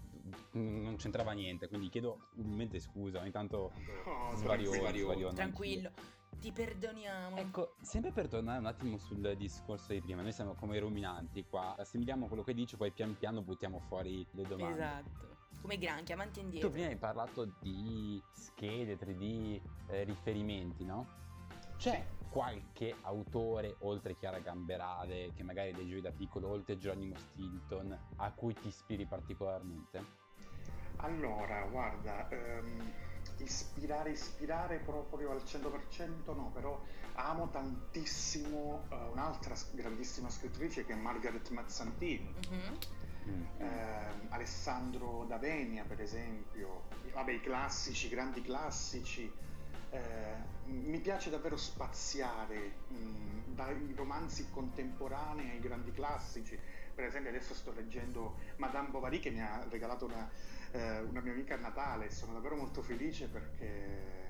non 0.53 0.95
c'entrava 0.97 1.33
niente, 1.33 1.67
quindi 1.69 1.89
chiedo 1.89 2.29
umilmente 2.37 2.79
scusa, 2.79 3.21
ogni 3.21 3.33
tanto 3.33 3.73
Oh, 4.05 4.35
svario, 4.37 4.71
tranquillo. 4.71 5.05
svario 5.05 5.33
Tranquillo, 5.33 5.91
ti 6.39 6.53
perdoniamo. 6.53 7.37
Ecco, 7.37 7.75
sempre 7.81 8.13
per 8.13 8.29
tornare 8.29 8.59
un 8.61 8.67
attimo 8.67 8.99
sul 8.99 9.35
discorso 9.37 9.93
di 9.93 10.01
prima, 10.01 10.23
noi 10.23 10.33
siamo 10.33 10.55
come 10.55 10.79
ruminanti 10.79 11.45
qua, 11.45 11.75
assimiliamo 11.77 12.29
quello 12.29 12.45
che 12.45 12.55
dici, 12.55 12.77
poi 12.77 12.93
pian 12.93 13.17
piano 13.19 13.43
buttiamo 13.43 13.81
fuori 13.81 14.25
le 14.33 14.43
domande. 14.45 14.75
Esatto. 14.75 15.36
Come 15.61 15.79
granchi, 15.79 16.13
avanti 16.13 16.39
e 16.39 16.43
Tu 16.43 16.47
indietro. 16.47 16.71
prima 16.71 16.87
hai 16.89 16.97
parlato 16.97 17.49
di 17.61 18.23
schede 18.31 18.97
3D, 18.97 19.61
eh, 19.89 20.05
riferimenti, 20.05 20.85
no? 20.85 21.07
C'è 21.77 22.07
qualche 22.29 22.95
autore, 23.03 23.77
oltre 23.81 24.15
Chiara 24.17 24.39
Gamberale, 24.39 25.33
che 25.35 25.43
magari 25.43 25.73
leggevi 25.75 26.01
da 26.01 26.11
piccolo, 26.11 26.49
oltre 26.49 26.77
Geronimo 26.79 27.17
Stilton, 27.17 27.99
a 28.17 28.31
cui 28.33 28.55
ti 28.55 28.69
ispiri 28.69 29.07
particolarmente? 29.07 30.25
Allora, 30.97 31.63
guarda, 31.65 32.29
ehm, 32.29 32.93
ispirare, 33.39 34.11
ispirare 34.11 34.79
proprio 34.79 35.31
al 35.31 35.43
100% 35.45 36.35
no, 36.35 36.51
però 36.53 36.81
amo 37.15 37.49
tantissimo 37.51 38.85
eh, 38.91 38.95
un'altra 39.13 39.55
grandissima 39.73 40.29
scrittrice 40.29 40.85
che 40.85 40.93
è 40.93 40.97
Margaret 40.97 41.49
Mazzantini, 41.51 42.35
Ehm, 43.59 44.27
Alessandro 44.31 45.25
Davenia 45.25 45.85
per 45.85 46.01
esempio, 46.01 46.85
vabbè 47.13 47.33
i 47.33 47.41
classici, 47.41 48.07
i 48.07 48.11
grandi 48.11 48.41
classici, 48.43 49.33
eh, 49.91 50.35
mi 50.65 51.01
piace 51.01 51.31
davvero 51.31 51.57
spaziare 51.57 52.73
mh, 52.89 53.55
dai 53.55 53.93
romanzi 53.95 54.49
contemporanei 54.51 55.51
ai 55.51 55.61
grandi 55.61 55.91
classici, 55.93 56.59
per 56.95 57.05
esempio 57.05 57.31
adesso 57.31 57.55
sto 57.55 57.73
leggendo 57.73 58.37
Madame 58.57 58.89
Bovary 58.91 59.19
che 59.21 59.31
mi 59.31 59.41
ha 59.41 59.65
regalato 59.69 60.07
una, 60.07 60.31
eh, 60.73 61.01
una 61.01 61.21
mia 61.21 61.33
amica 61.33 61.55
a 61.55 61.59
Natale, 61.59 62.11
sono 62.11 62.33
davvero 62.33 62.57
molto 62.57 62.83
felice 62.83 63.29
perché 63.29 64.26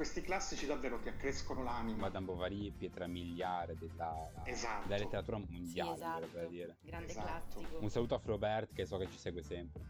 questi 0.00 0.22
classici 0.22 0.64
davvero 0.64 0.98
ti 0.98 1.10
accrescono 1.10 1.62
l'anima. 1.62 1.98
Madame 1.98 2.24
Bovary, 2.24 2.70
pietra 2.70 3.06
miliare 3.06 3.76
della, 3.76 4.30
Esatto. 4.44 4.88
della 4.88 4.98
letteratura 5.02 5.36
Sì, 5.36 5.46
mondiale, 5.52 5.92
esatto. 5.92 6.26
per 6.32 6.48
dire. 6.48 6.78
Grande 6.80 7.10
Esatto. 7.10 7.26
classico. 7.60 7.78
Un 7.82 7.90
saluto 7.90 8.14
a 8.14 8.18
Flaubert 8.18 8.72
che 8.72 8.86
so 8.86 8.96
che 8.96 9.10
ci 9.10 9.18
segue 9.18 9.42
sempre. 9.42 9.82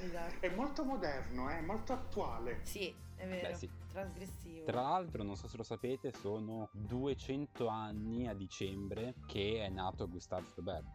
Esatto. 0.00 0.34
È 0.38 0.54
molto 0.54 0.84
moderno, 0.84 1.48
è 1.48 1.60
molto 1.60 1.92
attuale. 1.92 2.60
Sì, 2.62 2.94
è 3.16 3.26
vero. 3.26 3.48
Beh, 3.48 3.54
sì. 3.56 3.68
Trasgressivo. 3.90 4.64
Tra 4.64 4.80
l'altro, 4.82 5.24
non 5.24 5.34
so 5.34 5.48
se 5.48 5.56
lo 5.56 5.64
sapete, 5.64 6.12
sono 6.12 6.68
200 6.70 7.66
anni 7.66 8.28
a 8.28 8.32
dicembre 8.32 9.14
che 9.26 9.64
è 9.64 9.68
nato 9.70 10.08
Gustave 10.08 10.46
Flaubert. 10.46 10.86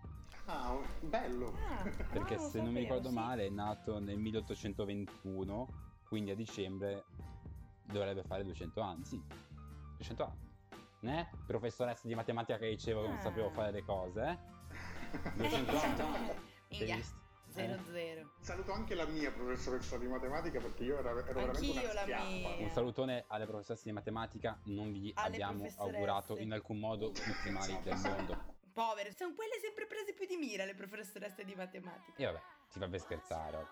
Ah, 0.45 0.73
bello. 1.01 1.53
Ah, 1.67 1.83
Perché 2.13 2.37
non 2.37 2.49
se 2.49 2.59
non 2.59 2.67
mi 2.71 2.75
sapevo, 2.75 2.79
ricordo 2.79 3.09
sì. 3.09 3.13
male 3.13 3.45
è 3.45 3.49
nato 3.49 3.99
nel 3.99 4.17
1821, 4.19 5.67
quindi 6.07 6.31
a 6.31 6.35
dicembre 6.35 7.03
dovrebbe 7.87 8.23
fare 8.23 8.43
200 8.43 8.81
anni. 8.81 9.05
Sì, 9.05 9.21
200 9.97 10.23
anni. 10.23 10.45
Eh? 11.19 11.27
Professoressa 11.45 12.07
di 12.07 12.15
matematica 12.15 12.57
che 12.57 12.69
diceva 12.69 13.01
che 13.01 13.07
non 13.07 13.19
sapevo 13.19 13.49
fare 13.51 13.71
le 13.71 13.83
cose, 13.83 14.21
eh? 14.23 14.37
200 15.35 15.71
anni. 16.03 16.29
Hai 16.29 16.37
Minchia, 16.69 16.95
visto? 16.95 17.25
zero 17.49 17.73
Eh? 17.73 17.79
zero. 17.91 18.31
Saluto 18.39 18.71
anche 18.73 18.93
la 18.95 19.05
mia 19.05 19.31
professoressa 19.31 19.97
di 19.97 20.07
matematica 20.07 20.59
perché 20.59 20.83
io 20.83 20.97
ero, 20.99 21.09
ero 21.09 21.23
veramente 21.39 21.57
Anch'io 21.57 21.81
una 21.91 21.93
la 21.93 22.05
mia. 22.05 22.55
Un 22.57 22.69
salutone 22.71 23.23
alle 23.27 23.45
professoresse 23.45 23.83
di 23.85 23.91
matematica, 23.93 24.59
non 24.65 24.91
vi 24.91 25.11
Alle 25.15 25.27
abbiamo 25.27 25.59
professoresse. 25.59 25.95
augurato 25.95 26.37
in 26.37 26.51
alcun 26.51 26.77
modo 26.79 27.11
tutti 27.11 27.47
i 27.47 27.51
mali 27.51 27.79
del 27.83 27.97
mondo. 27.99 28.55
Povere, 28.73 29.11
sono 29.13 29.33
quelle 29.33 29.57
sempre 29.61 29.87
prese 29.87 30.13
più 30.13 30.25
di 30.27 30.35
mira 30.35 30.65
le 30.65 30.75
professoresse 30.75 31.43
di 31.45 31.55
matematica. 31.55 32.17
E 32.21 32.25
vabbè, 32.25 32.41
si 32.67 32.79
fa 32.79 32.87
per 32.87 32.99
scherzare. 32.99 33.57
oh. 33.57 33.67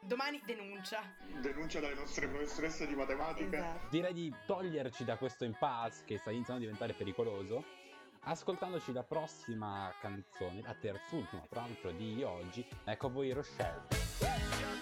Domani 0.00 0.40
denuncia. 0.44 1.02
Denuncia 1.40 1.80
dalle 1.80 1.94
nostre 1.94 2.28
professoresse 2.28 2.86
di 2.86 2.94
matematica. 2.94 3.56
Esatto. 3.56 3.88
Direi 3.90 4.12
di 4.12 4.34
toglierci 4.46 5.04
da 5.04 5.16
questo 5.16 5.44
impasse 5.44 6.04
che 6.04 6.18
sta 6.18 6.30
iniziando 6.30 6.62
a 6.62 6.66
diventare 6.66 6.92
pericoloso, 6.92 7.64
ascoltandoci 8.20 8.92
la 8.92 9.02
prossima 9.02 9.92
canzone, 10.00 10.62
la 10.62 10.74
terzultima 10.74 11.42
tra 11.48 11.60
l'altro 11.60 11.90
di 11.92 12.22
oggi. 12.22 12.66
Ecco 12.84 13.06
a 13.06 13.10
voi 13.10 13.32
Rochelle. 13.32 14.75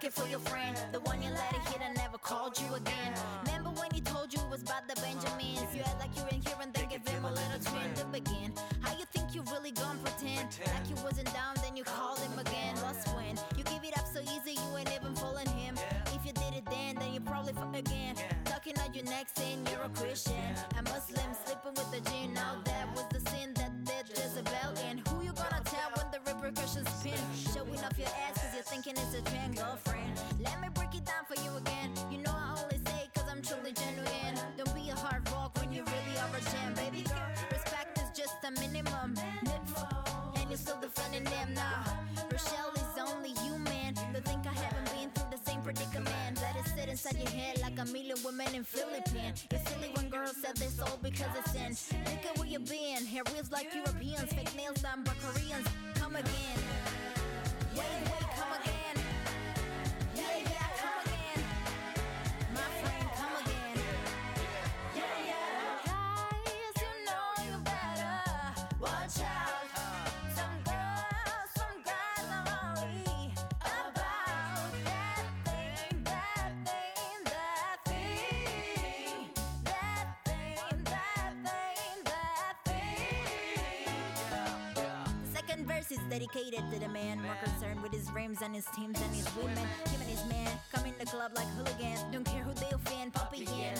Looking 0.00 0.22
for 0.22 0.30
your 0.30 0.38
friend. 0.38 0.74
The 0.92 1.00
one 1.00 1.20
you 1.20 1.28
let 1.28 1.52
it 1.52 1.68
hit 1.68 1.82
and 1.84 1.94
never 1.94 2.16
called 2.16 2.58
you 2.58 2.74
again. 2.74 3.12
Remember 3.44 3.68
when 3.68 3.90
he 3.92 4.00
told 4.00 4.32
you 4.32 4.40
it 4.40 4.48
was 4.48 4.62
about 4.62 4.88
the 4.88 4.94
Benjamins? 4.94 5.76
You 5.76 5.82
act 5.82 6.00
like 6.00 6.16
you 6.16 6.22
ain't 6.32 6.48
here 6.48 6.56
and 6.62 6.72
then 6.72 6.88
give 6.88 7.06
him 7.06 7.22
a 7.26 7.28
little 7.28 7.60
twin 7.60 7.92
to 7.96 8.06
begin. 8.06 8.50
How 8.80 8.96
you 8.96 9.04
think 9.12 9.34
you 9.34 9.42
really 9.52 9.72
gonna 9.72 9.98
pretend? 9.98 10.56
Like 10.72 10.88
you 10.88 10.96
wasn't 11.04 11.30
down, 11.34 11.52
then 11.62 11.76
you 11.76 11.84
called 11.84 12.18
him 12.20 12.32
again. 12.38 12.76
Lost 12.80 13.12
when 13.14 13.36
you 13.58 13.64
give 13.64 13.84
it 13.84 13.92
up 13.98 14.06
so 14.08 14.20
easy, 14.22 14.56
you 14.56 14.78
ain't 14.78 14.88
even 14.88 15.14
fooling 15.14 15.48
him. 15.48 15.76
If 16.16 16.24
you 16.24 16.32
did 16.32 16.54
it 16.56 16.64
then, 16.64 16.96
then 16.96 17.12
you 17.12 17.20
probably 17.20 17.52
fuck 17.52 17.76
again. 17.76 18.16
Talking 18.46 18.78
on 18.80 18.94
your 18.94 19.04
neck 19.04 19.28
saying 19.36 19.66
you're 19.70 19.84
a 19.84 19.90
Christian. 19.90 20.56
A 20.78 20.82
Muslim 20.88 21.28
sleeping 21.44 21.76
with 21.76 21.92
a 21.92 22.00
Jew. 22.08 22.32
Now 22.32 22.56
that 22.64 22.88
was 22.96 23.04
the 23.12 23.20
sin 23.28 23.52
that 23.60 23.84
did 23.84 24.08
Jezebel 24.08 24.80
in. 24.88 25.04
Who 25.12 25.20
you 25.28 25.34
gonna 25.36 25.60
tell 25.60 25.92
when 25.92 26.08
the 26.08 26.20
repercussions 26.24 26.88
spin? 26.88 27.20
Showing 27.52 27.84
off 27.84 27.98
your 27.98 28.08
ass 28.08 28.39
you're 28.39 28.39
thinking 28.70 28.92
it's 28.92 29.14
a 29.14 29.22
trend, 29.22 29.56
girlfriend. 29.56 30.14
Let 30.38 30.60
me 30.60 30.68
break 30.72 30.94
it 30.94 31.04
down 31.04 31.24
for 31.26 31.34
you 31.42 31.50
again. 31.56 31.90
You 32.08 32.18
know 32.18 32.30
I 32.30 32.56
only 32.62 32.78
say 32.86 33.10
cause 33.14 33.24
I'm 33.28 33.42
truly 33.42 33.72
genuine. 33.72 34.38
Don't 34.56 34.72
be 34.76 34.90
a 34.90 34.94
hard 34.94 35.28
rock 35.32 35.58
when 35.58 35.72
you 35.72 35.82
really 35.82 36.14
are 36.22 36.30
a 36.38 36.40
gem, 36.52 36.74
baby 36.74 37.02
girl. 37.02 37.18
Respect 37.50 37.98
is 37.98 38.10
just 38.16 38.36
a 38.46 38.52
minimum. 38.60 39.16
And 40.36 40.48
you're 40.48 40.56
still 40.56 40.78
defending 40.80 41.24
them 41.24 41.52
now. 41.54 41.82
Rochelle 42.30 42.70
is 42.76 43.10
only 43.10 43.30
human. 43.42 43.94
Don't 44.12 44.24
think 44.24 44.46
I 44.46 44.54
haven't 44.54 44.88
been 44.94 45.10
through 45.10 45.30
the 45.36 45.50
same 45.50 45.60
predicament. 45.62 46.40
Let 46.40 46.54
it 46.54 46.70
sit 46.70 46.88
inside 46.88 47.16
your 47.18 47.30
head 47.30 47.60
like 47.62 47.76
a 47.80 47.86
million 47.86 48.18
women 48.24 48.54
in 48.54 48.62
Philippines. 48.62 49.46
It's 49.50 49.68
silly 49.68 49.90
when 49.96 50.08
girls 50.10 50.36
said 50.40 50.56
this 50.56 50.78
all 50.78 50.98
because 51.02 51.32
it's 51.40 51.50
sin. 51.50 51.98
Look 52.06 52.24
at 52.24 52.38
where 52.38 52.46
you've 52.46 52.68
been. 52.68 53.04
Hair 53.04 53.24
wheels 53.32 53.50
like 53.50 53.74
Europeans, 53.74 54.32
fake 54.32 54.54
nails 54.56 54.80
done 54.80 55.02
by 55.02 55.14
Koreans. 55.20 55.66
Come 55.96 56.14
again. 56.14 56.58
Wait, 57.76 57.86
wait, 58.04 58.19
dedicated 86.10 86.60
to 86.72 86.80
the 86.80 86.88
man 86.88 87.22
more 87.22 87.36
concerned 87.44 87.80
with 87.80 87.92
his 87.92 88.10
rims 88.10 88.42
and 88.42 88.52
his 88.52 88.66
teams 88.74 89.00
and 89.00 89.14
his 89.14 89.28
women. 89.36 89.56
Him 89.56 90.00
and 90.00 90.10
his 90.10 90.24
man 90.26 90.50
come 90.72 90.84
in 90.84 90.94
the 90.98 91.06
club 91.06 91.30
like 91.36 91.46
hooligans. 91.54 92.02
Don't 92.10 92.24
care 92.24 92.42
who 92.42 92.52
they 92.54 92.68
offend, 92.74 93.14
pump 93.14 93.32
again. 93.32 93.78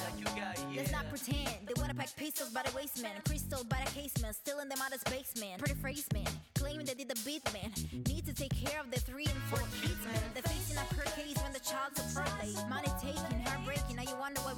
Let's 0.76 0.93
not 0.93 1.09
pretend 1.09 1.66
they 1.66 1.74
wanna 1.76 1.95
pack 1.95 2.14
pistols 2.14 2.51
by 2.51 2.62
the 2.62 2.74
waist, 2.76 3.03
man. 3.03 3.11
Crystals 3.26 3.64
by 3.64 3.83
the 3.85 3.91
casement. 3.91 4.37
Still 4.37 4.61
in 4.61 4.68
them 4.68 4.78
out 4.81 4.95
of 4.95 5.01
space, 5.01 5.35
man. 5.41 5.59
Pretty 5.59 5.74
phrase, 5.74 6.07
man. 6.14 6.28
Claiming 6.55 6.87
they 6.87 6.95
did 6.95 7.09
the 7.09 7.20
beat, 7.26 7.43
man. 7.53 7.72
Need 8.07 8.24
to 8.26 8.33
take 8.33 8.55
care 8.55 8.81
of 8.81 8.93
the 8.93 9.01
three 9.01 9.26
and 9.26 9.43
four 9.51 9.66
kids, 9.83 9.99
man. 10.07 10.22
They're 10.33 10.45
facing 10.45 10.78
up 10.78 10.87
her 10.95 11.05
case 11.18 11.37
when 11.43 11.53
the 11.53 11.59
child's 11.59 11.99
a 11.99 12.07
birthday. 12.14 12.55
Money 12.68 12.89
taking, 13.03 13.41
heartbreaking. 13.43 13.97
Now 13.97 14.07
you 14.07 14.16
wonder 14.20 14.41
why 14.43 14.49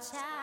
Watch 0.00 0.39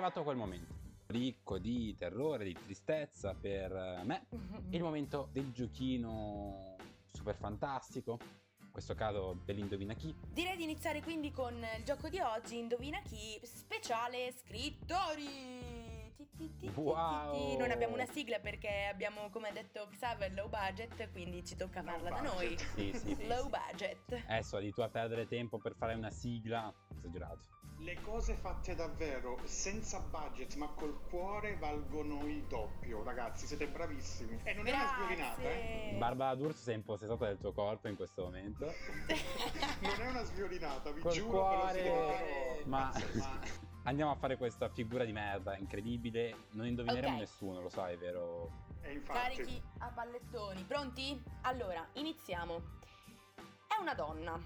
arrivato 0.00 0.22
quel 0.22 0.36
momento, 0.36 0.72
ricco 1.08 1.58
di 1.58 1.94
terrore, 1.94 2.44
di 2.44 2.54
tristezza 2.54 3.34
per 3.34 3.70
eh, 3.70 4.02
me, 4.04 4.26
il 4.70 4.82
momento 4.82 5.28
del 5.30 5.52
giochino 5.52 6.76
super 7.12 7.36
fantastico, 7.36 8.18
in 8.62 8.70
questo 8.72 8.94
caso 8.94 9.42
dell'indovina 9.44 9.92
chi. 9.92 10.14
Direi 10.32 10.56
di 10.56 10.62
iniziare 10.62 11.02
quindi 11.02 11.30
con 11.30 11.54
il 11.54 11.84
gioco 11.84 12.08
di 12.08 12.18
oggi, 12.18 12.56
Indovina 12.56 12.98
chi, 13.02 13.38
speciale 13.42 14.32
scrittori. 14.32 15.68
Wow. 16.74 17.58
Non 17.58 17.70
abbiamo 17.70 17.92
una 17.92 18.06
sigla 18.06 18.38
perché 18.38 18.88
abbiamo, 18.90 19.28
come 19.28 19.48
ha 19.48 19.52
detto 19.52 19.86
Xaver, 19.90 20.32
low 20.32 20.48
budget, 20.48 21.10
quindi 21.12 21.44
ci 21.44 21.54
tocca 21.56 21.82
farla 21.82 22.08
da 22.08 22.20
noi. 22.22 22.56
Sì, 22.74 22.90
sì, 22.94 23.14
sì. 23.14 23.26
Low 23.28 23.50
budget. 23.50 24.24
Adesso 24.26 24.58
di 24.60 24.72
tu 24.72 24.80
a 24.80 24.88
perdere 24.88 25.26
tempo 25.26 25.58
per 25.58 25.74
fare 25.74 25.92
una 25.92 26.10
sigla, 26.10 26.72
esagerato. 26.96 27.59
Le 27.82 27.96
cose 28.02 28.34
fatte 28.34 28.74
davvero, 28.74 29.38
senza 29.44 30.00
budget 30.00 30.54
ma 30.56 30.66
col 30.74 31.00
cuore, 31.08 31.56
valgono 31.56 32.26
il 32.26 32.42
doppio, 32.44 33.02
ragazzi, 33.02 33.46
siete 33.46 33.68
bravissimi. 33.68 34.38
E 34.42 34.52
non 34.52 34.66
è 34.66 34.72
una 34.72 34.86
sviolinata, 34.86 35.42
eh? 35.42 35.94
Barbara 35.96 36.34
D'Urso 36.34 36.62
sei 36.62 36.74
impossessata 36.74 37.26
del 37.26 37.38
tuo 37.38 37.52
corpo 37.52 37.88
in 37.88 37.96
questo 37.96 38.24
momento. 38.24 38.66
Non 39.80 39.98
è 39.98 40.08
una 40.08 40.22
sviolinata, 40.24 40.90
vi 40.90 41.00
Col 41.00 41.12
giuro, 41.12 41.30
cuore. 41.38 41.82
davvero. 41.82 42.66
Ma 42.66 42.92
Ma 43.14 43.40
andiamo 43.84 44.10
a 44.10 44.14
fare 44.14 44.36
questa 44.36 44.68
figura 44.68 45.04
di 45.04 45.12
merda 45.12 45.56
incredibile. 45.56 46.48
Non 46.50 46.66
indovineremo 46.66 47.14
Ok. 47.14 47.20
nessuno, 47.20 47.62
lo 47.62 47.70
sai, 47.70 47.96
vero? 47.96 48.50
E 48.82 48.92
infatti, 48.92 49.36
Carichi 49.36 49.62
a 49.78 49.88
pallettoni. 49.88 50.64
Pronti? 50.64 51.22
Allora, 51.42 51.88
iniziamo. 51.94 52.60
È 53.66 53.80
una 53.80 53.94
donna, 53.94 54.38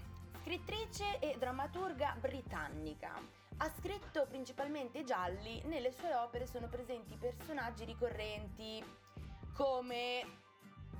scrittrice 0.45 1.17
e 1.17 1.37
drammaturga 1.39 2.15
britannica. 2.19 3.19
Ha 3.57 3.69
scritto 3.79 4.27
principalmente 4.27 5.03
gialli, 5.03 5.59
nelle 5.65 5.91
sue 5.91 6.13
opere 6.13 6.45
sono 6.45 6.67
presenti 6.67 7.17
personaggi 7.17 7.83
ricorrenti 7.83 8.83
come 9.55 10.21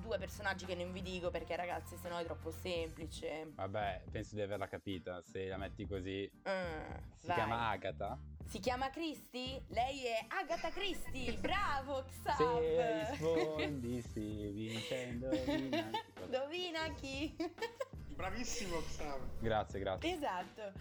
due 0.01 0.17
personaggi 0.17 0.65
che 0.65 0.73
non 0.73 0.91
vi 0.91 1.03
dico 1.03 1.29
perché 1.29 1.55
ragazzi 1.55 1.95
sennò 1.95 2.17
è 2.17 2.23
troppo 2.25 2.49
semplice. 2.49 3.51
Vabbè, 3.53 4.05
penso 4.09 4.33
di 4.33 4.41
averla 4.41 4.67
capita. 4.67 5.21
Se 5.21 5.45
la 5.47 5.57
metti 5.57 5.85
così. 5.85 6.27
Mm, 6.49 6.93
Si 7.17 7.27
vai. 7.27 7.35
chiama 7.35 7.69
Agatha. 7.69 8.17
Si 8.45 8.59
chiama 8.59 8.89
Christie? 8.89 9.63
Lei 9.67 10.05
è 10.05 10.25
Agatha 10.29 10.71
Christie. 10.71 11.33
Bravo 11.37 12.03
Se 12.09 12.31
Xav. 12.31 13.09
rispondi 13.11 14.01
sì, 14.01 14.49
vincendo. 14.51 15.31
indovina. 15.31 15.89
Indovina 16.23 16.93
chi? 16.93 17.35
bravissimo 18.15 18.79
Xav. 18.79 19.39
Grazie, 19.39 19.79
grazie. 19.79 20.13
Esatto. 20.13 20.71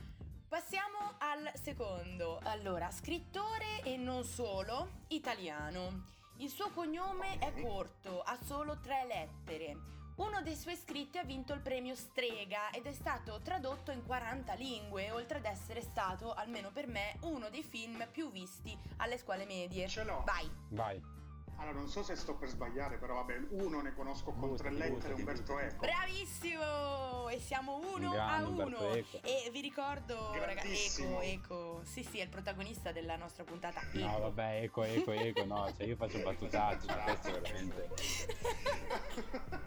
Passiamo 0.49 1.15
al 1.19 1.51
secondo. 1.61 2.39
Allora, 2.45 2.91
scrittore 2.91 3.83
e 3.83 3.97
non 3.97 4.25
solo, 4.25 5.03
italiano. 5.09 6.13
Il 6.39 6.49
suo 6.49 6.71
cognome 6.71 7.39
è 7.39 7.53
corto, 7.61 8.21
ha 8.23 8.39
solo 8.43 8.79
tre 8.81 9.05
lettere. 9.07 9.77
Uno 10.17 10.43
dei 10.43 10.55
suoi 10.55 10.77
scritti 10.77 11.19
ha 11.19 11.25
vinto 11.25 11.53
il 11.55 11.61
premio 11.61 11.97
Strega 11.97 12.71
ed 12.71 12.87
è 12.87 12.93
stato 12.93 13.41
tradotto 13.43 13.91
in 13.91 14.05
40 14.05 14.55
lingue, 14.55 15.11
oltre 15.11 15.39
ad 15.39 15.45
essere 15.45 15.81
stato, 15.81 16.33
almeno 16.33 16.71
per 16.71 16.87
me, 16.87 17.19
uno 17.23 17.51
dei 17.51 17.65
film 17.65 18.07
più 18.13 18.31
visti 18.31 18.79
alle 18.99 19.19
scuole 19.19 19.45
medie. 19.45 19.89
Ce 19.89 20.05
l'ho. 20.05 20.23
Vai. 20.25 20.49
Vai. 20.69 21.14
Allora, 21.57 21.79
non 21.79 21.89
so 21.89 22.03
se 22.03 22.17
sto 22.17 22.35
per 22.35 22.49
sbagliare, 22.49 22.97
però 22.97 23.15
vabbè, 23.15 23.47
uno 23.51 23.81
ne 23.81 23.95
conosco 23.95 24.33
con 24.33 24.57
tre 24.57 24.71
lettere, 24.71 25.15
Umberto. 25.15 25.59
Eco. 25.59 25.87
Bravissimo! 25.87 27.29
E 27.29 27.41
siamo 27.41 27.81
uno 27.95 28.11
grande 28.11 28.45
a 28.45 28.49
Umberto 28.49 28.85
uno. 28.85 28.95
Eco. 28.95 29.21
E 29.23 29.51
vi 29.51 29.61
ricordo, 29.61 30.33
ragazzi. 30.35 31.03
Eco, 31.03 31.21
Eco. 31.21 31.81
Sì, 31.85 32.03
sì, 32.03 32.19
è 32.19 32.23
il 32.23 32.29
protagonista 32.29 32.93
della 32.93 33.17
nostra 33.17 33.45
puntata. 33.45 33.81
Eco. 33.81 33.99
No, 33.99 34.19
vabbè, 34.19 34.63
eco, 34.63 34.83
eco, 34.85 35.13
eco, 35.13 35.45
no, 35.45 35.73
cioè 35.77 35.87
io 35.87 35.97
faccio 35.97 36.19
battutacci, 36.21 36.87
ma 36.87 36.97
questo 36.97 37.31
veramente... 37.33 37.89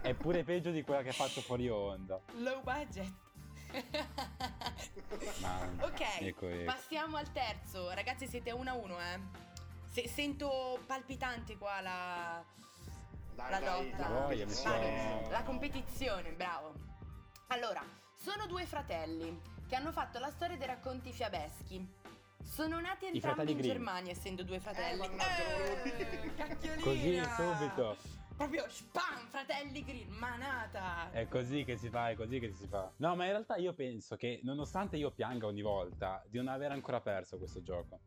È 0.02 0.14
pure 0.14 0.44
peggio 0.44 0.70
di 0.70 0.82
quella 0.82 1.02
che 1.02 1.12
faccio 1.12 1.40
fuori 1.40 1.68
onda. 1.68 2.20
Low 2.36 2.62
budget. 2.62 3.12
Ok, 5.80 6.00
Ecco, 6.20 6.48
ecco. 6.48 6.64
passiamo 6.64 7.16
al 7.16 7.30
terzo. 7.32 7.90
Ragazzi, 7.92 8.26
siete 8.26 8.50
uno 8.50 8.70
a 8.70 8.74
uno, 8.74 8.98
eh. 8.98 9.20
Se- 9.98 10.06
sento 10.06 10.78
palpitante 10.86 11.58
qua 11.58 11.80
la, 11.80 12.44
Dai, 13.34 13.50
la 13.50 13.58
dai, 13.58 13.90
lotta. 13.90 14.08
La 14.08 14.20
voglia, 14.20 14.46
La 15.28 15.42
competizione, 15.42 16.30
bravo. 16.34 16.72
Allora, 17.48 17.82
sono 18.14 18.46
due 18.46 18.64
fratelli 18.64 19.40
che 19.66 19.74
hanno 19.74 19.90
fatto 19.90 20.20
la 20.20 20.30
storia 20.30 20.56
dei 20.56 20.68
racconti 20.68 21.12
fiabeschi. 21.12 21.84
Sono 22.44 22.78
nati 22.78 23.06
entrambi 23.06 23.50
in. 23.50 23.60
Germania, 23.60 24.12
essendo 24.12 24.44
due 24.44 24.60
fratelli. 24.60 25.04
Eh, 25.04 25.82
dire. 25.82 26.34
cacchiolina! 26.36 26.80
Così 26.80 27.20
subito. 27.34 27.96
Proprio 28.36 28.66
spam, 28.68 29.26
fratelli 29.26 29.82
Grimm, 29.82 30.14
manata. 30.16 31.10
È 31.10 31.26
così 31.26 31.64
che 31.64 31.76
si 31.76 31.88
fa, 31.88 32.10
è 32.10 32.14
così 32.14 32.38
che 32.38 32.52
si 32.52 32.68
fa. 32.68 32.88
No, 32.98 33.16
ma 33.16 33.24
in 33.24 33.30
realtà 33.30 33.56
io 33.56 33.72
penso 33.72 34.14
che 34.14 34.38
nonostante 34.44 34.96
io 34.96 35.10
pianga 35.10 35.46
ogni 35.46 35.62
volta 35.62 36.22
di 36.28 36.36
non 36.36 36.46
aver 36.46 36.70
ancora 36.70 37.00
perso 37.00 37.36
questo 37.36 37.64
gioco. 37.64 37.98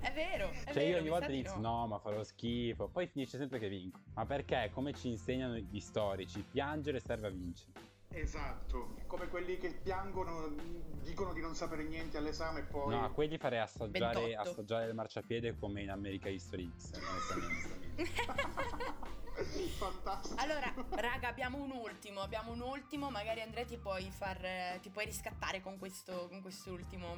È 0.00 0.12
vero, 0.12 0.50
è 0.50 0.64
Cioè 0.64 0.74
vero. 0.74 0.88
io 0.88 0.98
ogni 0.98 1.08
volta 1.08 1.24
sa 1.24 1.30
di 1.30 1.38
inizio, 1.38 1.60
no. 1.60 1.78
no, 1.78 1.86
ma 1.86 1.98
farò 1.98 2.22
schifo, 2.22 2.88
poi 2.88 3.06
finisce 3.06 3.38
sempre 3.38 3.58
che 3.58 3.68
vinco. 3.68 4.00
Ma 4.14 4.26
perché? 4.26 4.70
Come 4.72 4.92
ci 4.92 5.08
insegnano 5.08 5.56
gli 5.56 5.80
storici, 5.80 6.44
piangere 6.50 7.00
serve 7.00 7.28
a 7.28 7.30
vincere. 7.30 7.72
Esatto, 8.10 8.94
come 9.08 9.28
quelli 9.28 9.56
che 9.58 9.72
piangono, 9.82 10.54
dicono 11.02 11.32
di 11.32 11.40
non 11.40 11.56
sapere 11.56 11.82
niente 11.82 12.16
all'esame 12.16 12.60
e 12.60 12.62
poi... 12.62 12.94
No, 12.94 13.04
a 13.04 13.10
quelli 13.10 13.38
farei 13.38 13.58
assaggiare, 13.58 14.20
28. 14.20 14.40
assaggiare 14.40 14.86
il 14.86 14.94
marciapiede 14.94 15.56
come 15.58 15.82
in 15.82 15.90
America 15.90 16.28
History 16.28 16.70
X, 16.78 16.92
onestamente. 16.92 17.82
Fantastico. 19.34 20.40
Allora, 20.40 20.72
raga, 20.90 21.28
abbiamo 21.28 21.60
un 21.60 21.72
ultimo, 21.72 22.20
abbiamo 22.20 22.52
un 22.52 22.60
ultimo, 22.60 23.10
magari 23.10 23.40
Andrea 23.40 23.64
ti 23.64 23.78
puoi 23.78 24.08
far 24.12 24.44
eh, 24.44 24.78
ti 24.80 24.90
puoi 24.90 25.06
riscattare 25.06 25.60
con 25.60 25.76
questo 25.76 26.28
con 26.28 26.40
quest'ultimo. 26.40 27.16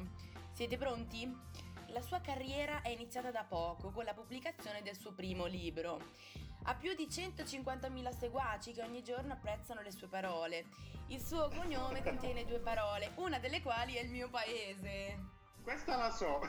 Siete 0.51 0.77
pronti? 0.77 1.31
La 1.97 2.03
sua 2.03 2.21
carriera 2.21 2.83
è 2.83 2.89
iniziata 2.89 3.31
da 3.31 3.43
poco 3.43 3.89
con 3.89 4.05
la 4.05 4.13
pubblicazione 4.13 4.83
del 4.83 4.95
suo 4.95 5.13
primo 5.13 5.45
libro. 5.45 5.99
Ha 6.65 6.75
più 6.75 6.93
di 6.93 7.07
150.000 7.07 8.15
seguaci 8.15 8.71
che 8.73 8.83
ogni 8.83 9.01
giorno 9.03 9.33
apprezzano 9.33 9.81
le 9.81 9.91
sue 9.91 10.05
parole. 10.05 10.65
Il 11.07 11.19
suo 11.19 11.49
cognome 11.49 12.03
contiene 12.03 12.45
due 12.45 12.59
parole, 12.59 13.13
una 13.15 13.39
delle 13.39 13.63
quali 13.63 13.95
è 13.95 14.01
il 14.01 14.11
mio 14.11 14.29
paese. 14.29 15.17
Questa 15.63 15.97
la 15.97 16.11
so. 16.11 16.39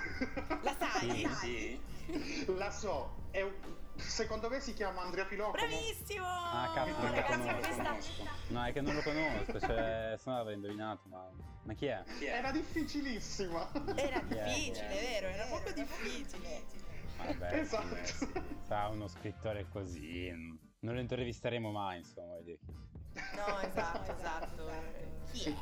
La 0.63 0.77
sai? 0.79 1.27
Sì, 1.41 1.81
sì. 2.07 2.55
La 2.55 2.71
so. 2.71 3.15
È 3.31 3.41
un- 3.41 3.87
Secondo 3.97 4.49
me 4.51 4.61
si 4.61 4.75
chiama 4.75 5.01
Andrea 5.01 5.25
Filocomo. 5.25 5.53
Bravissimo! 5.57 6.25
Ah, 6.27 6.71
cazzo, 6.75 6.91
non 6.91 7.01
lo 7.01 7.15
ragazzi, 7.15 7.39
conosco. 7.39 7.59
questa... 7.59 7.97
No, 8.49 8.65
è 8.65 8.73
che 8.73 8.81
non 8.81 8.95
lo 8.95 9.03
conosco, 9.03 9.59
cioè, 9.61 10.15
se 10.19 10.31
no 10.31 10.37
l'avrei 10.37 10.55
indovinato, 10.55 11.09
ma... 11.09 11.27
Ma 11.69 11.75
chi 11.75 11.85
è? 11.85 12.03
Era 12.23 12.51
difficilissima. 12.51 13.71
Era 13.95 14.21
Chi 14.21 14.35
è? 14.37 14.45
difficile, 14.45 14.89
vero? 14.89 15.27
Era 15.27 15.45
proprio 15.49 15.75
difficile. 15.75 16.63
Vabbè, 17.19 17.59
Esatto. 17.59 17.95
eh, 17.95 18.07
sì. 18.07 18.27
Sarà 18.63 18.89
uno 18.89 19.07
scrittore 19.07 19.67
così, 19.69 20.31
non 20.31 20.95
lo 20.95 20.99
intervisteremo 21.01 21.71
mai, 21.71 21.99
insomma, 21.99 22.39
dire. 22.41 22.57
No, 23.37 23.61
esatto, 23.61 24.13
esatto. 24.17 24.71
Chi 25.31 25.55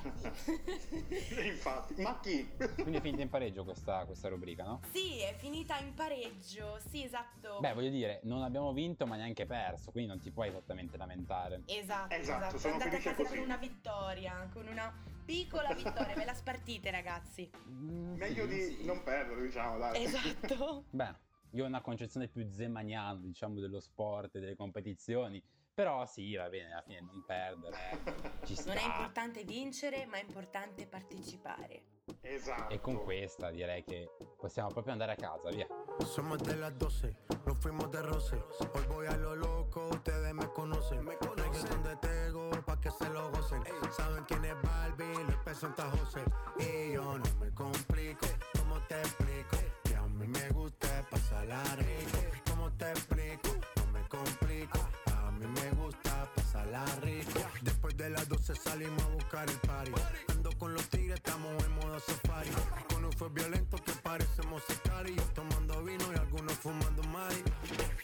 è? 1.34 1.42
Infatti, 1.44 2.00
ma 2.02 2.20
chi? 2.20 2.48
Quindi 2.74 2.98
è 2.98 3.00
finita 3.00 3.22
in 3.22 3.28
pareggio 3.28 3.64
questa, 3.64 4.04
questa 4.04 4.28
rubrica, 4.28 4.62
no? 4.62 4.82
Sì, 4.92 5.18
è 5.18 5.34
finita 5.38 5.76
in 5.78 5.92
pareggio. 5.94 6.78
Sì, 6.88 7.02
esatto. 7.02 7.58
Beh, 7.58 7.72
voglio 7.74 7.90
dire, 7.90 8.20
non 8.22 8.42
abbiamo 8.42 8.72
vinto 8.72 9.06
ma 9.08 9.16
neanche 9.16 9.44
perso, 9.44 9.90
quindi 9.90 10.10
non 10.10 10.20
ti 10.20 10.30
puoi 10.30 10.50
esattamente 10.50 10.96
lamentare. 10.96 11.62
Esatto, 11.66 12.14
Esatto, 12.14 12.44
esatto. 12.54 12.58
sono 12.58 12.74
Andate 12.74 12.96
a 12.96 13.00
casa 13.00 13.14
così. 13.16 13.28
con 13.34 13.38
una 13.44 13.56
vittoria, 13.56 14.48
con 14.52 14.68
una 14.68 15.14
piccola 15.26 15.74
vittoria. 15.74 16.14
Ve 16.14 16.24
la 16.24 16.34
spartite, 16.34 16.90
ragazzi. 16.90 17.50
Meglio 17.66 18.46
di 18.46 18.84
non 18.84 19.02
perdere, 19.02 19.42
diciamo, 19.42 19.76
dai. 19.76 20.04
Esatto. 20.04 20.84
Beh, 20.90 21.14
io 21.50 21.64
ho 21.64 21.66
una 21.66 21.82
concezione 21.82 22.28
più 22.28 22.48
zemaniana, 22.50 23.18
diciamo, 23.18 23.60
dello 23.60 23.80
sport 23.80 24.36
e 24.36 24.40
delle 24.40 24.56
competizioni, 24.56 25.42
però 25.74 26.06
sì, 26.06 26.34
va 26.34 26.48
bene, 26.48 26.72
alla 26.72 26.82
fine 26.82 27.00
non 27.00 27.22
perdere, 27.26 27.76
ci 28.44 28.54
sta. 28.54 28.72
Non 28.72 28.82
è 28.82 28.86
importante 28.86 29.44
vincere, 29.44 30.06
ma 30.06 30.16
è 30.16 30.22
importante 30.22 30.86
partecipare. 30.86 31.94
Esatto. 32.22 32.72
E 32.72 32.80
con 32.80 33.02
questa 33.02 33.50
direi 33.50 33.82
che 33.84 34.08
possiamo 34.38 34.70
proprio 34.70 34.92
andare 34.92 35.12
a 35.12 35.16
casa, 35.16 35.50
via. 35.50 35.66
Somos 36.04 36.38
de 36.38 36.56
las 36.56 36.72
12, 36.72 37.14
nos 37.44 37.58
fuimos 37.58 37.90
de 37.90 38.00
roce. 38.00 38.42
Hoy 38.72 38.86
voy 38.86 39.06
a 39.06 39.16
lo 39.16 39.34
loco, 39.34 39.88
ustedes 39.88 40.32
me 40.32 40.46
conocen. 40.52 41.02
Me 41.04 41.16
conocen 41.16 41.82
de 41.82 41.96
Pa' 42.64 42.80
que 42.80 42.90
se 42.90 43.08
lo 43.10 43.30
gocen. 43.30 43.62
Saben 43.96 44.24
quién 44.24 44.44
es 44.44 44.54
Barbie, 44.62 45.24
les 45.26 45.36
presenta 45.36 45.90
José. 45.90 46.22
Y 46.58 46.92
yo 46.92 47.18
no 47.18 47.24
me 47.40 47.50
complico, 47.54 48.26
¿cómo 48.58 48.78
te 48.88 48.98
explico? 49.00 49.56
Que 49.84 49.96
a 49.96 50.02
mí 50.02 50.26
me 50.26 50.48
gusta 50.50 50.88
pasarla 51.10 51.62
rico. 51.76 52.18
¿Cómo 52.50 52.70
te 52.72 52.90
explico? 52.90 53.48
No 53.76 53.86
me 53.92 54.08
complico, 54.08 54.78
a 55.14 55.30
mí 55.32 55.46
me 55.46 55.70
gusta 55.70 56.28
pasarla 56.34 56.84
rico. 57.02 57.40
De 58.06 58.12
las 58.12 58.28
12 58.28 58.54
salimos 58.54 59.02
a 59.02 59.08
buscar 59.08 59.50
el 59.50 59.58
party. 59.66 59.90
Ando 60.28 60.56
con 60.58 60.72
los 60.72 60.88
tigres, 60.90 61.16
estamos 61.16 61.60
en 61.64 61.74
modo 61.74 61.98
safari. 61.98 62.50
Con 62.94 63.04
un 63.04 63.10
fue 63.10 63.28
violento 63.30 63.78
que 63.78 63.90
parecemos 63.94 64.62
sicarios. 64.68 65.34
Tomando 65.34 65.82
vino 65.82 66.04
y 66.14 66.16
algunos 66.16 66.52
fumando 66.52 67.02
mari. 67.02 67.42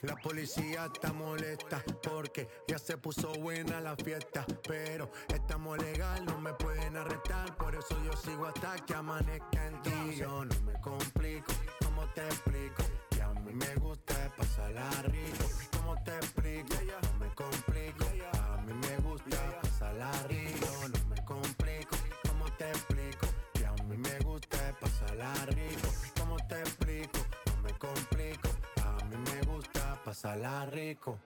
La 0.00 0.16
policía 0.16 0.90
está 0.92 1.12
molesta 1.12 1.84
porque 2.02 2.48
ya 2.66 2.80
se 2.80 2.98
puso 2.98 3.32
buena 3.34 3.80
la 3.80 3.94
fiesta. 3.94 4.44
Pero 4.66 5.08
estamos 5.28 5.78
legal, 5.78 6.24
no 6.24 6.36
me 6.40 6.52
pueden 6.54 6.96
arrestar. 6.96 7.56
Por 7.56 7.72
eso 7.76 7.96
yo 8.04 8.16
sigo 8.16 8.46
hasta 8.46 8.74
que 8.84 8.94
amanezca 8.94 9.68
en 9.68 9.82
ti. 9.82 10.16
Yo 10.16 10.44
no 10.44 10.62
me 10.62 10.72
complico, 10.80 11.52
¿cómo 11.84 12.04
te 12.08 12.26
explico? 12.26 12.82
Que 13.08 13.22
a 13.22 13.28
mí 13.34 13.52
me 13.52 13.72
gusta 13.76 14.34
pasarla 14.36 14.90
rico. 15.02 15.44
¿Cómo 15.78 15.94
te 16.02 16.16
explico? 16.16 16.74
No 17.02 17.18
me 17.20 17.32
complico, 17.36 18.04
a 18.32 18.56
mí 18.62 18.72
me 18.72 18.96
gusta 18.96 19.61
pasarla 20.02 20.28
rico. 20.28 20.66
No 20.88 21.08
me 21.08 21.24
complico, 21.24 21.96
¿cómo 22.28 22.44
te 22.56 22.68
explico? 22.68 23.26
Que 23.54 23.66
a 23.66 23.72
mí 23.84 23.96
me 23.96 24.18
gusta 24.20 24.76
pasarla 24.80 25.32
rico. 25.46 25.88
¿Cómo 26.18 26.36
te 26.48 26.60
explico? 26.60 27.18
No 27.46 27.62
me 27.62 27.72
complico, 27.78 28.48
a 28.82 29.04
mí 29.04 29.16
me 29.16 29.42
gusta 29.52 29.98
pasarla 30.04 30.66
rico. 30.66 31.18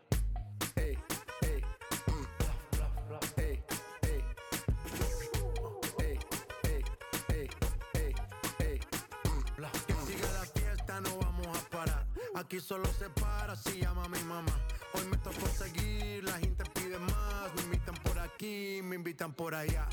Que 9.86 9.94
siga 10.06 10.32
la 10.32 10.44
fiesta, 10.54 11.00
no 11.00 11.18
vamos 11.18 11.46
a 11.46 11.70
parar. 11.70 12.06
Aquí 12.34 12.60
solo 12.60 12.86
se 12.98 13.08
para 13.10 13.56
si 13.56 13.80
llama 13.80 14.08
mi 14.08 14.22
mamá. 14.24 14.52
Hoy 14.92 15.04
me 15.10 15.16
tocó 15.18 15.46
seguir, 15.48 16.24
la 16.24 16.38
gente 16.38 16.64
pide 16.74 16.98
más. 16.98 17.54
Me 17.56 17.62
invitan 17.62 17.94
por 17.96 18.18
aquí, 18.18 18.80
me 18.82 18.96
invitan 18.96 19.32
por 19.32 19.54
allá. 19.54 19.86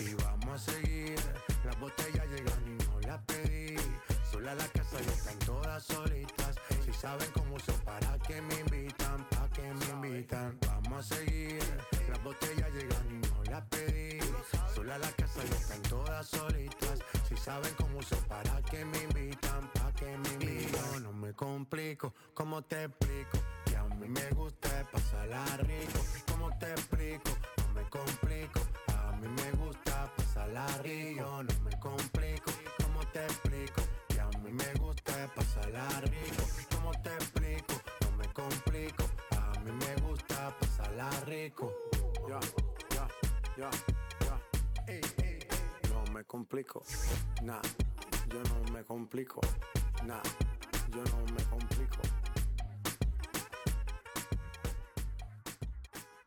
Y 0.00 0.14
vamos 0.14 0.68
a 0.68 0.72
seguir. 0.72 1.18
Las 1.64 1.78
botellas 1.80 2.26
llegan 2.28 2.66
y 2.66 2.84
no 2.84 3.00
las 3.00 3.22
pedí. 3.24 3.76
Sola 4.30 4.54
la 4.54 4.68
casa 4.68 4.96
y 5.00 5.08
están 5.08 5.38
todas 5.40 5.84
solitas. 5.84 6.56
Si 6.84 6.92
saben 6.92 7.28
cómo 7.32 7.58
son, 7.58 7.78
para 7.80 8.18
que 8.20 8.40
me 8.42 8.60
invitan, 8.60 9.28
para 9.30 9.48
que 9.50 9.62
me 9.62 9.84
invitan. 9.86 10.58
Vamos 10.66 11.10
a 11.10 11.16
seguir. 11.16 11.58
Las 12.08 12.22
botellas 12.22 12.72
llegan 12.72 13.06
y 13.10 13.26
no 13.26 13.44
las 13.50 13.62
pedí. 13.66 14.20
Sola 14.74 14.98
la 14.98 15.10
casa 15.12 15.40
y 15.44 15.52
están 15.54 15.82
todas 15.82 16.26
solitas. 16.28 17.00
Si 17.28 17.36
saben 17.36 17.74
cómo 17.74 18.02
son, 18.02 18.22
para 18.24 18.62
que 18.62 18.84
me 18.84 19.02
invitan, 19.02 19.70
para 19.72 19.92
que 19.92 20.16
me 20.16 20.28
invitan. 20.34 20.92
Yo 20.92 21.00
no 21.00 21.12
me 21.12 21.32
complico, 21.32 22.14
¿cómo 22.34 22.62
te 22.62 22.84
explico? 22.84 23.38
A 23.96 23.98
mí 23.98 24.08
me 24.08 24.30
gusta 24.32 24.68
pasarla 24.92 25.42
rico. 25.62 26.00
¿Cómo 26.30 26.50
te 26.58 26.70
explico? 26.70 27.30
No 27.56 27.72
me 27.72 27.88
complico. 27.88 28.60
A 28.88 29.12
mí 29.16 29.26
me 29.26 29.50
gusta 29.52 30.12
pasarla 30.14 30.66
rico. 30.82 31.42
No 31.42 31.60
me 31.64 31.80
complico, 31.80 32.52
¿cómo 32.82 33.00
te 33.12 33.24
explico? 33.24 33.82
Que 34.08 34.20
a 34.20 34.28
mí 34.44 34.52
me 34.52 34.74
gusta 34.74 35.32
pasarla 35.34 35.88
rico. 36.02 36.44
¿Cómo 36.74 36.92
te 37.02 37.08
explico? 37.14 37.72
No 38.02 38.16
me 38.18 38.28
complico. 38.34 39.04
A 39.30 39.58
mí 39.60 39.72
me 39.72 39.96
gusta 40.06 40.54
pasarla 40.60 41.10
rico. 41.24 41.72
Ya, 42.28 42.38
ya, 42.90 43.08
ya, 43.56 43.70
ya. 44.20 44.38
No 45.88 46.12
me 46.12 46.22
complico, 46.24 46.82
nah, 47.42 47.62
yo 48.28 48.42
no 48.42 48.72
me 48.72 48.84
complico, 48.84 49.40
nah, 50.04 50.22
yo 50.90 51.02
no 51.04 51.32
me 51.34 51.42
complico. 51.44 52.15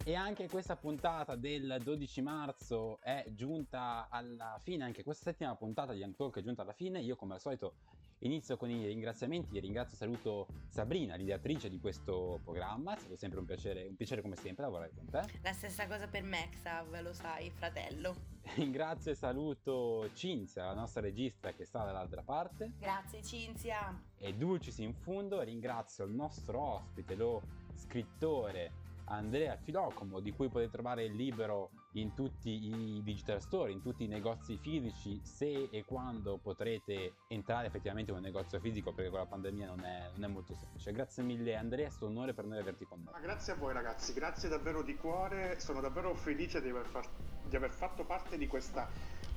E 0.10 0.16
anche 0.16 0.50
questa 0.50 0.76
puntata 0.76 1.36
del 1.36 1.78
12 1.84 2.22
marzo 2.24 3.00
è 3.00 3.26
giunta 3.36 4.08
alla 4.10 4.60
fine, 4.64 4.84
anche 4.84 5.04
questa 5.04 5.30
settima 5.30 5.56
puntata 5.56 5.94
di 5.94 6.00
Young 6.00 6.16
Talk 6.16 6.40
è 6.40 6.42
giunta 6.42 6.64
alla 6.64 6.74
fine. 6.74 7.00
Io 7.00 7.16
come 7.16 7.36
al 7.36 7.40
solito 7.40 7.76
inizio 8.22 8.58
con 8.58 8.72
i 8.72 8.88
ringraziamenti, 8.88 9.60
ringrazio 9.60 9.94
e 9.94 9.98
saluto 9.98 10.48
Sabrina, 10.68 11.14
l'ideatrice 11.14 11.70
di 11.70 11.80
questo 11.80 12.40
programma, 12.44 12.96
è 12.96 12.98
stato 12.98 13.18
sempre 13.18 13.38
un 13.38 13.46
piacere, 13.46 13.86
un 13.86 13.96
piacere 13.96 14.24
come 14.24 14.36
sempre 14.36 14.64
lavorare 14.64 14.94
con 14.96 15.08
te. 15.12 15.40
La 15.44 15.54
stessa 15.54 15.86
cosa 15.86 16.08
per 16.08 16.24
me, 16.24 16.50
Xav, 16.54 17.02
lo 17.02 17.14
sai, 17.14 17.52
fratello. 17.52 18.16
Ringrazio 18.58 19.12
e 19.12 19.16
saluto 19.16 20.10
Cinzia, 20.16 20.66
la 20.66 20.74
nostra 20.74 21.02
regista 21.02 21.54
che 21.54 21.66
sta 21.66 21.84
dall'altra 21.84 22.24
parte. 22.24 22.72
Grazie, 22.80 23.22
Cinzia. 23.22 23.96
E 24.18 24.34
dulcis 24.34 24.80
in 24.80 24.96
fundo 24.96 25.40
ringrazio 25.42 26.04
il 26.04 26.14
nostro 26.14 26.60
ospite, 26.60 27.14
lo 27.14 27.44
scrittore 27.76 28.88
Andrea 29.10 29.56
Filocomo, 29.58 30.20
di 30.20 30.32
cui 30.32 30.50
potete 30.50 30.72
trovare 30.72 31.04
il 31.04 31.14
libro 31.14 31.72
in 31.94 32.14
tutti 32.14 32.50
i 32.50 33.02
digital 33.04 33.42
store, 33.42 33.72
in 33.72 33.82
tutti 33.82 34.04
i 34.04 34.08
negozi 34.08 34.58
fisici, 34.58 35.20
se 35.24 35.70
e 35.72 35.84
quando 35.86 36.38
potrete 36.38 37.14
entrare 37.28 37.68
effettivamente 37.68 38.12
in 38.12 38.18
un 38.18 38.24
negozio 38.24 38.60
fisico, 38.60 38.94
perché 38.94 39.10
con 39.10 39.20
la 39.20 39.26
pandemia 39.26 39.66
non 39.66 39.84
è, 39.84 40.12
non 40.14 40.24
è 40.24 40.28
molto 40.28 40.54
semplice. 40.56 40.92
Grazie 40.92 41.24
mille 41.24 41.56
Andrea, 41.56 41.88
è 41.88 41.90
stato 41.90 42.06
un 42.06 42.18
onore 42.18 42.34
per 42.34 42.46
noi 42.46 42.60
averti 42.60 42.86
con 42.86 43.02
noi. 43.04 43.20
Grazie 43.22 43.54
a 43.54 43.56
voi 43.56 43.74
ragazzi, 43.74 44.14
grazie 44.14 44.48
davvero 44.50 44.84
di 44.84 44.96
cuore, 44.96 45.60
sono 45.60 45.82
davvero 45.82 46.14
felice 46.14 46.62
di 46.62 46.70
aver, 46.70 46.86
far- 46.86 47.10
di 47.44 47.56
aver 47.56 47.72
fatto 47.72 48.06
parte 48.06 48.38
di 48.38 48.48
questa 48.48 48.88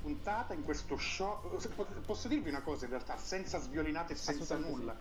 puntata, 0.02 0.52
in 0.52 0.64
questo 0.64 0.96
show. 0.98 1.58
Posso 2.04 2.28
dirvi 2.28 2.50
una 2.50 2.62
cosa 2.62 2.84
in 2.84 2.90
realtà, 2.90 3.16
senza 3.16 3.58
sviolinate 3.58 4.12
e 4.12 4.16
senza 4.16 4.56
nulla? 4.58 4.94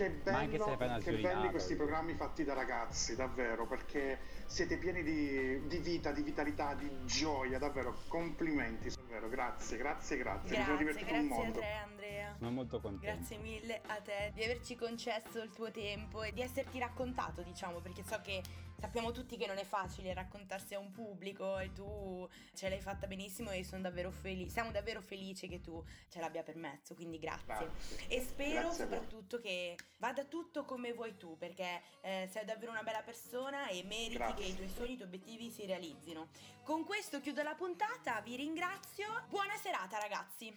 Che, 0.00 0.30
Ma 0.30 0.38
anche 0.38 0.52
se 0.52 0.64
bello, 0.64 0.76
fai 0.76 0.86
una 0.86 0.98
che 0.98 1.12
belli 1.12 1.50
questi 1.50 1.76
programmi 1.76 2.14
fatti 2.14 2.42
da 2.42 2.54
ragazzi, 2.54 3.14
davvero, 3.16 3.66
perché 3.66 4.18
siete 4.46 4.78
pieni 4.78 5.02
di, 5.02 5.66
di 5.66 5.78
vita, 5.78 6.10
di 6.10 6.22
vitalità, 6.22 6.72
di 6.72 6.90
gioia, 7.04 7.58
davvero, 7.58 7.94
complimenti, 8.08 8.88
davvero, 8.88 9.28
grazie, 9.28 9.76
grazie, 9.76 10.16
grazie, 10.16 10.56
mi 10.56 10.64
sono 10.64 10.76
Grazie, 10.78 11.04
grazie 11.04 11.46
a 11.46 11.50
te, 11.50 11.66
Andrea. 11.84 12.34
Sono 12.38 12.50
molto 12.50 12.80
contento. 12.80 13.14
Grazie 13.14 13.36
mille 13.38 13.82
a 13.86 14.00
te 14.00 14.30
di 14.32 14.42
averci 14.42 14.74
concesso 14.74 15.42
il 15.42 15.50
tuo 15.50 15.70
tempo 15.70 16.22
e 16.22 16.32
di 16.32 16.40
esserti 16.40 16.78
raccontato, 16.78 17.42
diciamo, 17.42 17.80
perché 17.80 18.02
so 18.02 18.18
che 18.22 18.42
sappiamo 18.80 19.12
tutti 19.12 19.36
che 19.36 19.46
non 19.46 19.58
è 19.58 19.64
facile 19.64 20.14
raccontarsi 20.14 20.74
a 20.74 20.78
un 20.78 20.90
pubblico 20.90 21.58
e 21.58 21.72
tu 21.72 22.26
ce 22.54 22.68
l'hai 22.68 22.80
fatta 22.80 23.06
benissimo 23.06 23.50
e 23.50 23.62
sono 23.62 23.82
davvero 23.82 24.10
felice, 24.10 24.50
siamo 24.50 24.70
davvero 24.70 25.02
felici 25.02 25.48
che 25.48 25.60
tu 25.60 25.84
ce 26.08 26.20
l'abbia 26.20 26.42
permesso, 26.42 26.94
quindi 26.94 27.18
grazie. 27.18 27.44
Grazie. 27.44 28.08
E 28.08 28.20
spero 28.22 28.60
Grazie 28.62 28.84
soprattutto 28.84 29.38
che 29.38 29.76
vada 29.98 30.24
tutto 30.24 30.64
come 30.64 30.92
vuoi 30.92 31.16
tu, 31.16 31.36
perché 31.36 31.82
eh, 32.00 32.28
sei 32.32 32.44
davvero 32.44 32.70
una 32.70 32.82
bella 32.82 33.02
persona 33.02 33.68
e 33.68 33.82
meriti 33.84 34.16
Grazie. 34.16 34.44
che 34.44 34.50
i 34.50 34.56
tuoi 34.56 34.68
sogni, 34.68 34.92
i 34.92 34.96
tuoi 34.96 35.08
obiettivi 35.08 35.50
si 35.50 35.66
realizzino. 35.66 36.28
Con 36.64 36.84
questo 36.84 37.20
chiudo 37.20 37.42
la 37.42 37.54
puntata, 37.54 38.20
vi 38.22 38.36
ringrazio. 38.36 39.24
Buona 39.28 39.56
serata 39.56 39.98
ragazzi. 39.98 40.56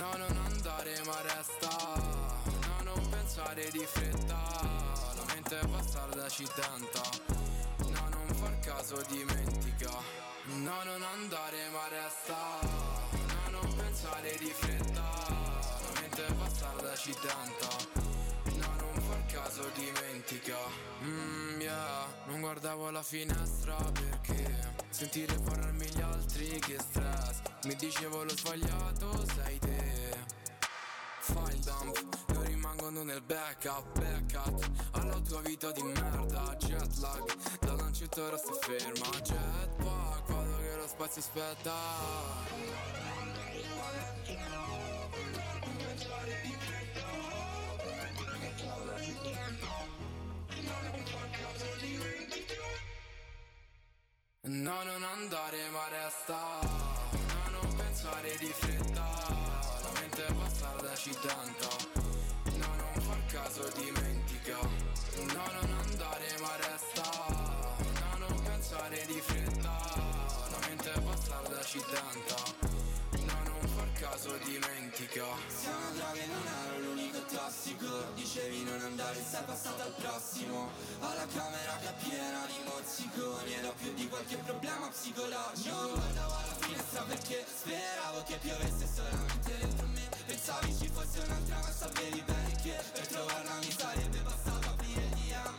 No, 0.00 0.16
non 0.16 0.36
andare 0.36 1.00
ma 1.04 1.20
resta 1.22 2.57
non 2.94 3.08
pensare 3.08 3.68
di 3.70 3.84
fretta. 3.84 4.40
La 5.14 5.24
mente 5.32 5.58
bastarda 5.66 6.28
ci 6.28 6.46
tenta. 6.54 7.02
No, 7.78 8.08
non 8.08 8.34
far 8.34 8.58
caso 8.60 9.02
dimentica. 9.08 9.90
No, 10.44 10.82
non 10.84 11.02
andare 11.02 11.68
ma 11.70 11.88
resta. 11.88 12.36
No, 13.42 13.60
non 13.60 13.74
pensare 13.74 14.36
di 14.38 14.52
fretta. 14.54 15.02
La 15.02 16.00
mente 16.00 16.24
bastarda 16.32 16.94
ci 16.96 17.12
tenta. 17.12 18.06
Far 19.08 19.24
caso 19.26 19.70
dimentica. 19.74 20.58
Mmm, 21.00 21.60
yeah. 21.60 22.06
Non 22.26 22.40
guardavo 22.40 22.90
la 22.90 23.02
finestra 23.02 23.76
perché 23.92 24.76
Sentire 24.90 25.34
parlarmi 25.44 25.86
gli 25.86 26.00
altri 26.00 26.58
che 26.58 26.78
stress. 26.78 27.40
Mi 27.64 27.74
dicevo 27.76 28.24
l'ho 28.24 28.36
sbagliato, 28.36 29.24
sei 29.34 29.58
te 29.58 30.37
Il 31.28 31.60
dump, 31.60 32.24
io 32.32 32.42
rimangono 32.42 33.02
nel 33.02 33.20
backup, 33.20 33.98
backup. 33.98 34.70
Alla 34.92 35.20
tua 35.20 35.40
vita 35.42 35.70
di 35.72 35.82
merda, 35.82 36.56
jet 36.58 36.96
lag. 37.00 37.58
Da 37.60 37.74
lancetto 37.74 38.24
ora 38.24 38.38
sto 38.38 38.54
ferma, 38.54 39.10
jetpack 39.22 40.32
Vado 40.32 40.56
che 40.58 40.76
lo 40.76 40.86
spazio 40.86 41.20
aspetta. 41.20 41.72
No, 54.40 54.82
non 54.82 55.02
andare 55.02 55.68
ma 55.70 55.88
resta. 55.90 56.60
No, 57.12 57.60
non 57.60 57.76
pensare 57.76 58.34
di 58.38 58.46
fretta 58.46 59.47
La 60.68 60.82
mente 60.82 60.82
è 60.82 60.90
bastarda 60.90 60.96
ci 60.96 61.10
tenta 61.10 61.68
No, 62.56 62.66
non 62.76 63.02
far 63.02 63.24
caso 63.26 63.68
dimentica. 63.76 64.58
No, 64.60 65.44
non 65.60 65.78
andare 65.86 66.36
ma 66.40 66.56
resta. 66.56 67.08
No, 68.10 68.26
non 68.26 68.42
pensare 68.42 69.04
di 69.06 69.20
fretta. 69.20 69.80
La 70.50 70.66
mente 70.66 70.92
è 70.92 71.00
bastarda 71.00 71.62
ci 71.62 71.78
tenta 71.78 72.67
caso 73.98 74.38
dimentica. 74.44 75.24
Una 75.24 75.90
droga 75.94 76.26
non 76.26 76.46
ero 76.46 76.78
l'unico 76.86 77.20
tossico 77.26 77.86
Dicevi 78.14 78.62
non 78.62 78.80
andare, 78.80 79.22
sei 79.22 79.42
passato 79.44 79.82
al 79.82 79.94
prossimo. 79.98 80.70
Ho 81.00 81.14
la 81.14 81.26
camera 81.26 81.76
che 81.80 81.88
è 81.88 81.94
piena 82.02 82.46
di 82.46 82.58
mozziconi 82.64 83.54
Ed 83.54 83.64
ho 83.64 83.74
più 83.76 83.92
di 83.94 84.08
qualche 84.08 84.36
problema 84.36 84.88
psicologico. 84.88 85.74
Non 85.74 85.92
guardavo 85.92 86.34
alla 86.34 86.56
finestra 86.60 87.02
perché 87.02 87.44
speravo 87.44 88.22
che 88.22 88.36
piovesse 88.36 88.86
solamente 88.86 89.58
dentro 89.58 89.86
me. 89.86 90.08
Pensavi 90.26 90.76
ci 90.78 90.88
fosse 90.88 91.18
un'altra 91.20 91.58
ma 91.58 91.72
sapevi 91.72 92.22
bene 92.22 92.54
che 92.62 92.76
Per 92.92 93.06
trovarla 93.06 93.54
mi 93.54 93.72
sarebbe 93.72 94.18
bastato 94.18 94.68
aprire 94.68 95.02
il 95.02 95.10
DM 95.10 95.58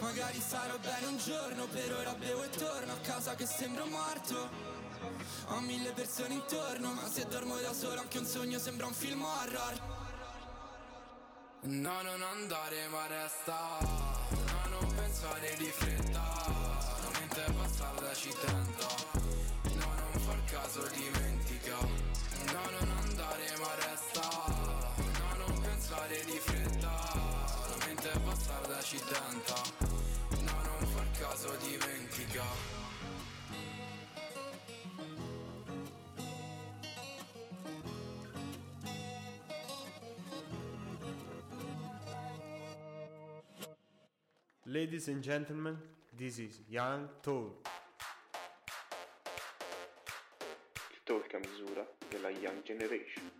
Magari 0.00 0.40
sarò 0.40 0.78
bene 0.78 1.06
un 1.06 1.18
giorno, 1.18 1.66
per 1.66 1.92
ora 1.92 2.14
bevo 2.14 2.42
e 2.42 2.48
torno 2.50 2.92
a 2.92 2.98
casa 3.02 3.34
che 3.34 3.46
sembro 3.46 3.84
morto 3.86 4.79
ho 5.46 5.60
mille 5.60 5.92
persone 5.92 6.34
intorno, 6.34 6.92
ma 6.92 7.08
se 7.08 7.26
dormo 7.26 7.56
da 7.56 7.72
solo 7.72 8.00
anche 8.00 8.18
un 8.18 8.26
sogno 8.26 8.58
sembra 8.58 8.86
un 8.86 8.92
film 8.92 9.22
horror. 9.22 9.98
No, 11.62 12.02
non 12.02 12.22
andare 12.22 12.88
ma 12.88 13.06
resta. 13.06 13.78
No, 13.80 14.80
non 14.80 14.94
pensare 14.94 15.54
di 15.58 15.66
fretta. 15.66 16.22
La 17.02 17.18
mente 17.18 17.44
è 17.44 17.50
bastarda 17.50 18.14
ci 18.14 18.30
tenta 18.40 18.86
No, 19.74 19.86
non 19.94 20.20
far 20.22 20.44
caso 20.44 20.88
dimentica. 20.88 21.76
No, 22.52 22.62
non 22.78 22.96
andare 23.02 23.56
ma 23.58 23.74
resta. 23.74 24.28
No, 24.96 25.46
non 25.46 25.60
pensare 25.60 26.24
di 26.24 26.38
fretta. 26.38 26.88
La 27.68 27.84
mente 27.86 28.10
è 28.10 28.18
bastarda 28.18 28.82
ci 28.82 28.96
tenta 28.96 29.79
Ladies 44.72 45.08
and 45.08 45.20
gentlemen, 45.20 45.76
this 46.16 46.38
is 46.38 46.60
Young 46.68 47.08
Talk. 47.22 47.66
Il 50.92 51.00
talk 51.02 51.34
a 51.34 51.38
misura 51.38 51.84
della 52.08 52.28
Young 52.30 52.62
Generation. 52.62 53.39